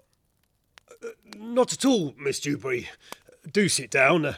Not 1.36 1.72
at 1.72 1.84
all, 1.84 2.14
Miss 2.18 2.40
Dewberry. 2.40 2.88
Do 3.50 3.68
sit 3.68 3.90
down. 3.90 4.24
Uh, 4.26 4.34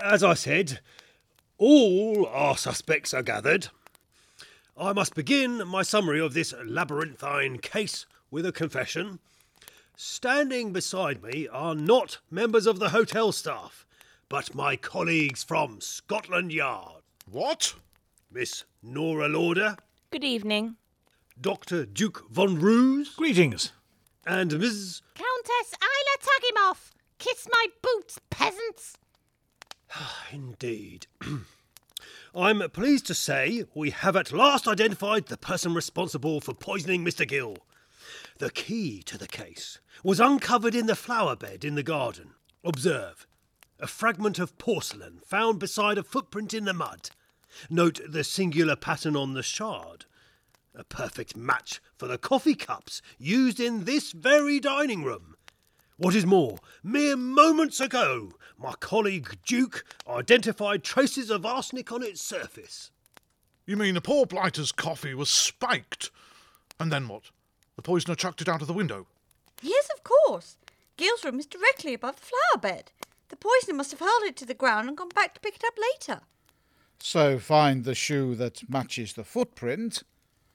As 0.00 0.22
I 0.24 0.34
said, 0.34 0.80
all 1.56 2.26
our 2.26 2.56
suspects 2.56 3.14
are 3.14 3.22
gathered. 3.22 3.68
I 4.76 4.92
must 4.92 5.14
begin 5.14 5.66
my 5.66 5.82
summary 5.82 6.20
of 6.20 6.34
this 6.34 6.54
labyrinthine 6.64 7.58
case 7.58 8.06
with 8.30 8.46
a 8.46 8.52
confession. 8.52 9.18
Standing 9.96 10.72
beside 10.72 11.22
me 11.22 11.48
are 11.48 11.74
not 11.74 12.18
members 12.30 12.66
of 12.66 12.78
the 12.78 12.90
hotel 12.90 13.32
staff, 13.32 13.84
but 14.28 14.54
my 14.54 14.76
colleagues 14.76 15.42
from 15.42 15.80
Scotland 15.80 16.52
Yard. 16.52 17.02
What? 17.28 17.74
Miss 18.30 18.64
Nora 18.82 19.28
Lauder, 19.28 19.76
Good 20.10 20.24
evening. 20.24 20.76
Dr. 21.40 21.84
Duke 21.84 22.24
von 22.30 22.58
Roos, 22.58 23.14
Greetings. 23.14 23.72
and 24.26 24.58
Ms. 24.58 25.02
Countess 25.14 25.74
Isla 25.82 26.16
Tagimoff! 26.20 26.90
Kiss 27.18 27.46
my 27.50 27.66
boots, 27.82 28.18
peasants! 28.30 28.96
Ah, 29.94 30.24
indeed. 30.32 31.06
I'm 32.34 32.68
pleased 32.70 33.06
to 33.06 33.14
say 33.14 33.64
we 33.74 33.90
have 33.90 34.16
at 34.16 34.32
last 34.32 34.66
identified 34.68 35.26
the 35.26 35.36
person 35.36 35.74
responsible 35.74 36.40
for 36.40 36.54
poisoning 36.54 37.04
Mr. 37.04 37.26
Gill. 37.26 37.58
The 38.38 38.50
key 38.50 39.02
to 39.04 39.18
the 39.18 39.28
case 39.28 39.78
was 40.02 40.20
uncovered 40.20 40.74
in 40.74 40.86
the 40.86 40.94
flower 40.96 41.36
bed 41.36 41.64
in 41.64 41.74
the 41.74 41.82
garden. 41.82 42.30
Observe 42.64 43.26
a 43.80 43.86
fragment 43.86 44.38
of 44.38 44.58
porcelain 44.58 45.20
found 45.24 45.58
beside 45.58 45.98
a 45.98 46.02
footprint 46.02 46.52
in 46.54 46.64
the 46.64 46.74
mud. 46.74 47.10
Note 47.70 48.00
the 48.06 48.24
singular 48.24 48.76
pattern 48.76 49.16
on 49.16 49.34
the 49.34 49.42
shard. 49.42 50.04
A 50.74 50.84
perfect 50.84 51.36
match 51.36 51.80
for 51.96 52.06
the 52.06 52.18
coffee 52.18 52.54
cups 52.54 53.02
used 53.18 53.58
in 53.58 53.84
this 53.84 54.12
very 54.12 54.60
dining 54.60 55.02
room. 55.02 55.34
What 55.96 56.14
is 56.14 56.24
more, 56.24 56.58
mere 56.84 57.16
moments 57.16 57.80
ago, 57.80 58.32
my 58.56 58.74
colleague 58.78 59.38
Duke 59.44 59.84
identified 60.06 60.84
traces 60.84 61.30
of 61.30 61.44
arsenic 61.44 61.90
on 61.90 62.04
its 62.04 62.22
surface. 62.22 62.92
You 63.66 63.76
mean 63.76 63.94
the 63.94 64.00
poor 64.00 64.24
blighter's 64.24 64.70
coffee 64.70 65.14
was 65.14 65.28
spiked? 65.28 66.10
And 66.78 66.92
then 66.92 67.08
what? 67.08 67.24
The 67.74 67.82
poisoner 67.82 68.14
chucked 68.14 68.40
it 68.40 68.48
out 68.48 68.62
of 68.62 68.68
the 68.68 68.72
window. 68.72 69.06
Yes, 69.60 69.88
of 69.94 70.04
course. 70.04 70.56
Gill's 70.96 71.24
room 71.24 71.40
is 71.40 71.46
directly 71.46 71.94
above 71.94 72.16
the 72.16 72.26
flower 72.26 72.60
bed. 72.60 72.92
The 73.28 73.36
poisoner 73.36 73.74
must 73.74 73.90
have 73.90 74.00
hurled 74.00 74.22
it 74.24 74.36
to 74.36 74.46
the 74.46 74.54
ground 74.54 74.88
and 74.88 74.96
gone 74.96 75.10
back 75.10 75.34
to 75.34 75.40
pick 75.40 75.56
it 75.56 75.64
up 75.64 75.74
later. 75.76 76.20
So 77.00 77.38
find 77.38 77.84
the 77.84 77.94
shoe 77.94 78.34
that 78.36 78.68
matches 78.68 79.12
the 79.12 79.24
footprint. 79.24 80.02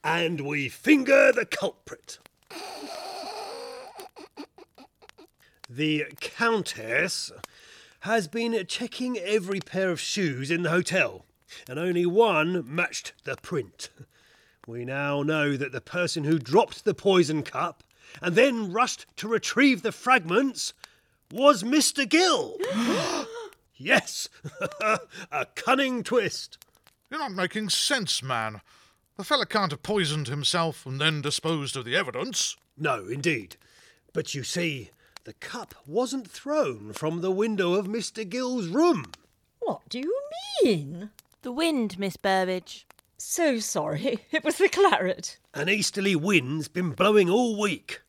And 0.02 0.42
we 0.42 0.68
finger 0.68 1.32
the 1.32 1.46
culprit. 1.46 2.18
The 5.68 6.04
Countess 6.20 7.32
has 8.00 8.28
been 8.28 8.66
checking 8.66 9.16
every 9.16 9.60
pair 9.60 9.90
of 9.90 9.98
shoes 9.98 10.50
in 10.50 10.62
the 10.62 10.70
hotel, 10.70 11.24
and 11.68 11.78
only 11.78 12.04
one 12.04 12.62
matched 12.66 13.14
the 13.24 13.36
print. 13.36 13.88
We 14.66 14.84
now 14.84 15.22
know 15.22 15.56
that 15.56 15.72
the 15.72 15.80
person 15.80 16.24
who 16.24 16.38
dropped 16.38 16.84
the 16.84 16.94
poison 16.94 17.42
cup 17.42 17.82
and 18.20 18.34
then 18.34 18.72
rushed 18.72 19.06
to 19.16 19.28
retrieve 19.28 19.80
the 19.82 19.90
fragments 19.90 20.74
was 21.32 21.62
Mr. 21.62 22.06
Gill. 22.08 22.58
yes, 23.76 24.28
a 25.30 25.46
cunning 25.54 26.02
twist. 26.02 26.58
You're 27.10 27.20
not 27.20 27.32
making 27.32 27.68
sense, 27.70 28.22
man. 28.22 28.60
The 29.16 29.24
fella 29.24 29.46
can't 29.46 29.70
have 29.70 29.82
poisoned 29.82 30.28
himself 30.28 30.84
and 30.84 31.00
then 31.00 31.22
disposed 31.22 31.76
of 31.76 31.84
the 31.84 31.94
evidence. 31.94 32.56
No, 32.76 33.06
indeed. 33.06 33.56
But 34.12 34.34
you 34.34 34.42
see, 34.42 34.90
the 35.24 35.34
cup 35.34 35.74
wasn't 35.86 36.28
thrown 36.28 36.92
from 36.92 37.20
the 37.20 37.30
window 37.30 37.74
of 37.74 37.86
Mr. 37.86 38.28
Gill's 38.28 38.66
room. 38.66 39.06
What 39.60 39.88
do 39.88 40.00
you 40.00 40.20
mean? 40.62 41.10
The 41.42 41.52
wind, 41.52 41.98
Miss 41.98 42.16
Burbage. 42.16 42.86
So 43.16 43.58
sorry. 43.58 44.26
It 44.32 44.44
was 44.44 44.58
the 44.58 44.68
claret. 44.68 45.38
An 45.54 45.68
easterly 45.68 46.16
wind's 46.16 46.68
been 46.68 46.90
blowing 46.90 47.30
all 47.30 47.58
week. 47.58 48.02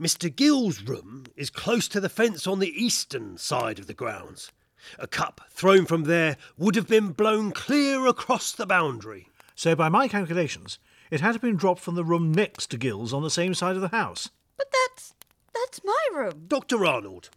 Mr. 0.00 0.34
Gill's 0.34 0.82
room 0.82 1.24
is 1.36 1.50
close 1.50 1.88
to 1.88 2.00
the 2.00 2.08
fence 2.08 2.46
on 2.46 2.58
the 2.58 2.74
eastern 2.84 3.38
side 3.38 3.78
of 3.78 3.86
the 3.86 3.94
grounds. 3.94 4.50
A 4.98 5.06
cup 5.06 5.40
thrown 5.50 5.86
from 5.86 6.04
there 6.04 6.36
would 6.56 6.74
have 6.74 6.88
been 6.88 7.12
blown 7.12 7.52
clear 7.52 8.06
across 8.06 8.52
the 8.52 8.66
boundary. 8.66 9.28
So, 9.54 9.74
by 9.74 9.88
my 9.88 10.08
calculations, 10.08 10.78
it 11.10 11.20
had 11.20 11.40
been 11.40 11.56
dropped 11.56 11.80
from 11.80 11.94
the 11.94 12.04
room 12.04 12.32
next 12.32 12.68
to 12.68 12.78
Gill's 12.78 13.12
on 13.12 13.22
the 13.22 13.30
same 13.30 13.54
side 13.54 13.76
of 13.76 13.82
the 13.82 13.88
house. 13.88 14.30
But 14.56 14.68
that's 14.72 15.14
that's 15.54 15.80
my 15.84 16.08
room. 16.12 16.44
Dr. 16.48 16.84
Arnold, 16.84 17.30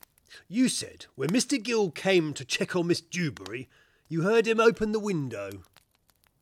you 0.47 0.69
said 0.69 1.05
when 1.15 1.29
Mr. 1.29 1.61
Gill 1.61 1.91
came 1.91 2.33
to 2.33 2.45
check 2.45 2.75
on 2.75 2.87
Miss 2.87 3.01
Dewberry, 3.01 3.69
you 4.07 4.21
heard 4.21 4.47
him 4.47 4.59
open 4.59 4.91
the 4.91 4.99
window. 4.99 5.63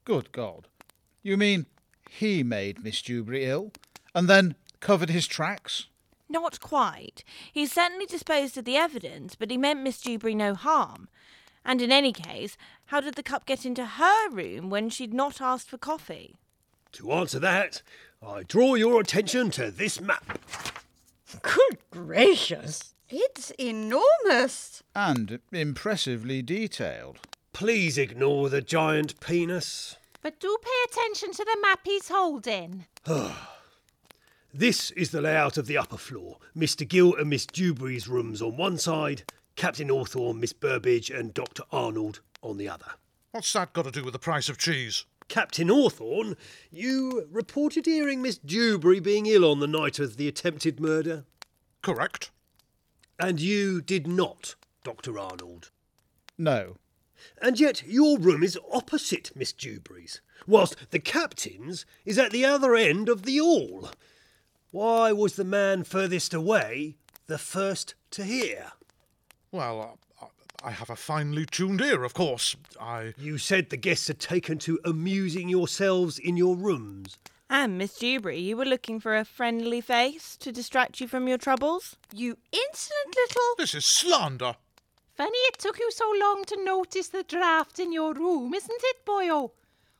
Good 0.03 0.31
God. 0.31 0.67
You 1.21 1.37
mean 1.37 1.67
he 2.09 2.43
made 2.43 2.83
Miss 2.83 3.01
Dewberry 3.01 3.45
ill 3.45 3.71
and 4.15 4.27
then 4.27 4.55
covered 4.79 5.09
his 5.09 5.27
tracks? 5.27 5.85
Not 6.29 6.59
quite. 6.59 7.23
He 7.51 7.65
certainly 7.65 8.05
disposed 8.05 8.55
of 8.57 8.65
the 8.65 8.77
evidence, 8.77 9.33
but 9.33 9.49
he 9.49 9.57
meant 9.57 9.81
Miss 9.81 9.99
Dewberry 9.99 10.35
no 10.35 10.53
harm. 10.53 11.09
And 11.65 11.81
in 11.81 11.91
any 11.91 12.13
case, 12.13 12.55
how 12.85 13.01
did 13.01 13.15
the 13.15 13.23
cup 13.23 13.45
get 13.45 13.65
into 13.65 13.85
her 13.85 14.29
room 14.29 14.69
when 14.69 14.89
she'd 14.89 15.13
not 15.13 15.41
asked 15.41 15.69
for 15.69 15.77
coffee? 15.77 16.37
To 16.93 17.11
answer 17.11 17.39
that, 17.39 17.81
I 18.25 18.43
draw 18.43 18.75
your 18.75 19.01
attention 19.01 19.49
to 19.51 19.71
this 19.71 19.99
map. 19.99 20.39
Good 21.41 21.79
gracious. 21.91 22.93
It's 23.09 23.51
enormous. 23.51 24.83
And 24.95 25.39
impressively 25.51 26.43
detailed. 26.43 27.19
Please 27.53 27.97
ignore 27.97 28.49
the 28.49 28.61
giant 28.61 29.19
penis. 29.19 29.95
But 30.21 30.39
do 30.39 30.57
pay 30.61 30.91
attention 30.91 31.31
to 31.33 31.43
the 31.43 31.57
map 31.61 31.79
he's 31.83 32.09
holding. 32.09 32.85
This 34.53 34.89
is 34.91 35.11
the 35.11 35.21
layout 35.21 35.57
of 35.57 35.67
the 35.67 35.77
upper 35.77 35.97
floor. 35.97 36.37
Mr. 36.57 36.87
Gill 36.87 37.15
and 37.15 37.29
Miss 37.29 37.45
Dewberry's 37.45 38.07
rooms 38.07 38.41
on 38.41 38.57
one 38.57 38.79
side, 38.79 39.23
Captain 39.55 39.89
Hawthorne, 39.89 40.39
Miss 40.39 40.53
Burbage, 40.53 41.11
and 41.11 41.35
Dr. 41.35 41.63
Arnold 41.71 42.21
on 42.41 42.57
the 42.57 42.67
other. 42.67 42.93
What's 43.31 43.53
that 43.53 43.73
got 43.73 43.85
to 43.85 43.91
do 43.91 44.03
with 44.03 44.13
the 44.13 44.19
price 44.19 44.49
of 44.49 44.57
cheese? 44.57 45.05
Captain 45.27 45.67
Hawthorne, 45.67 46.35
you 46.71 47.27
reported 47.29 47.85
hearing 47.85 48.23
Miss 48.23 48.39
Dewberry 48.39 48.99
being 48.99 49.27
ill 49.27 49.49
on 49.49 49.59
the 49.59 49.67
night 49.67 49.99
of 49.99 50.17
the 50.17 50.27
attempted 50.27 50.79
murder. 50.79 51.25
Correct. 51.83 52.31
And 53.19 53.39
you 53.39 53.81
did 53.81 54.07
not, 54.07 54.55
Dr. 54.83 55.19
Arnold. 55.19 55.69
No. 56.39 56.77
And 57.39 57.59
yet 57.59 57.83
your 57.85 58.17
room 58.17 58.41
is 58.41 58.57
opposite 58.71 59.31
Miss 59.35 59.53
Dewberry's, 59.53 60.21
whilst 60.47 60.75
the 60.89 60.99
captain's 60.99 61.85
is 62.03 62.17
at 62.17 62.31
the 62.31 62.45
other 62.45 62.75
end 62.75 63.09
of 63.09 63.23
the 63.23 63.37
hall. 63.37 63.91
Why 64.71 65.11
was 65.11 65.35
the 65.35 65.43
man 65.43 65.83
furthest 65.83 66.33
away 66.33 66.97
the 67.25 67.39
first 67.39 67.95
to 68.11 68.23
hear? 68.23 68.73
Well, 69.51 69.97
uh, 70.21 70.25
I 70.63 70.71
have 70.71 70.91
a 70.91 70.95
finely 70.95 71.47
tuned 71.47 71.81
ear, 71.81 72.03
of 72.03 72.13
course. 72.13 72.55
I. 72.79 73.13
You 73.17 73.39
said 73.39 73.69
the 73.69 73.77
guests 73.77 74.07
had 74.07 74.19
taken 74.19 74.59
to 74.59 74.79
amusing 74.85 75.49
yourselves 75.49 76.19
in 76.19 76.37
your 76.37 76.55
rooms. 76.55 77.17
And 77.49 77.79
Miss 77.79 77.97
Dewberry, 77.97 78.39
you 78.39 78.55
were 78.55 78.65
looking 78.65 78.99
for 78.99 79.17
a 79.17 79.25
friendly 79.25 79.81
face 79.81 80.37
to 80.37 80.51
distract 80.51 81.01
you 81.01 81.07
from 81.07 81.27
your 81.27 81.39
troubles? 81.39 81.95
You 82.13 82.37
insolent 82.51 83.15
little. 83.15 83.55
This 83.57 83.73
is 83.73 83.85
slander. 83.85 84.55
Funny 85.15 85.39
it 85.47 85.57
took 85.57 85.79
you 85.79 85.91
so 85.91 86.05
long 86.21 86.45
to 86.45 86.63
notice 86.63 87.07
the 87.07 87.23
draft 87.23 87.79
in 87.79 87.91
your 87.91 88.13
room, 88.13 88.53
isn't 88.53 88.81
it, 88.83 89.03
boyo? 89.03 89.51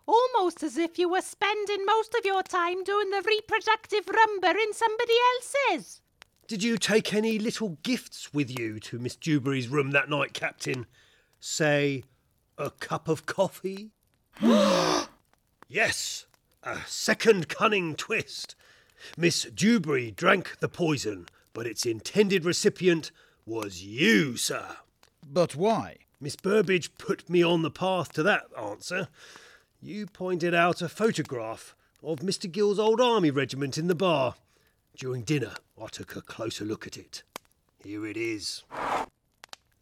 Almost 0.10 0.64
as 0.64 0.76
if 0.76 0.98
you 0.98 1.08
were 1.08 1.22
spending 1.22 1.86
most 1.86 2.16
of 2.16 2.26
your 2.26 2.42
time 2.42 2.84
doing 2.84 3.12
the 3.12 3.22
reproductive 3.22 4.08
rumba 4.08 4.56
in 4.56 4.74
somebody 4.74 5.14
else's. 5.36 6.02
Did 6.48 6.64
you 6.64 6.80
take 6.80 7.14
any 7.14 7.38
little 7.38 7.78
gifts 7.84 8.34
with 8.34 8.50
you 8.58 8.80
to 8.80 8.98
Miss 8.98 9.16
Dewberry's 9.16 9.68
room 9.68 9.92
that 9.92 10.10
night, 10.10 10.34
Captain? 10.34 10.88
Say, 11.40 12.06
a 12.58 12.72
cup 12.72 13.08
of 13.08 13.28
coffee? 13.28 13.92
yes, 15.68 16.26
a 16.64 16.80
second 16.88 17.48
cunning 17.48 17.94
twist. 17.94 18.56
Miss 19.16 19.44
Dewberry 19.44 20.10
drank 20.10 20.58
the 20.60 20.70
poison, 20.70 21.28
but 21.54 21.68
its 21.68 21.86
intended 21.86 22.46
recipient 22.46 23.12
was 23.46 23.84
you, 23.84 24.38
sir. 24.38 24.78
But 25.24 25.56
why? 25.56 25.98
Miss 26.20 26.36
Burbage 26.36 26.98
put 26.98 27.30
me 27.30 27.44
on 27.44 27.62
the 27.62 27.70
path 27.70 28.12
to 28.14 28.24
that 28.24 28.46
answer. 28.60 29.10
You 29.82 30.08
pointed 30.08 30.54
out 30.54 30.82
a 30.82 30.90
photograph 30.90 31.74
of 32.04 32.20
Mr. 32.20 32.52
Gill's 32.52 32.80
old 32.80 33.00
army 33.00 33.32
regiment 33.32 33.78
in 33.78 33.88
the 33.88 33.96
bar. 33.96 34.36
During 34.98 35.22
dinner, 35.22 35.54
I 35.82 35.88
took 35.88 36.18
a 36.18 36.22
closer 36.22 36.66
look 36.66 36.86
at 36.86 36.98
it. 36.98 37.24
Here 37.82 38.06
it 38.06 38.18
is. 38.18 38.64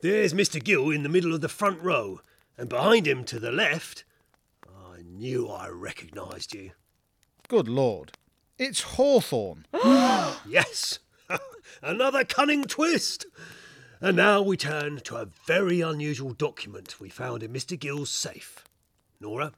There's 0.02 0.36
Mr. 0.36 0.64
Gill 0.64 0.92
in 0.92 1.02
the 1.02 1.10
middle 1.10 1.34
of 1.34 1.42
the 1.42 1.50
front 1.50 1.82
row, 1.82 2.22
and 2.60 2.70
behind 2.70 3.08
him 3.08 3.24
to 3.24 3.40
the 3.40 3.52
left, 3.52 4.04
I 4.68 5.02
knew 5.02 5.50
I 5.50 5.70
recognised 5.70 6.54
you. 6.54 6.72
Good 7.48 7.68
lord. 7.68 8.12
It's 8.60 8.82
Hawthorne. 8.82 9.66
Yes, 10.48 11.00
another 11.82 12.24
cunning 12.24 12.64
twist. 12.66 13.26
And 14.00 14.16
now 14.16 14.42
we 14.42 14.56
turn 14.58 15.00
to 15.06 15.18
a 15.18 15.30
very 15.48 15.82
unusual 15.82 16.34
document 16.34 17.00
we 17.00 17.10
found 17.10 17.42
in 17.42 17.52
Mr. 17.52 17.78
Gill's 17.78 18.12
safe. 18.12 18.64
Nora? 19.20 19.54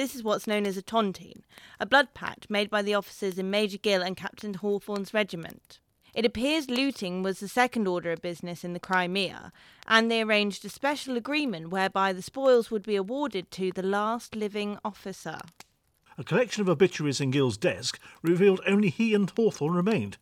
This 0.00 0.14
is 0.14 0.22
what's 0.22 0.46
known 0.46 0.66
as 0.66 0.78
a 0.78 0.82
tontine, 0.82 1.42
a 1.78 1.84
blood 1.84 2.14
pact 2.14 2.48
made 2.48 2.70
by 2.70 2.80
the 2.80 2.94
officers 2.94 3.38
in 3.38 3.50
Major 3.50 3.76
Gill 3.76 4.00
and 4.00 4.16
Captain 4.16 4.54
Hawthorne's 4.54 5.12
regiment. 5.12 5.78
It 6.14 6.24
appears 6.24 6.70
looting 6.70 7.22
was 7.22 7.38
the 7.38 7.48
second 7.48 7.86
order 7.86 8.10
of 8.10 8.22
business 8.22 8.64
in 8.64 8.72
the 8.72 8.80
Crimea, 8.80 9.52
and 9.86 10.10
they 10.10 10.22
arranged 10.22 10.64
a 10.64 10.70
special 10.70 11.18
agreement 11.18 11.68
whereby 11.68 12.14
the 12.14 12.22
spoils 12.22 12.70
would 12.70 12.82
be 12.82 12.96
awarded 12.96 13.50
to 13.50 13.72
the 13.72 13.82
last 13.82 14.34
living 14.34 14.78
officer. 14.86 15.36
A 16.16 16.24
collection 16.24 16.62
of 16.62 16.70
obituaries 16.70 17.20
in 17.20 17.30
Gill's 17.30 17.58
desk 17.58 18.00
revealed 18.22 18.62
only 18.66 18.88
he 18.88 19.12
and 19.12 19.28
Hawthorne 19.28 19.74
remained. 19.74 20.16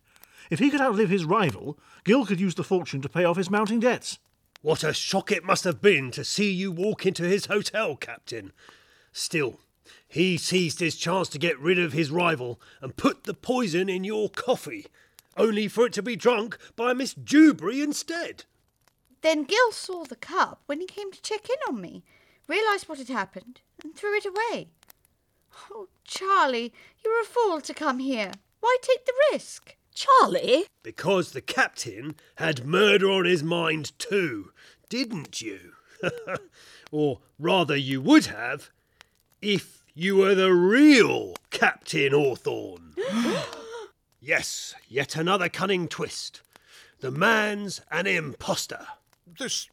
If 0.51 0.59
he 0.59 0.71
could 0.71 0.81
outlive 0.81 1.11
his 1.11 1.25
rival, 1.25 1.79
Gill 2.03 2.27
could 2.27 2.41
use 2.41 2.57
the 2.57 2.65
fortune 2.65 3.01
to 3.03 3.09
pay 3.09 3.23
off 3.23 3.37
his 3.37 3.49
mounting 3.49 3.79
debts. 3.79 4.19
What 4.61 4.83
a 4.83 4.93
shock 4.93 5.31
it 5.31 5.45
must 5.45 5.63
have 5.63 5.81
been 5.81 6.11
to 6.11 6.25
see 6.25 6.51
you 6.51 6.73
walk 6.73 7.07
into 7.07 7.23
his 7.23 7.47
hotel, 7.47 7.95
Captain. 7.95 8.53
Still, 9.13 9.61
he 10.09 10.39
seized 10.39 10.81
his 10.81 10.97
chance 10.97 11.29
to 11.29 11.39
get 11.39 11.59
rid 11.61 11.79
of 11.79 11.93
his 11.93 12.11
rival 12.11 12.59
and 12.81 12.97
put 12.97 13.25
the 13.25 13.35
poison 13.35 13.89
in 13.89 14.05
your 14.05 14.31
coffee, 14.31 14.87
only 15.37 15.69
for 15.69 15.87
it 15.87 15.93
to 15.93 16.03
be 16.03 16.17
drunk 16.17 16.57
by 16.75 16.95
Miss 16.95 17.13
Dewberry 17.13 17.83
instead. 17.83 18.45
Then 19.21 19.45
Gill 19.45 19.73
saw 19.73 20.05
the 20.05 20.17
cup 20.17 20.63
when 20.67 20.81
he 20.81 20.87
came 20.87 21.13
to 21.13 21.23
check 21.23 21.49
in 21.51 21.57
on 21.69 21.81
me, 21.81 22.05
realised 22.47 22.89
what 22.89 22.99
had 22.99 23.09
happened, 23.09 23.61
and 23.83 23.95
threw 23.95 24.17
it 24.17 24.25
away. 24.25 24.69
Oh, 25.71 25.89
Charlie, 26.05 26.73
you're 27.05 27.21
a 27.21 27.25
fool 27.25 27.61
to 27.61 27.75
come 27.75 27.99
here. 27.99 28.33
Why 28.61 28.77
take 28.81 29.05
the 29.05 29.13
risk? 29.33 29.77
Charlie? 29.95 30.67
Because 30.83 31.33
the 31.33 31.41
captain 31.41 32.15
had 32.37 32.65
murder 32.65 33.11
on 33.11 33.25
his 33.25 33.43
mind 33.43 33.99
too, 33.99 34.53
didn't 34.89 35.41
you? 35.41 35.73
or 36.93 37.21
rather, 37.39 37.77
you 37.77 38.01
would 38.01 38.27
have 38.27 38.71
if 39.43 39.78
you 39.99 40.23
are 40.23 40.37
the 40.37 40.53
real 40.53 41.35
Captain 41.51 42.13
Hawthorne. 42.13 42.95
yes, 44.21 44.77
yet 44.89 45.17
another 45.17 45.49
cunning 45.49 45.89
twist. 45.89 46.41
The 47.01 47.11
man's 47.11 47.81
an 47.91 48.07
impostor. 48.07 48.87
This. 49.27 49.69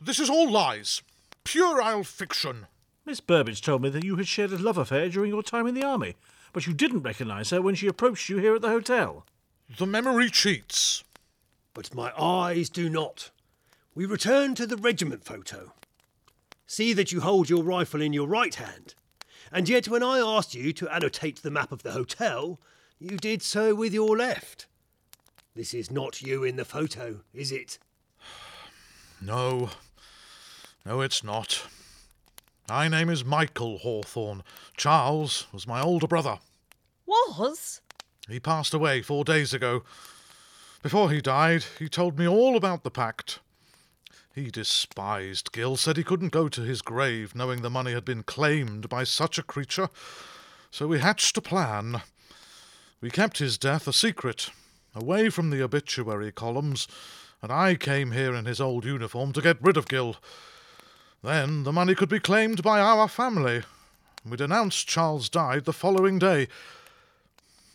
This 0.00 0.18
is 0.18 0.28
all 0.28 0.50
lies. 0.50 1.02
Puerile 1.44 2.02
fiction. 2.02 2.66
Miss 3.06 3.20
Burbage 3.20 3.62
told 3.62 3.80
me 3.80 3.90
that 3.90 4.02
you 4.02 4.16
had 4.16 4.26
shared 4.26 4.52
a 4.52 4.58
love 4.58 4.76
affair 4.76 5.08
during 5.08 5.30
your 5.30 5.44
time 5.44 5.68
in 5.68 5.76
the 5.76 5.84
army, 5.84 6.16
but 6.52 6.66
you 6.66 6.74
didn't 6.74 7.02
recognise 7.04 7.50
her 7.50 7.62
when 7.62 7.76
she 7.76 7.86
approached 7.86 8.28
you 8.28 8.38
here 8.38 8.56
at 8.56 8.62
the 8.62 8.68
hotel. 8.70 9.24
The 9.78 9.86
memory 9.86 10.30
cheats. 10.30 11.04
But 11.74 11.94
my 11.94 12.10
eyes 12.20 12.68
do 12.68 12.90
not. 12.90 13.30
We 13.94 14.04
return 14.04 14.56
to 14.56 14.66
the 14.66 14.76
regiment 14.76 15.24
photo. 15.24 15.74
See 16.66 16.92
that 16.94 17.12
you 17.12 17.20
hold 17.20 17.48
your 17.48 17.62
rifle 17.62 18.02
in 18.02 18.12
your 18.12 18.26
right 18.26 18.56
hand. 18.56 18.96
And 19.52 19.68
yet, 19.68 19.88
when 19.88 20.02
I 20.02 20.18
asked 20.18 20.54
you 20.54 20.72
to 20.74 20.88
annotate 20.88 21.42
the 21.42 21.50
map 21.50 21.72
of 21.72 21.82
the 21.82 21.92
hotel, 21.92 22.60
you 22.98 23.16
did 23.16 23.42
so 23.42 23.74
with 23.74 23.92
your 23.94 24.16
left. 24.16 24.66
This 25.54 25.74
is 25.74 25.90
not 25.90 26.22
you 26.22 26.44
in 26.44 26.56
the 26.56 26.64
photo, 26.64 27.20
is 27.32 27.52
it? 27.52 27.78
No. 29.20 29.70
No, 30.86 31.00
it's 31.00 31.24
not. 31.24 31.66
My 32.68 32.86
name 32.86 33.10
is 33.10 33.24
Michael 33.24 33.78
Hawthorne. 33.78 34.44
Charles 34.76 35.48
was 35.52 35.66
my 35.66 35.80
older 35.80 36.06
brother. 36.06 36.38
Was? 37.04 37.80
He 38.28 38.38
passed 38.38 38.74
away 38.74 39.02
four 39.02 39.24
days 39.24 39.52
ago. 39.52 39.82
Before 40.82 41.10
he 41.10 41.20
died, 41.20 41.64
he 41.78 41.88
told 41.88 42.16
me 42.18 42.28
all 42.28 42.56
about 42.56 42.84
the 42.84 42.90
pact. 42.90 43.40
He 44.38 44.52
despised 44.52 45.50
Gill, 45.50 45.76
said 45.76 45.96
he 45.96 46.04
couldn't 46.04 46.28
go 46.28 46.48
to 46.48 46.60
his 46.60 46.80
grave 46.80 47.34
knowing 47.34 47.62
the 47.62 47.68
money 47.68 47.92
had 47.92 48.04
been 48.04 48.22
claimed 48.22 48.88
by 48.88 49.02
such 49.02 49.36
a 49.36 49.42
creature. 49.42 49.88
So 50.70 50.86
we 50.86 51.00
hatched 51.00 51.36
a 51.36 51.40
plan. 51.40 52.02
We 53.00 53.10
kept 53.10 53.38
his 53.38 53.58
death 53.58 53.88
a 53.88 53.92
secret, 53.92 54.50
away 54.94 55.28
from 55.28 55.50
the 55.50 55.60
obituary 55.60 56.30
columns, 56.30 56.86
and 57.42 57.50
I 57.50 57.74
came 57.74 58.12
here 58.12 58.32
in 58.32 58.44
his 58.44 58.60
old 58.60 58.84
uniform 58.84 59.32
to 59.32 59.42
get 59.42 59.60
rid 59.60 59.76
of 59.76 59.88
Gill. 59.88 60.14
Then 61.20 61.64
the 61.64 61.72
money 61.72 61.96
could 61.96 62.08
be 62.08 62.20
claimed 62.20 62.62
by 62.62 62.78
our 62.78 63.08
family. 63.08 63.64
We'd 64.24 64.40
announced 64.40 64.86
Charles 64.86 65.28
died 65.28 65.64
the 65.64 65.72
following 65.72 66.16
day. 66.16 66.46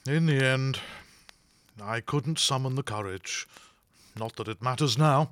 In 0.08 0.28
the 0.28 0.42
end, 0.42 0.80
I 1.84 2.00
couldn't 2.00 2.40
summon 2.40 2.76
the 2.76 2.84
courage. 2.84 3.50
Not 4.18 4.38
that 4.38 4.48
it 4.48 4.62
matters 4.62 4.98
now. 4.98 5.32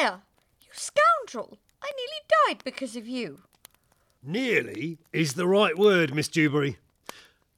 You 0.00 0.06
liar! 0.06 0.22
You 0.62 0.68
scoundrel! 0.72 1.58
I 1.82 1.90
nearly 1.94 2.54
died 2.56 2.64
because 2.64 2.96
of 2.96 3.06
you. 3.06 3.42
Nearly 4.22 4.98
is 5.12 5.34
the 5.34 5.46
right 5.46 5.76
word, 5.76 6.14
Miss 6.14 6.28
Dewberry. 6.28 6.78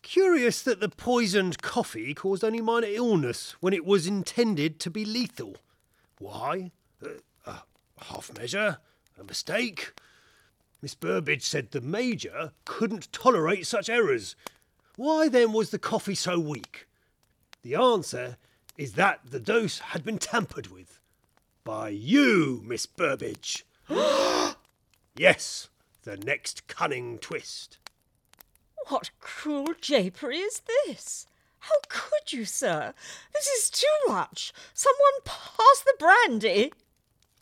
Curious 0.03 0.61
that 0.63 0.81
the 0.81 0.89
poisoned 0.89 1.63
coffee 1.63 2.15
caused 2.15 2.43
only 2.43 2.61
minor 2.61 2.89
illness 2.89 3.55
when 3.61 3.73
it 3.73 3.85
was 3.85 4.09
intended 4.09 4.81
to 4.81 4.91
be 4.91 5.05
lethal. 5.05 5.57
Why? 6.19 6.73
Uh, 7.01 7.11
a 7.47 7.63
half 8.05 8.37
measure? 8.37 8.79
A 9.21 9.23
mistake? 9.23 9.93
Miss 10.81 10.97
Burbage 10.97 11.45
said 11.45 11.71
the 11.71 11.81
Major 11.81 12.51
couldn't 12.65 13.13
tolerate 13.13 13.69
such 13.69 13.89
errors. 13.89 14.35
Why 14.97 15.29
then 15.29 15.53
was 15.53 15.71
the 15.71 15.79
coffee 15.79 16.17
so 16.17 16.41
weak? 16.41 16.89
The 17.63 17.77
answer 17.77 18.37
is 18.77 18.95
that 18.95 19.21
the 19.31 19.39
dose 19.39 19.79
had 19.79 20.03
been 20.03 20.19
tampered 20.19 20.67
with. 20.67 20.99
By 21.65 21.91
you, 21.91 22.63
Miss 22.65 22.87
Burbage. 22.87 23.65
yes, 25.17 25.69
the 26.03 26.17
next 26.17 26.67
cunning 26.67 27.19
twist. 27.19 27.79
What 28.89 29.11
cruel 29.21 29.75
japery 29.81 30.45
is 30.45 30.61
this? 30.87 31.27
How 31.61 31.77
could 31.89 32.33
you, 32.33 32.45
sir? 32.45 32.95
This 33.33 33.47
is 33.47 33.71
too 33.71 33.87
much. 34.09 34.53
Someone 34.75 35.23
pass 35.25 35.85
the 35.85 35.95
brandy. 35.99 36.73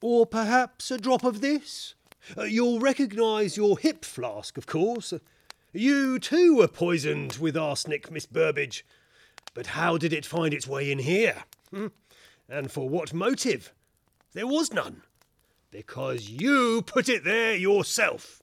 Or 0.02 0.26
perhaps 0.26 0.90
a 0.90 0.98
drop 0.98 1.24
of 1.24 1.40
this? 1.40 1.94
Uh, 2.36 2.42
you'll 2.42 2.80
recognise 2.80 3.56
your 3.56 3.78
hip 3.78 4.04
flask, 4.04 4.58
of 4.58 4.66
course. 4.66 5.14
You 5.72 6.18
too 6.18 6.56
were 6.56 6.68
poisoned 6.68 7.38
with 7.40 7.56
arsenic, 7.56 8.10
Miss 8.10 8.26
Burbage. 8.26 8.84
But 9.54 9.68
how 9.68 9.96
did 9.96 10.12
it 10.12 10.26
find 10.26 10.52
its 10.52 10.66
way 10.66 10.92
in 10.92 10.98
here? 10.98 11.44
Hmm? 11.70 11.86
And 12.48 12.70
for 12.70 12.86
what 12.86 13.14
motive? 13.14 13.72
There 14.32 14.46
was 14.46 14.72
none. 14.72 15.02
Because 15.70 16.28
you 16.28 16.82
put 16.82 17.08
it 17.08 17.24
there 17.24 17.54
yourself. 17.54 18.42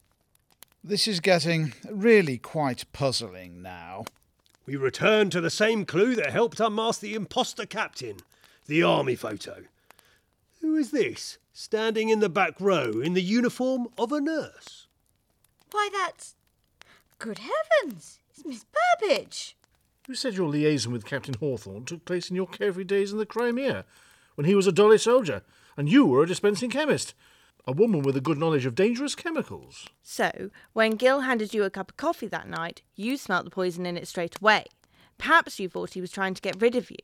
This 0.83 1.07
is 1.07 1.19
getting 1.19 1.73
really 1.89 2.38
quite 2.38 2.91
puzzling 2.93 3.61
now. 3.61 4.05
We 4.65 4.75
return 4.75 5.29
to 5.29 5.41
the 5.41 5.49
same 5.49 5.85
clue 5.85 6.15
that 6.15 6.31
helped 6.31 6.59
unmask 6.59 6.99
the 6.99 7.13
imposter 7.13 7.65
captain 7.65 8.17
the 8.67 8.83
army 8.83 9.15
photo. 9.15 9.63
Who 10.61 10.75
is 10.75 10.91
this, 10.91 11.38
standing 11.53 12.09
in 12.09 12.19
the 12.19 12.29
back 12.29 12.59
row 12.59 12.99
in 12.99 13.13
the 13.13 13.21
uniform 13.21 13.88
of 13.97 14.11
a 14.11 14.19
nurse? 14.19 14.88
Why, 15.71 15.89
that's. 15.91 16.35
Good 17.19 17.39
heavens! 17.39 18.19
It's 18.29 18.45
Miss 18.45 18.65
Burbage! 18.99 19.55
You 20.07 20.15
said 20.15 20.35
your 20.35 20.49
liaison 20.49 20.91
with 20.91 21.05
Captain 21.05 21.35
Hawthorne 21.35 21.85
took 21.85 22.05
place 22.05 22.29
in 22.29 22.35
your 22.35 22.47
carefree 22.47 22.83
days 22.83 23.11
in 23.11 23.17
the 23.17 23.25
Crimea, 23.25 23.85
when 24.35 24.45
he 24.45 24.55
was 24.55 24.67
a 24.67 24.71
dolly 24.71 24.97
soldier, 24.97 25.41
and 25.78 25.88
you 25.88 26.05
were 26.05 26.23
a 26.23 26.28
dispensing 26.28 26.69
chemist. 26.69 27.13
A 27.65 27.71
woman 27.71 28.01
with 28.01 28.17
a 28.17 28.21
good 28.21 28.38
knowledge 28.38 28.65
of 28.65 28.75
dangerous 28.75 29.13
chemicals. 29.13 29.88
So, 30.01 30.49
when 30.73 30.91
Gill 30.91 31.21
handed 31.21 31.53
you 31.53 31.63
a 31.63 31.69
cup 31.69 31.91
of 31.91 31.97
coffee 31.97 32.28
that 32.28 32.49
night, 32.49 32.82
you 32.95 33.17
smelt 33.17 33.45
the 33.45 33.51
poison 33.51 33.86
in 33.86 33.97
it 33.97 34.07
straight 34.07 34.38
away. 34.41 34.65
Perhaps 35.17 35.59
you 35.59 35.69
thought 35.69 35.93
he 35.93 36.01
was 36.01 36.11
trying 36.11 36.34
to 36.34 36.41
get 36.41 36.61
rid 36.61 36.75
of 36.75 36.89
you. 36.89 36.97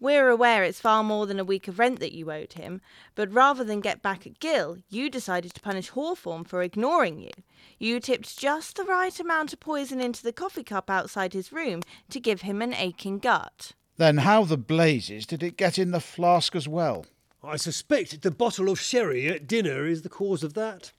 We're 0.00 0.28
aware 0.28 0.62
it's 0.62 0.80
far 0.80 1.02
more 1.02 1.26
than 1.26 1.40
a 1.40 1.44
week 1.44 1.66
of 1.66 1.78
rent 1.78 1.98
that 1.98 2.14
you 2.14 2.30
owed 2.30 2.52
him, 2.52 2.80
but 3.16 3.32
rather 3.32 3.64
than 3.64 3.80
get 3.80 4.00
back 4.00 4.26
at 4.26 4.38
Gill, 4.38 4.78
you 4.88 5.10
decided 5.10 5.54
to 5.54 5.60
punish 5.60 5.88
Hawthorne 5.88 6.44
for 6.44 6.62
ignoring 6.62 7.20
you. 7.20 7.32
You 7.78 7.98
tipped 7.98 8.38
just 8.38 8.76
the 8.76 8.84
right 8.84 9.18
amount 9.18 9.52
of 9.52 9.60
poison 9.60 10.00
into 10.00 10.22
the 10.22 10.32
coffee 10.32 10.62
cup 10.62 10.88
outside 10.88 11.32
his 11.32 11.52
room 11.52 11.82
to 12.10 12.20
give 12.20 12.42
him 12.42 12.62
an 12.62 12.74
aching 12.74 13.18
gut. 13.18 13.72
Then 13.96 14.18
how 14.18 14.44
the 14.44 14.56
blazes 14.56 15.26
did 15.26 15.42
it 15.42 15.56
get 15.56 15.78
in 15.78 15.90
the 15.90 16.00
flask 16.00 16.54
as 16.54 16.68
well? 16.68 17.04
I 17.48 17.56
suspect 17.56 18.20
the 18.20 18.30
bottle 18.30 18.68
of 18.68 18.78
sherry 18.78 19.26
at 19.26 19.46
dinner 19.46 19.86
is 19.86 20.02
the 20.02 20.10
cause 20.10 20.44
of 20.44 20.52
that. 20.52 20.92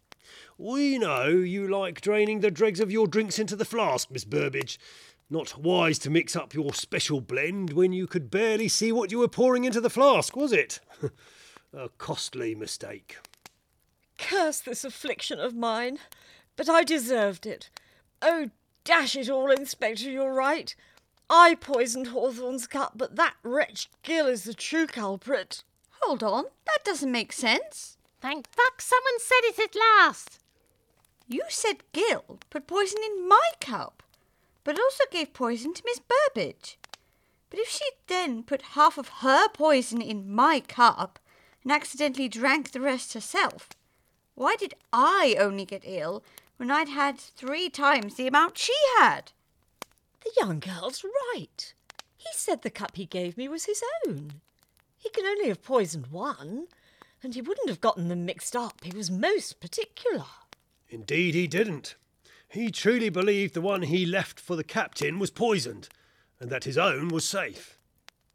We 0.57 0.97
know 0.97 1.27
you 1.27 1.67
like 1.67 2.01
draining 2.01 2.39
the 2.39 2.49
dregs 2.49 2.79
of 2.79 2.91
your 2.91 3.05
drinks 3.05 3.37
into 3.37 3.55
the 3.55 3.65
flask, 3.65 4.09
Miss 4.09 4.25
Burbage. 4.25 4.79
Not 5.29 5.59
wise 5.59 5.99
to 5.99 6.09
mix 6.09 6.35
up 6.35 6.55
your 6.55 6.73
special 6.73 7.21
blend 7.21 7.73
when 7.73 7.93
you 7.93 8.07
could 8.07 8.31
barely 8.31 8.67
see 8.67 8.91
what 8.91 9.11
you 9.11 9.19
were 9.19 9.27
pouring 9.27 9.63
into 9.63 9.79
the 9.79 9.91
flask, 9.91 10.35
was 10.35 10.51
it? 10.51 10.79
A 11.73 11.89
costly 11.99 12.55
mistake. 12.55 13.17
Curse 14.17 14.61
this 14.61 14.83
affliction 14.83 15.39
of 15.39 15.53
mine. 15.53 15.99
But 16.55 16.67
I 16.67 16.83
deserved 16.83 17.45
it. 17.45 17.69
Oh, 18.23 18.49
dash 18.83 19.15
it 19.15 19.29
all, 19.29 19.51
Inspector, 19.51 20.09
you're 20.09 20.33
right. 20.33 20.75
I 21.29 21.53
poisoned 21.53 22.07
Hawthorne's 22.07 22.65
cup, 22.65 22.93
but 22.95 23.17
that 23.17 23.35
wretch 23.43 23.87
Gill 24.01 24.25
is 24.25 24.45
the 24.45 24.55
true 24.55 24.87
culprit. 24.87 25.63
Hold 26.01 26.23
on, 26.23 26.45
that 26.65 26.83
doesn't 26.83 27.11
make 27.11 27.33
sense. 27.33 27.97
Thank 28.21 28.47
fuck 28.49 28.81
someone 28.81 29.19
said 29.19 29.41
it 29.43 29.59
at 29.59 29.75
last. 29.75 30.39
You 31.27 31.43
said 31.49 31.83
Gill 31.93 32.39
put 32.49 32.67
poison 32.67 32.99
in 33.05 33.27
my 33.27 33.51
cup, 33.61 34.03
but 34.63 34.79
also 34.79 35.03
gave 35.11 35.33
poison 35.33 35.73
to 35.73 35.83
Miss 35.85 35.99
Burbage. 35.99 36.77
But 37.49 37.59
if 37.59 37.69
she 37.69 37.85
then 38.07 38.43
put 38.43 38.73
half 38.73 38.97
of 38.97 39.09
her 39.21 39.47
poison 39.49 40.01
in 40.01 40.31
my 40.31 40.59
cup 40.59 41.19
and 41.63 41.71
accidentally 41.71 42.27
drank 42.27 42.71
the 42.71 42.81
rest 42.81 43.13
herself, 43.13 43.69
why 44.35 44.55
did 44.55 44.73
I 44.93 45.35
only 45.39 45.65
get 45.65 45.83
ill 45.85 46.23
when 46.57 46.71
I'd 46.71 46.89
had 46.89 47.19
three 47.19 47.69
times 47.69 48.15
the 48.15 48.27
amount 48.27 48.57
she 48.57 48.75
had? 48.97 49.31
The 50.21 50.31
young 50.37 50.59
girl's 50.59 51.03
right. 51.33 51.73
He 52.17 52.29
said 52.33 52.61
the 52.61 52.69
cup 52.69 52.95
he 52.95 53.05
gave 53.05 53.37
me 53.37 53.47
was 53.47 53.65
his 53.65 53.83
own. 54.07 54.41
He 54.99 55.09
can 55.09 55.25
only 55.25 55.47
have 55.47 55.63
poisoned 55.63 56.07
one, 56.07 56.67
and 57.23 57.33
he 57.33 57.41
wouldn't 57.41 57.69
have 57.69 57.81
gotten 57.81 58.09
them 58.09 58.25
mixed 58.25 58.55
up. 58.55 58.83
He 58.83 58.95
was 58.95 59.09
most 59.09 59.59
particular. 59.59 60.25
Indeed, 60.89 61.33
he 61.35 61.47
didn't. 61.47 61.95
He 62.49 62.69
truly 62.69 63.09
believed 63.09 63.53
the 63.53 63.61
one 63.61 63.83
he 63.83 64.05
left 64.05 64.39
for 64.39 64.55
the 64.55 64.63
captain 64.63 65.17
was 65.17 65.31
poisoned, 65.31 65.87
and 66.39 66.49
that 66.49 66.65
his 66.65 66.77
own 66.77 67.07
was 67.07 67.23
safe. 67.23 67.77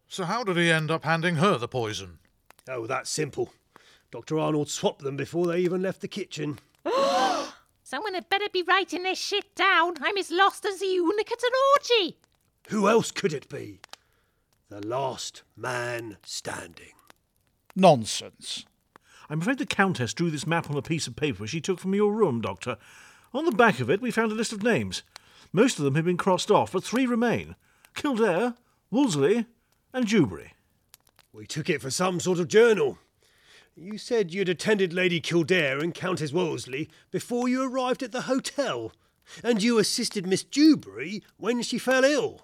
So 0.08 0.24
how 0.24 0.42
did 0.42 0.56
he 0.56 0.70
end 0.70 0.90
up 0.90 1.04
handing 1.04 1.36
her 1.36 1.58
the 1.58 1.68
poison? 1.68 2.18
Oh, 2.68 2.86
that's 2.86 3.10
simple. 3.10 3.52
Dr. 4.10 4.38
Arnold 4.38 4.70
swapped 4.70 5.02
them 5.02 5.16
before 5.16 5.46
they 5.46 5.58
even 5.58 5.82
left 5.82 6.00
the 6.00 6.08
kitchen. 6.08 6.60
Someone 7.82 8.14
had 8.14 8.30
better 8.30 8.48
be 8.52 8.62
writing 8.62 9.02
this 9.02 9.18
shit 9.18 9.54
down. 9.54 9.94
I'm 10.00 10.16
as 10.16 10.30
lost 10.30 10.64
as 10.64 10.80
a 10.80 10.86
eunuch 10.86 11.30
at 11.30 11.42
an 11.42 11.50
orgy. 12.00 12.16
Who 12.68 12.88
else 12.88 13.10
could 13.10 13.32
it 13.32 13.48
be? 13.48 13.80
The 14.70 14.86
last 14.86 15.42
man 15.56 16.16
standing. 16.24 16.94
Nonsense. 17.76 18.64
I'm 19.28 19.42
afraid 19.42 19.58
the 19.58 19.66
Countess 19.66 20.14
drew 20.14 20.30
this 20.30 20.46
map 20.46 20.70
on 20.70 20.76
a 20.76 20.82
piece 20.82 21.06
of 21.06 21.16
paper 21.16 21.46
she 21.46 21.60
took 21.60 21.78
from 21.78 21.94
your 21.94 22.14
room, 22.14 22.40
Doctor. 22.40 22.78
On 23.34 23.44
the 23.44 23.52
back 23.52 23.78
of 23.78 23.90
it, 23.90 24.00
we 24.00 24.10
found 24.10 24.32
a 24.32 24.34
list 24.34 24.52
of 24.52 24.62
names. 24.62 25.02
Most 25.52 25.78
of 25.78 25.84
them 25.84 25.96
have 25.96 26.06
been 26.06 26.16
crossed 26.16 26.50
off, 26.50 26.72
but 26.72 26.82
three 26.82 27.04
remain 27.04 27.56
Kildare, 27.94 28.54
Wolseley, 28.90 29.44
and 29.92 30.06
Dewberry. 30.06 30.54
We 31.30 31.46
took 31.46 31.68
it 31.68 31.82
for 31.82 31.90
some 31.90 32.18
sort 32.18 32.38
of 32.38 32.48
journal. 32.48 32.98
You 33.76 33.98
said 33.98 34.32
you'd 34.32 34.48
attended 34.48 34.94
Lady 34.94 35.20
Kildare 35.20 35.78
and 35.78 35.94
Countess 35.94 36.32
Wolseley 36.32 36.88
before 37.10 37.48
you 37.48 37.62
arrived 37.62 38.02
at 38.02 38.12
the 38.12 38.22
hotel, 38.22 38.92
and 39.42 39.62
you 39.62 39.78
assisted 39.78 40.26
Miss 40.26 40.42
Dewberry 40.42 41.22
when 41.36 41.60
she 41.60 41.76
fell 41.76 42.04
ill. 42.04 42.43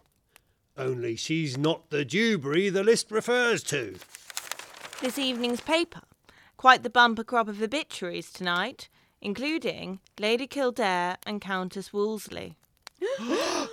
Only 0.80 1.14
she's 1.14 1.58
not 1.58 1.90
the 1.90 2.06
Dewberry 2.06 2.70
the 2.70 2.82
list 2.82 3.10
refers 3.10 3.62
to. 3.64 3.96
This 5.02 5.18
evening's 5.18 5.60
paper. 5.60 6.00
Quite 6.56 6.82
the 6.82 6.88
bumper 6.88 7.22
crop 7.22 7.48
of 7.48 7.60
obituaries 7.62 8.32
tonight, 8.32 8.88
including 9.20 10.00
Lady 10.18 10.46
Kildare 10.46 11.18
and 11.26 11.40
Countess 11.40 11.92
Wolseley. 11.92 12.56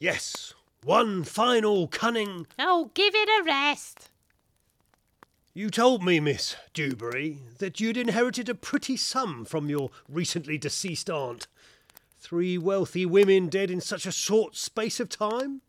Yes, 0.00 0.54
one 0.84 1.24
final 1.24 1.88
cunning. 1.88 2.46
Oh, 2.56 2.92
give 2.94 3.12
it 3.16 3.28
a 3.28 3.42
rest. 3.44 4.10
You 5.52 5.70
told 5.70 6.04
me, 6.04 6.20
Miss 6.20 6.54
Dewberry, 6.72 7.38
that 7.58 7.80
you'd 7.80 7.96
inherited 7.96 8.48
a 8.48 8.54
pretty 8.54 8.96
sum 8.96 9.44
from 9.44 9.68
your 9.68 9.90
recently 10.08 10.56
deceased 10.56 11.10
aunt. 11.10 11.48
Three 12.20 12.56
wealthy 12.56 13.04
women 13.04 13.48
dead 13.48 13.72
in 13.72 13.80
such 13.80 14.06
a 14.06 14.12
short 14.12 14.54
space 14.54 15.00
of 15.00 15.08
time? 15.08 15.62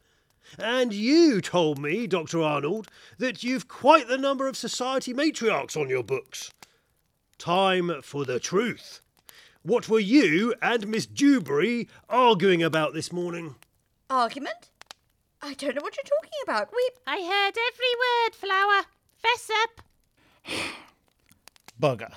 And 0.58 0.94
you 0.94 1.42
told 1.42 1.80
me, 1.80 2.08
Dr. 2.08 2.42
Arnold, 2.42 2.88
that 3.18 3.44
you've 3.44 3.68
quite 3.68 4.08
the 4.08 4.18
number 4.18 4.48
of 4.48 4.58
society 4.58 5.14
matriarchs 5.14 5.80
on 5.80 5.90
your 5.90 6.04
books. 6.04 6.52
Time 7.38 8.02
for 8.02 8.26
the 8.26 8.40
truth. 8.40 9.02
What 9.64 9.90
were 9.90 10.00
you 10.00 10.54
and 10.62 10.88
Miss 10.88 11.06
Dewberry 11.06 11.88
arguing 12.10 12.64
about 12.64 12.94
this 12.94 13.12
morning? 13.12 13.56
Argument? 14.10 14.70
I 15.42 15.54
don't 15.54 15.76
know 15.76 15.82
what 15.82 15.96
you're 15.96 16.04
talking 16.04 16.40
about. 16.44 16.72
We. 16.74 16.90
I 17.08 17.18
heard 17.18 17.56
every 17.58 17.94
word, 18.00 18.36
Flower. 18.36 18.86
Fess 19.18 19.50
up. 19.64 19.82
Bugger. 21.82 22.14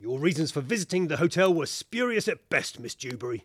Your 0.00 0.18
reasons 0.18 0.50
for 0.50 0.60
visiting 0.60 1.08
the 1.08 1.18
hotel 1.18 1.52
were 1.52 1.66
spurious 1.66 2.26
at 2.26 2.48
best, 2.48 2.80
Miss 2.80 2.94
Dewberry. 2.94 3.44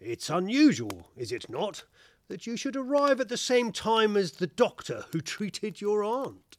It's 0.00 0.30
unusual, 0.30 1.08
is 1.16 1.30
it 1.30 1.50
not, 1.50 1.84
that 2.30 2.46
you 2.46 2.56
should 2.56 2.76
arrive 2.76 3.20
at 3.20 3.28
the 3.28 3.36
same 3.36 3.72
time 3.72 4.16
as 4.16 4.32
the 4.32 4.46
doctor 4.46 5.04
who 5.12 5.20
treated 5.20 5.80
your 5.80 6.02
aunt? 6.04 6.56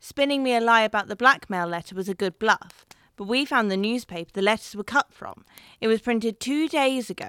Spinning 0.00 0.42
me 0.42 0.54
a 0.54 0.60
lie 0.60 0.82
about 0.82 1.06
the 1.06 1.16
blackmail 1.16 1.66
letter 1.68 1.94
was 1.94 2.08
a 2.08 2.14
good 2.14 2.40
bluff, 2.40 2.84
but 3.16 3.28
we 3.28 3.44
found 3.44 3.70
the 3.70 3.76
newspaper 3.76 4.30
the 4.34 4.42
letters 4.42 4.74
were 4.74 4.82
cut 4.82 5.12
from. 5.12 5.44
It 5.80 5.86
was 5.86 6.00
printed 6.00 6.40
two 6.40 6.68
days 6.68 7.08
ago. 7.08 7.28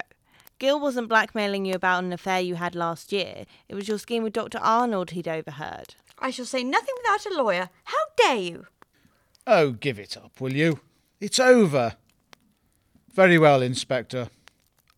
Gill 0.58 0.80
wasn't 0.80 1.08
blackmailing 1.08 1.66
you 1.66 1.76
about 1.76 2.04
an 2.04 2.12
affair 2.12 2.42
you 2.42 2.56
had 2.56 2.74
last 2.74 3.12
year. 3.12 3.46
It 3.70 3.76
was 3.76 3.88
your 3.88 4.00
scheme 4.00 4.24
with 4.24 4.34
Dr. 4.34 4.58
Arnold 4.58 5.12
he'd 5.12 5.28
overheard. 5.28 5.94
I 6.18 6.32
shall 6.32 6.46
say 6.46 6.64
nothing 6.64 6.96
without 6.98 7.26
a 7.28 7.42
lawyer. 7.42 7.70
How 7.84 7.98
dare 8.18 8.36
you? 8.38 8.68
Oh, 9.46 9.72
give 9.72 10.00
it 10.00 10.18
up, 10.18 10.42
will 10.42 10.54
you? 10.54 10.80
It's 11.20 11.40
over. 11.40 11.96
Very 13.14 13.38
well, 13.38 13.62
Inspector. 13.62 14.30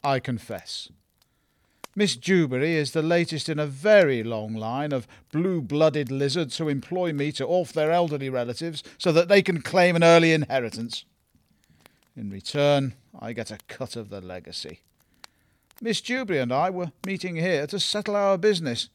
I 0.02 0.20
confess. 0.20 0.90
Miss 1.98 2.18
Dewberry 2.18 2.76
is 2.76 2.92
the 2.92 3.02
latest 3.02 3.48
in 3.48 3.58
a 3.58 3.66
very 3.66 4.22
long 4.22 4.54
line 4.54 4.92
of 4.92 5.08
blue 5.32 5.62
blooded 5.62 6.12
lizards 6.12 6.58
who 6.58 6.68
employ 6.68 7.14
me 7.14 7.32
to 7.32 7.48
off 7.48 7.72
their 7.72 7.92
elderly 7.92 8.30
relatives 8.30 8.84
so 8.98 9.14
that 9.14 9.30
they 9.30 9.42
can 9.42 9.62
claim 9.62 9.96
an 9.96 10.04
early 10.04 10.34
inheritance. 10.34 11.06
In 12.18 12.30
return, 12.30 12.96
I 13.18 13.32
get 13.32 13.50
a 13.50 13.60
cut 13.70 13.96
of 13.96 14.10
the 14.10 14.20
legacy. 14.20 14.82
Miss 15.82 16.02
Dewberry 16.02 16.40
and 16.40 16.52
I 16.52 16.70
were 16.70 16.92
meeting 17.06 17.38
here 17.38 17.66
to 17.68 17.80
settle 17.80 18.18
our 18.18 18.38
business. 18.38 18.90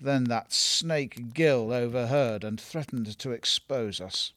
Then 0.00 0.24
that 0.24 0.52
snake 0.52 1.32
Gill 1.32 1.72
overheard 1.72 2.42
and 2.42 2.60
threatened 2.60 3.18
to 3.18 3.30
expose 3.30 4.00
us. 4.00 4.32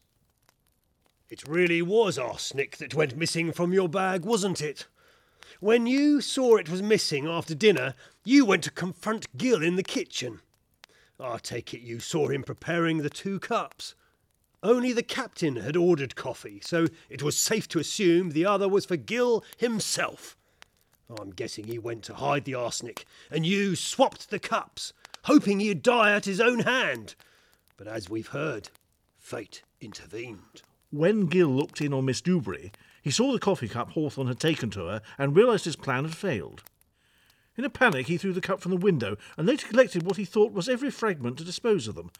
It 1.29 1.47
really 1.47 1.81
was 1.81 2.19
arsenic 2.19 2.77
that 2.77 2.93
went 2.93 3.17
missing 3.17 3.51
from 3.51 3.73
your 3.73 3.89
bag, 3.89 4.25
wasn't 4.25 4.61
it? 4.61 4.85
When 5.63 5.87
you 5.87 6.19
saw 6.19 6.57
it 6.57 6.67
was 6.67 6.81
missing 6.81 7.25
after 7.25 7.55
dinner, 7.55 7.93
you 8.25 8.43
went 8.43 8.65
to 8.65 8.69
confront 8.69 9.37
Gill 9.37 9.63
in 9.63 9.77
the 9.77 9.81
kitchen. 9.81 10.41
I 11.17 11.37
take 11.37 11.73
it 11.73 11.79
you 11.79 12.01
saw 12.01 12.27
him 12.27 12.43
preparing 12.43 12.97
the 12.97 13.09
two 13.09 13.39
cups. 13.39 13.95
Only 14.61 14.91
the 14.91 15.03
captain 15.03 15.55
had 15.55 15.77
ordered 15.77 16.17
coffee, 16.17 16.59
so 16.61 16.87
it 17.09 17.23
was 17.23 17.37
safe 17.37 17.69
to 17.69 17.79
assume 17.79 18.31
the 18.31 18.45
other 18.45 18.67
was 18.67 18.85
for 18.85 18.97
Gill 18.97 19.45
himself. 19.55 20.35
I'm 21.09 21.31
guessing 21.31 21.67
he 21.67 21.79
went 21.79 22.03
to 22.03 22.15
hide 22.15 22.43
the 22.43 22.55
arsenic, 22.55 23.05
and 23.31 23.45
you 23.45 23.77
swapped 23.77 24.31
the 24.31 24.39
cups, 24.39 24.91
hoping 25.23 25.61
he'd 25.61 25.81
die 25.81 26.11
at 26.11 26.25
his 26.25 26.41
own 26.41 26.59
hand. 26.59 27.15
But 27.77 27.87
as 27.87 28.09
we've 28.09 28.27
heard, 28.27 28.67
fate 29.17 29.63
intervened. 29.79 30.61
When 30.91 31.27
Gill 31.27 31.47
looked 31.47 31.79
in 31.79 31.93
on 31.93 32.03
Miss 32.03 32.19
Dewberry, 32.19 32.73
he 33.03 33.11
saw 33.11 33.31
the 33.31 33.39
coffee 33.39 33.67
cup 33.67 33.91
Hawthorne 33.91 34.27
had 34.27 34.39
taken 34.39 34.69
to 34.71 34.87
her 34.87 35.01
and 35.17 35.35
realised 35.35 35.65
his 35.65 35.75
plan 35.75 36.05
had 36.05 36.15
failed. 36.15 36.63
In 37.55 37.65
a 37.65 37.69
panic, 37.69 38.07
he 38.07 38.17
threw 38.17 38.33
the 38.33 38.41
cup 38.41 38.61
from 38.61 38.71
the 38.71 38.77
window 38.77 39.17
and 39.37 39.45
later 39.45 39.67
collected 39.67 40.03
what 40.03 40.17
he 40.17 40.25
thought 40.25 40.53
was 40.53 40.67
every 40.67 40.89
fragment 40.89 41.37
to 41.37 41.43
dispose 41.43 41.87
of 41.87 41.95
them. 41.95 42.11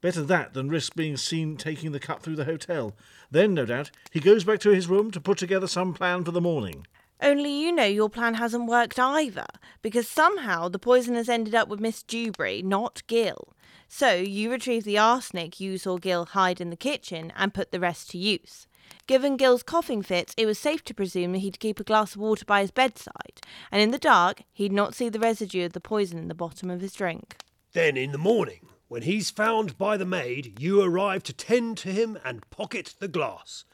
Better 0.00 0.22
that 0.22 0.54
than 0.54 0.68
risk 0.68 0.94
being 0.94 1.16
seen 1.16 1.56
taking 1.56 1.92
the 1.92 2.00
cup 2.00 2.22
through 2.22 2.36
the 2.36 2.44
hotel. 2.44 2.96
Then, 3.30 3.52
no 3.52 3.66
doubt, 3.66 3.90
he 4.10 4.20
goes 4.20 4.44
back 4.44 4.60
to 4.60 4.70
his 4.70 4.88
room 4.88 5.10
to 5.10 5.20
put 5.20 5.38
together 5.38 5.66
some 5.66 5.92
plan 5.92 6.24
for 6.24 6.30
the 6.30 6.40
morning. 6.40 6.86
Only 7.20 7.50
you 7.50 7.72
know 7.72 7.84
your 7.84 8.08
plan 8.08 8.34
hasn't 8.34 8.68
worked 8.68 8.98
either, 8.98 9.46
because 9.82 10.06
somehow 10.06 10.68
the 10.68 10.78
poison 10.78 11.16
has 11.16 11.28
ended 11.28 11.54
up 11.54 11.68
with 11.68 11.80
Miss 11.80 12.04
Dewberry, 12.04 12.62
not 12.62 13.02
Gill. 13.08 13.54
So 13.88 14.14
you 14.14 14.52
retrieve 14.52 14.84
the 14.84 14.98
arsenic 14.98 15.58
you 15.58 15.78
saw 15.78 15.98
Gill 15.98 16.26
hide 16.26 16.60
in 16.60 16.70
the 16.70 16.76
kitchen 16.76 17.32
and 17.36 17.52
put 17.52 17.72
the 17.72 17.80
rest 17.80 18.10
to 18.10 18.18
use. 18.18 18.67
Given 19.06 19.36
Gill's 19.36 19.62
coughing 19.62 20.02
fits, 20.02 20.34
it 20.36 20.46
was 20.46 20.58
safe 20.58 20.84
to 20.84 20.94
presume 20.94 21.32
that 21.32 21.38
he'd 21.38 21.60
keep 21.60 21.80
a 21.80 21.84
glass 21.84 22.14
of 22.14 22.20
water 22.20 22.44
by 22.44 22.60
his 22.60 22.70
bedside, 22.70 23.40
and 23.72 23.80
in 23.80 23.90
the 23.90 23.98
dark 23.98 24.42
he'd 24.52 24.72
not 24.72 24.94
see 24.94 25.08
the 25.08 25.18
residue 25.18 25.64
of 25.64 25.72
the 25.72 25.80
poison 25.80 26.18
in 26.18 26.28
the 26.28 26.34
bottom 26.34 26.70
of 26.70 26.80
his 26.80 26.92
drink. 26.92 27.36
Then 27.72 27.96
in 27.96 28.12
the 28.12 28.18
morning, 28.18 28.68
when 28.88 29.02
he's 29.02 29.30
found 29.30 29.76
by 29.78 29.96
the 29.96 30.04
maid, 30.04 30.60
you 30.60 30.82
arrive 30.82 31.22
to 31.24 31.32
tend 31.32 31.78
to 31.78 31.92
him 31.92 32.18
and 32.24 32.48
pocket 32.50 32.94
the 32.98 33.08
glass. 33.08 33.64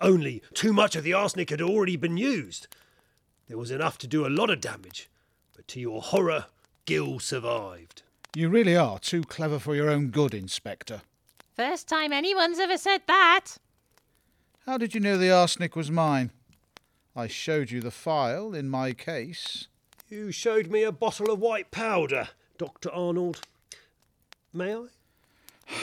Only 0.00 0.42
too 0.54 0.72
much 0.72 0.96
of 0.96 1.04
the 1.04 1.12
arsenic 1.12 1.50
had 1.50 1.60
already 1.60 1.96
been 1.96 2.16
used. 2.16 2.68
There 3.48 3.58
was 3.58 3.70
enough 3.70 3.98
to 3.98 4.06
do 4.06 4.26
a 4.26 4.30
lot 4.30 4.50
of 4.50 4.60
damage, 4.60 5.10
but 5.54 5.68
to 5.68 5.80
your 5.80 6.00
horror, 6.00 6.46
Gill 6.86 7.18
survived. 7.18 8.02
You 8.34 8.48
really 8.48 8.76
are 8.76 8.98
too 8.98 9.22
clever 9.22 9.58
for 9.58 9.74
your 9.74 9.90
own 9.90 10.08
good, 10.08 10.32
Inspector. 10.32 11.02
First 11.54 11.86
time 11.86 12.12
anyone's 12.12 12.58
ever 12.58 12.78
said 12.78 13.02
that. 13.06 13.58
How 14.64 14.78
did 14.78 14.94
you 14.94 15.00
know 15.00 15.18
the 15.18 15.32
arsenic 15.32 15.74
was 15.74 15.90
mine? 15.90 16.30
I 17.16 17.26
showed 17.26 17.72
you 17.72 17.80
the 17.80 17.90
file 17.90 18.54
in 18.54 18.68
my 18.68 18.92
case. 18.92 19.66
You 20.08 20.30
showed 20.30 20.68
me 20.68 20.84
a 20.84 20.92
bottle 20.92 21.32
of 21.32 21.40
white 21.40 21.72
powder, 21.72 22.28
Dr. 22.58 22.88
Arnold. 22.92 23.40
May 24.52 24.76
I? 24.76 24.84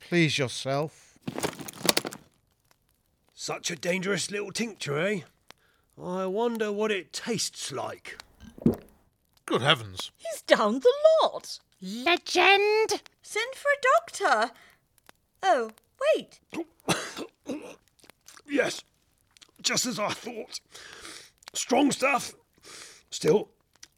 Please 0.00 0.38
yourself. 0.38 1.18
Such 3.34 3.70
a 3.70 3.76
dangerous 3.76 4.30
little 4.30 4.50
tincture, 4.50 4.98
eh? 4.98 5.20
I 6.02 6.24
wonder 6.24 6.72
what 6.72 6.90
it 6.90 7.12
tastes 7.12 7.70
like. 7.70 8.16
Good 9.44 9.60
heavens. 9.60 10.10
He's 10.16 10.40
down 10.42 10.80
the 10.80 10.92
lot. 11.22 11.58
Legend! 11.82 13.02
Send 13.20 13.54
for 13.54 13.68
a 13.68 13.82
doctor. 14.00 14.54
Oh, 15.42 15.70
wait. 16.16 16.40
Yes, 18.48 18.82
just 19.62 19.86
as 19.86 19.98
I 19.98 20.10
thought. 20.10 20.60
Strong 21.52 21.92
stuff. 21.92 22.34
Still, 23.10 23.48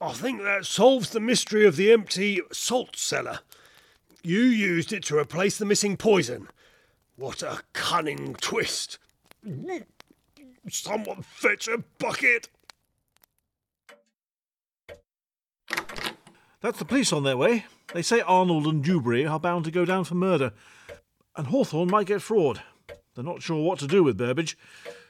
I 0.00 0.12
think 0.12 0.42
that 0.42 0.64
solves 0.64 1.10
the 1.10 1.20
mystery 1.20 1.66
of 1.66 1.76
the 1.76 1.92
empty 1.92 2.40
salt 2.52 2.96
cellar. 2.96 3.40
You 4.22 4.40
used 4.40 4.92
it 4.92 5.04
to 5.04 5.18
replace 5.18 5.58
the 5.58 5.64
missing 5.64 5.96
poison. 5.96 6.48
What 7.16 7.42
a 7.42 7.62
cunning 7.72 8.34
twist. 8.40 8.98
Someone 10.68 11.22
fetch 11.22 11.66
a 11.68 11.78
bucket. 11.98 12.48
That's 16.60 16.78
the 16.78 16.84
police 16.84 17.12
on 17.12 17.24
their 17.24 17.36
way. 17.36 17.66
They 17.94 18.02
say 18.02 18.20
Arnold 18.20 18.66
and 18.66 18.84
Dewberry 18.84 19.26
are 19.26 19.40
bound 19.40 19.64
to 19.64 19.70
go 19.70 19.84
down 19.84 20.04
for 20.04 20.14
murder, 20.14 20.52
and 21.36 21.46
Hawthorne 21.46 21.90
might 21.90 22.06
get 22.06 22.20
fraud. 22.20 22.62
They're 23.18 23.24
not 23.24 23.42
sure 23.42 23.64
what 23.64 23.80
to 23.80 23.88
do 23.88 24.04
with 24.04 24.16
Burbage. 24.16 24.56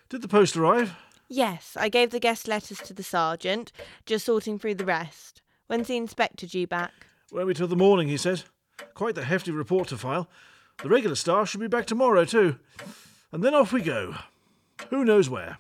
Did 0.09 0.23
the 0.23 0.29
post 0.29 0.57
arrive? 0.57 0.97
Yes, 1.29 1.77
I 1.79 1.91
gave 1.91 2.09
the 2.09 2.19
guest 2.19 2.49
letters 2.49 2.79
to 2.79 2.95
the 2.95 3.03
sergeant, 3.03 3.71
just 4.07 4.25
sorting 4.25 4.59
through 4.59 4.77
the 4.77 4.87
rest. 4.87 5.43
When's 5.67 5.89
the 5.89 5.99
inspector 5.99 6.47
due 6.47 6.67
back? 6.67 7.07
Won't 7.31 7.49
be 7.49 7.53
till 7.53 7.67
the 7.67 7.77
morning, 7.77 8.09
he 8.09 8.17
says. 8.17 8.47
Quite 8.95 9.15
the 9.15 9.27
hefty 9.27 9.51
report 9.51 9.89
to 9.89 9.99
file. 9.99 10.27
The 10.83 10.89
regular 10.89 11.17
staff 11.17 11.51
should 11.51 11.61
be 11.61 11.69
back 11.69 11.85
tomorrow, 11.85 12.25
too. 12.25 12.57
And 13.31 13.45
then 13.45 13.55
off 13.55 13.75
we 13.75 13.83
go. 13.83 14.15
Who 14.89 15.05
knows 15.05 15.29
where? 15.29 15.59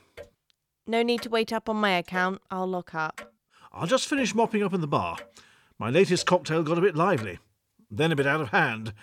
No 0.87 1.03
need 1.03 1.21
to 1.21 1.29
wait 1.29 1.53
up 1.53 1.69
on 1.69 1.77
my 1.77 1.99
account. 1.99 2.41
I'll 2.51 2.67
lock 2.67 2.95
up. 2.95 3.35
I'll 3.75 3.87
just 3.87 4.09
finish 4.09 4.35
mopping 4.35 4.63
up 4.63 4.73
in 4.73 4.81
the 4.81 4.87
bar. 4.87 5.19
My 5.79 5.91
latest 5.91 6.25
cocktail 6.25 6.63
got 6.63 6.79
a 6.79 6.81
bit 6.81 6.97
lively, 6.97 7.41
then 7.91 8.11
a 8.11 8.17
bit 8.17 8.27
out 8.27 8.41
of 8.41 8.49
hand, 8.49 8.95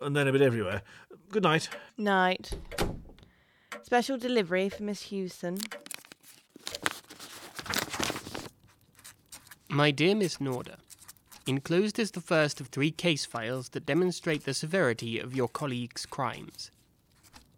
and 0.00 0.14
then 0.14 0.28
a 0.28 0.32
bit 0.32 0.40
everywhere. 0.40 0.82
Good 1.32 1.42
night. 1.42 1.70
Night. 1.96 2.52
Special 3.92 4.16
delivery 4.16 4.70
for 4.70 4.84
Miss 4.84 5.02
Hewson. 5.02 5.58
My 9.68 9.90
dear 9.90 10.14
Miss 10.14 10.38
Norder, 10.38 10.76
enclosed 11.46 11.98
is 11.98 12.12
the 12.12 12.22
first 12.22 12.58
of 12.58 12.68
three 12.68 12.90
case 12.90 13.26
files 13.26 13.68
that 13.68 13.84
demonstrate 13.84 14.46
the 14.46 14.54
severity 14.54 15.18
of 15.18 15.36
your 15.36 15.46
colleague's 15.46 16.06
crimes. 16.06 16.70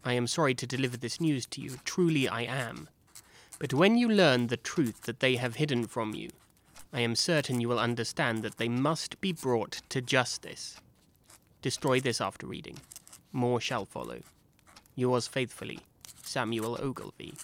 I 0.04 0.14
am 0.14 0.26
sorry 0.26 0.56
to 0.56 0.66
deliver 0.66 0.96
this 0.96 1.20
news 1.20 1.46
to 1.52 1.60
you, 1.60 1.76
truly 1.84 2.26
I 2.26 2.40
am. 2.42 2.88
But 3.60 3.72
when 3.72 3.96
you 3.96 4.08
learn 4.08 4.48
the 4.48 4.56
truth 4.56 5.02
that 5.02 5.20
they 5.20 5.36
have 5.36 5.54
hidden 5.54 5.86
from 5.86 6.16
you, 6.16 6.30
I 6.92 6.98
am 6.98 7.14
certain 7.14 7.60
you 7.60 7.68
will 7.68 7.78
understand 7.78 8.42
that 8.42 8.56
they 8.56 8.68
must 8.68 9.20
be 9.20 9.32
brought 9.32 9.82
to 9.90 10.00
justice. 10.00 10.80
Destroy 11.62 12.00
this 12.00 12.20
after 12.20 12.48
reading. 12.48 12.78
More 13.30 13.60
shall 13.60 13.84
follow. 13.84 14.18
Yours 14.96 15.28
faithfully, 15.28 15.78
Samuel 16.24 16.78
Ogilvy. 16.80 17.34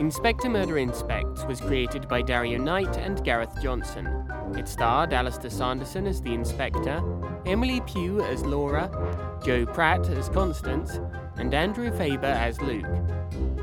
Inspector 0.00 0.48
Murder 0.48 0.78
Inspects 0.78 1.44
was 1.44 1.60
created 1.60 2.08
by 2.08 2.22
Dario 2.22 2.58
Knight 2.58 2.96
and 2.96 3.22
Gareth 3.24 3.52
Johnson. 3.62 4.06
It 4.56 4.66
starred 4.66 5.12
Alistair 5.12 5.50
Sanderson 5.50 6.06
as 6.06 6.22
the 6.22 6.32
inspector, 6.32 7.02
Emily 7.44 7.80
Pugh 7.82 8.22
as 8.22 8.42
Laura, 8.44 8.88
Joe 9.44 9.66
Pratt 9.66 10.08
as 10.08 10.28
Constance, 10.30 10.98
and 11.36 11.52
Andrew 11.52 11.90
Faber 11.96 12.26
as 12.26 12.60
Luke, 12.60 12.86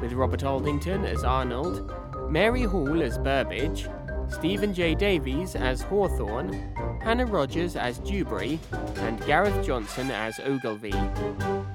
with 0.01 0.13
Robert 0.13 0.43
Aldington 0.43 1.03
as 1.03 1.23
Arnold, 1.23 1.91
Mary 2.29 2.63
Hall 2.63 3.01
as 3.01 3.17
Burbage, 3.17 3.87
Stephen 4.29 4.73
J. 4.73 4.95
Davies 4.95 5.55
as 5.55 5.81
Hawthorne, 5.81 6.53
Hannah 7.01 7.25
Rogers 7.25 7.75
as 7.75 7.99
Dewberry, 7.99 8.59
and 8.97 9.23
Gareth 9.25 9.65
Johnson 9.65 10.11
as 10.11 10.39
Ogilvy. 10.39 10.93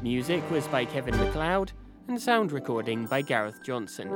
Music 0.03 0.49
was 0.51 0.67
by 0.69 0.85
Kevin 0.85 1.17
MacLeod, 1.17 1.73
and 2.09 2.21
sound 2.21 2.53
recording 2.53 3.07
by 3.07 3.23
Gareth 3.23 3.63
Johnson. 3.63 4.11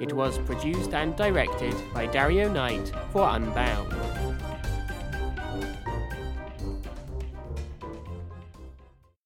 It 0.00 0.12
was 0.12 0.38
produced 0.38 0.94
and 0.94 1.16
directed 1.16 1.74
by 1.92 2.06
Dario 2.06 2.48
Knight 2.52 2.92
for 3.10 3.28
Unbound. 3.28 4.23